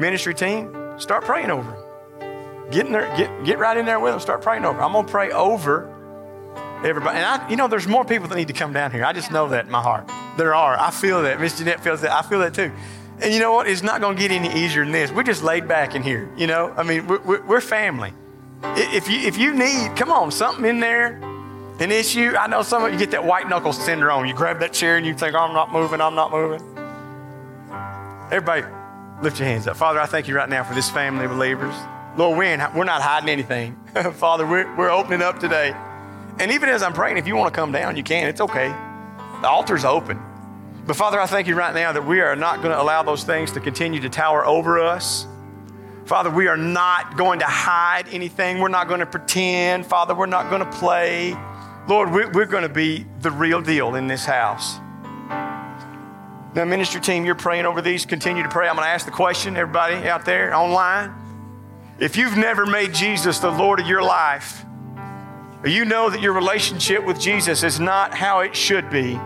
Ministry 0.00 0.32
team, 0.32 0.74
start 0.98 1.22
praying 1.22 1.50
over 1.50 1.70
them. 1.70 2.70
Get 2.70 2.86
in 2.86 2.92
there, 2.92 3.14
get, 3.14 3.44
get 3.44 3.58
right 3.58 3.76
in 3.76 3.84
there 3.84 4.00
with 4.00 4.12
them, 4.14 4.20
start 4.20 4.40
praying 4.40 4.64
over. 4.64 4.78
them. 4.78 4.86
I'm 4.86 4.92
going 4.94 5.04
to 5.04 5.12
pray 5.12 5.30
over 5.30 5.94
everybody. 6.82 7.18
And 7.18 7.26
I, 7.26 7.46
you 7.50 7.56
know, 7.56 7.68
there's 7.68 7.86
more 7.86 8.06
people 8.06 8.28
that 8.28 8.36
need 8.36 8.48
to 8.48 8.54
come 8.54 8.72
down 8.72 8.90
here. 8.90 9.04
I 9.04 9.12
just 9.12 9.30
know 9.30 9.48
that 9.48 9.66
in 9.66 9.70
my 9.70 9.82
heart. 9.82 10.10
There 10.38 10.54
are. 10.54 10.80
I 10.80 10.90
feel 10.90 11.20
that. 11.24 11.38
Miss 11.38 11.58
Jeanette 11.58 11.80
feels 11.84 12.00
that. 12.00 12.10
I 12.10 12.22
feel 12.22 12.38
that 12.38 12.54
too. 12.54 12.72
And 13.20 13.34
you 13.34 13.40
know 13.40 13.52
what? 13.52 13.68
It's 13.68 13.82
not 13.82 14.00
going 14.00 14.16
to 14.16 14.22
get 14.22 14.30
any 14.30 14.64
easier 14.64 14.84
than 14.84 14.92
this. 14.92 15.10
We're 15.10 15.24
just 15.24 15.42
laid 15.42 15.66
back 15.66 15.94
in 15.94 16.02
here. 16.02 16.28
You 16.36 16.46
know, 16.46 16.72
I 16.76 16.82
mean, 16.84 17.06
we're, 17.06 17.42
we're 17.42 17.60
family. 17.60 18.12
If 18.62 19.08
you 19.08 19.18
if 19.20 19.38
you 19.38 19.54
need, 19.54 19.96
come 19.96 20.10
on, 20.10 20.30
something 20.30 20.64
in 20.64 20.80
there, 20.80 21.16
an 21.80 21.92
issue. 21.92 22.34
I 22.38 22.46
know 22.48 22.62
some 22.62 22.84
of 22.84 22.92
you 22.92 22.98
get 22.98 23.12
that 23.12 23.24
white 23.24 23.48
knuckle 23.48 23.72
syndrome. 23.72 24.26
You 24.26 24.34
grab 24.34 24.60
that 24.60 24.72
chair 24.72 24.96
and 24.96 25.06
you 25.06 25.14
think, 25.14 25.34
I'm 25.34 25.52
not 25.52 25.72
moving. 25.72 26.00
I'm 26.00 26.14
not 26.14 26.32
moving. 26.32 26.60
Everybody, 28.32 28.66
lift 29.22 29.38
your 29.38 29.48
hands 29.48 29.66
up. 29.66 29.76
Father, 29.76 30.00
I 30.00 30.06
thank 30.06 30.28
you 30.28 30.36
right 30.36 30.48
now 30.48 30.64
for 30.64 30.74
this 30.74 30.90
family 30.90 31.24
of 31.24 31.30
believers. 31.30 31.74
Lord, 32.16 32.36
we're, 32.36 32.70
we're 32.74 32.84
not 32.84 33.00
hiding 33.00 33.28
anything. 33.28 33.76
Father, 34.14 34.46
we're, 34.46 34.74
we're 34.76 34.90
opening 34.90 35.22
up 35.22 35.38
today. 35.38 35.72
And 36.40 36.50
even 36.50 36.68
as 36.68 36.82
I'm 36.82 36.92
praying, 36.92 37.16
if 37.16 37.26
you 37.26 37.36
want 37.36 37.52
to 37.52 37.58
come 37.58 37.72
down, 37.72 37.96
you 37.96 38.02
can. 38.02 38.28
It's 38.28 38.40
okay. 38.40 38.68
The 39.40 39.48
altar's 39.48 39.84
open. 39.84 40.20
But 40.88 40.96
Father, 40.96 41.20
I 41.20 41.26
thank 41.26 41.46
you 41.48 41.54
right 41.54 41.74
now 41.74 41.92
that 41.92 42.06
we 42.06 42.22
are 42.22 42.34
not 42.34 42.62
going 42.62 42.70
to 42.70 42.80
allow 42.80 43.02
those 43.02 43.22
things 43.22 43.52
to 43.52 43.60
continue 43.60 44.00
to 44.00 44.08
tower 44.08 44.46
over 44.46 44.78
us. 44.78 45.26
Father, 46.06 46.30
we 46.30 46.48
are 46.48 46.56
not 46.56 47.18
going 47.18 47.40
to 47.40 47.44
hide 47.44 48.08
anything. 48.10 48.58
We're 48.58 48.68
not 48.68 48.88
going 48.88 49.00
to 49.00 49.06
pretend. 49.06 49.84
Father, 49.84 50.14
we're 50.14 50.24
not 50.24 50.48
going 50.48 50.64
to 50.64 50.78
play. 50.78 51.36
Lord, 51.88 52.10
we're 52.10 52.46
going 52.46 52.62
to 52.62 52.70
be 52.70 53.04
the 53.20 53.30
real 53.30 53.60
deal 53.60 53.96
in 53.96 54.06
this 54.06 54.24
house. 54.24 54.78
Now, 56.54 56.64
ministry 56.64 57.02
team, 57.02 57.26
you're 57.26 57.34
praying 57.34 57.66
over 57.66 57.82
these. 57.82 58.06
Continue 58.06 58.42
to 58.42 58.48
pray. 58.48 58.66
I'm 58.66 58.74
going 58.74 58.86
to 58.86 58.90
ask 58.90 59.04
the 59.04 59.12
question, 59.12 59.58
everybody 59.58 60.08
out 60.08 60.24
there 60.24 60.54
online. 60.54 61.12
If 61.98 62.16
you've 62.16 62.38
never 62.38 62.64
made 62.64 62.94
Jesus 62.94 63.40
the 63.40 63.50
Lord 63.50 63.78
of 63.78 63.86
your 63.86 64.02
life, 64.02 64.64
you 65.66 65.84
know 65.84 66.08
that 66.08 66.22
your 66.22 66.32
relationship 66.32 67.04
with 67.04 67.20
Jesus 67.20 67.62
is 67.62 67.78
not 67.78 68.14
how 68.14 68.40
it 68.40 68.56
should 68.56 68.88
be. 68.88 69.20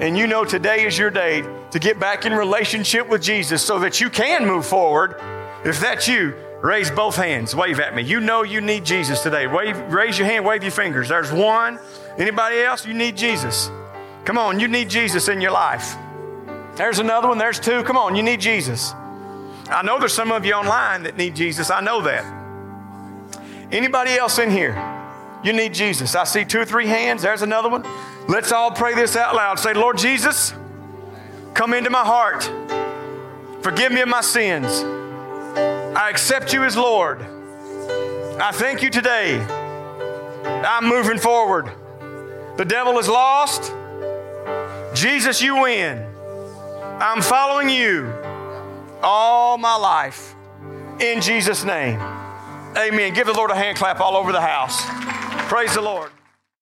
And 0.00 0.16
you 0.16 0.26
know 0.26 0.46
today 0.46 0.86
is 0.86 0.96
your 0.96 1.10
day 1.10 1.44
to 1.72 1.78
get 1.78 2.00
back 2.00 2.24
in 2.24 2.32
relationship 2.32 3.06
with 3.06 3.22
Jesus 3.22 3.62
so 3.62 3.78
that 3.80 4.00
you 4.00 4.08
can 4.08 4.46
move 4.46 4.64
forward. 4.64 5.16
If 5.62 5.78
that's 5.78 6.08
you, 6.08 6.34
raise 6.62 6.90
both 6.90 7.16
hands, 7.16 7.54
wave 7.54 7.78
at 7.80 7.94
me. 7.94 8.02
You 8.02 8.18
know 8.18 8.42
you 8.42 8.62
need 8.62 8.86
Jesus 8.86 9.22
today. 9.22 9.46
Wave, 9.46 9.78
raise 9.92 10.16
your 10.16 10.26
hand, 10.26 10.46
wave 10.46 10.62
your 10.62 10.72
fingers. 10.72 11.10
There's 11.10 11.30
one. 11.30 11.78
Anybody 12.16 12.60
else? 12.60 12.86
You 12.86 12.94
need 12.94 13.14
Jesus. 13.14 13.70
Come 14.24 14.38
on, 14.38 14.58
you 14.58 14.68
need 14.68 14.88
Jesus 14.88 15.28
in 15.28 15.38
your 15.38 15.52
life. 15.52 15.94
There's 16.76 16.98
another 16.98 17.28
one. 17.28 17.36
There's 17.36 17.60
two. 17.60 17.82
Come 17.82 17.98
on, 17.98 18.16
you 18.16 18.22
need 18.22 18.40
Jesus. 18.40 18.92
I 19.68 19.82
know 19.84 19.98
there's 19.98 20.14
some 20.14 20.32
of 20.32 20.46
you 20.46 20.54
online 20.54 21.02
that 21.02 21.18
need 21.18 21.36
Jesus. 21.36 21.70
I 21.70 21.82
know 21.82 22.00
that. 22.02 22.24
Anybody 23.70 24.12
else 24.12 24.38
in 24.38 24.50
here? 24.50 24.74
You 25.44 25.52
need 25.52 25.74
Jesus. 25.74 26.14
I 26.14 26.24
see 26.24 26.46
two 26.46 26.60
or 26.60 26.64
three 26.64 26.86
hands. 26.86 27.20
There's 27.20 27.42
another 27.42 27.68
one. 27.68 27.84
Let's 28.28 28.52
all 28.52 28.70
pray 28.70 28.94
this 28.94 29.16
out 29.16 29.34
loud. 29.34 29.58
Say, 29.58 29.74
Lord 29.74 29.98
Jesus, 29.98 30.52
come 31.54 31.74
into 31.74 31.90
my 31.90 32.04
heart. 32.04 32.44
Forgive 33.62 33.92
me 33.92 34.00
of 34.00 34.08
my 34.08 34.20
sins. 34.20 34.82
I 35.96 36.08
accept 36.10 36.52
you 36.52 36.64
as 36.64 36.76
Lord. 36.76 37.20
I 37.22 38.50
thank 38.52 38.82
you 38.82 38.90
today. 38.90 39.38
I'm 40.44 40.88
moving 40.88 41.18
forward. 41.18 41.70
The 42.56 42.64
devil 42.64 42.98
is 42.98 43.08
lost. 43.08 43.72
Jesus, 44.94 45.42
you 45.42 45.62
win. 45.62 46.06
I'm 47.00 47.22
following 47.22 47.68
you 47.68 48.12
all 49.02 49.58
my 49.58 49.76
life. 49.76 50.34
In 51.00 51.20
Jesus' 51.20 51.64
name. 51.64 52.00
Amen. 52.76 53.14
Give 53.14 53.26
the 53.26 53.32
Lord 53.32 53.50
a 53.50 53.54
hand 53.54 53.76
clap 53.76 54.00
all 54.00 54.16
over 54.16 54.32
the 54.32 54.40
house. 54.40 54.82
Praise 55.48 55.74
the 55.74 55.80
Lord. 55.80 56.10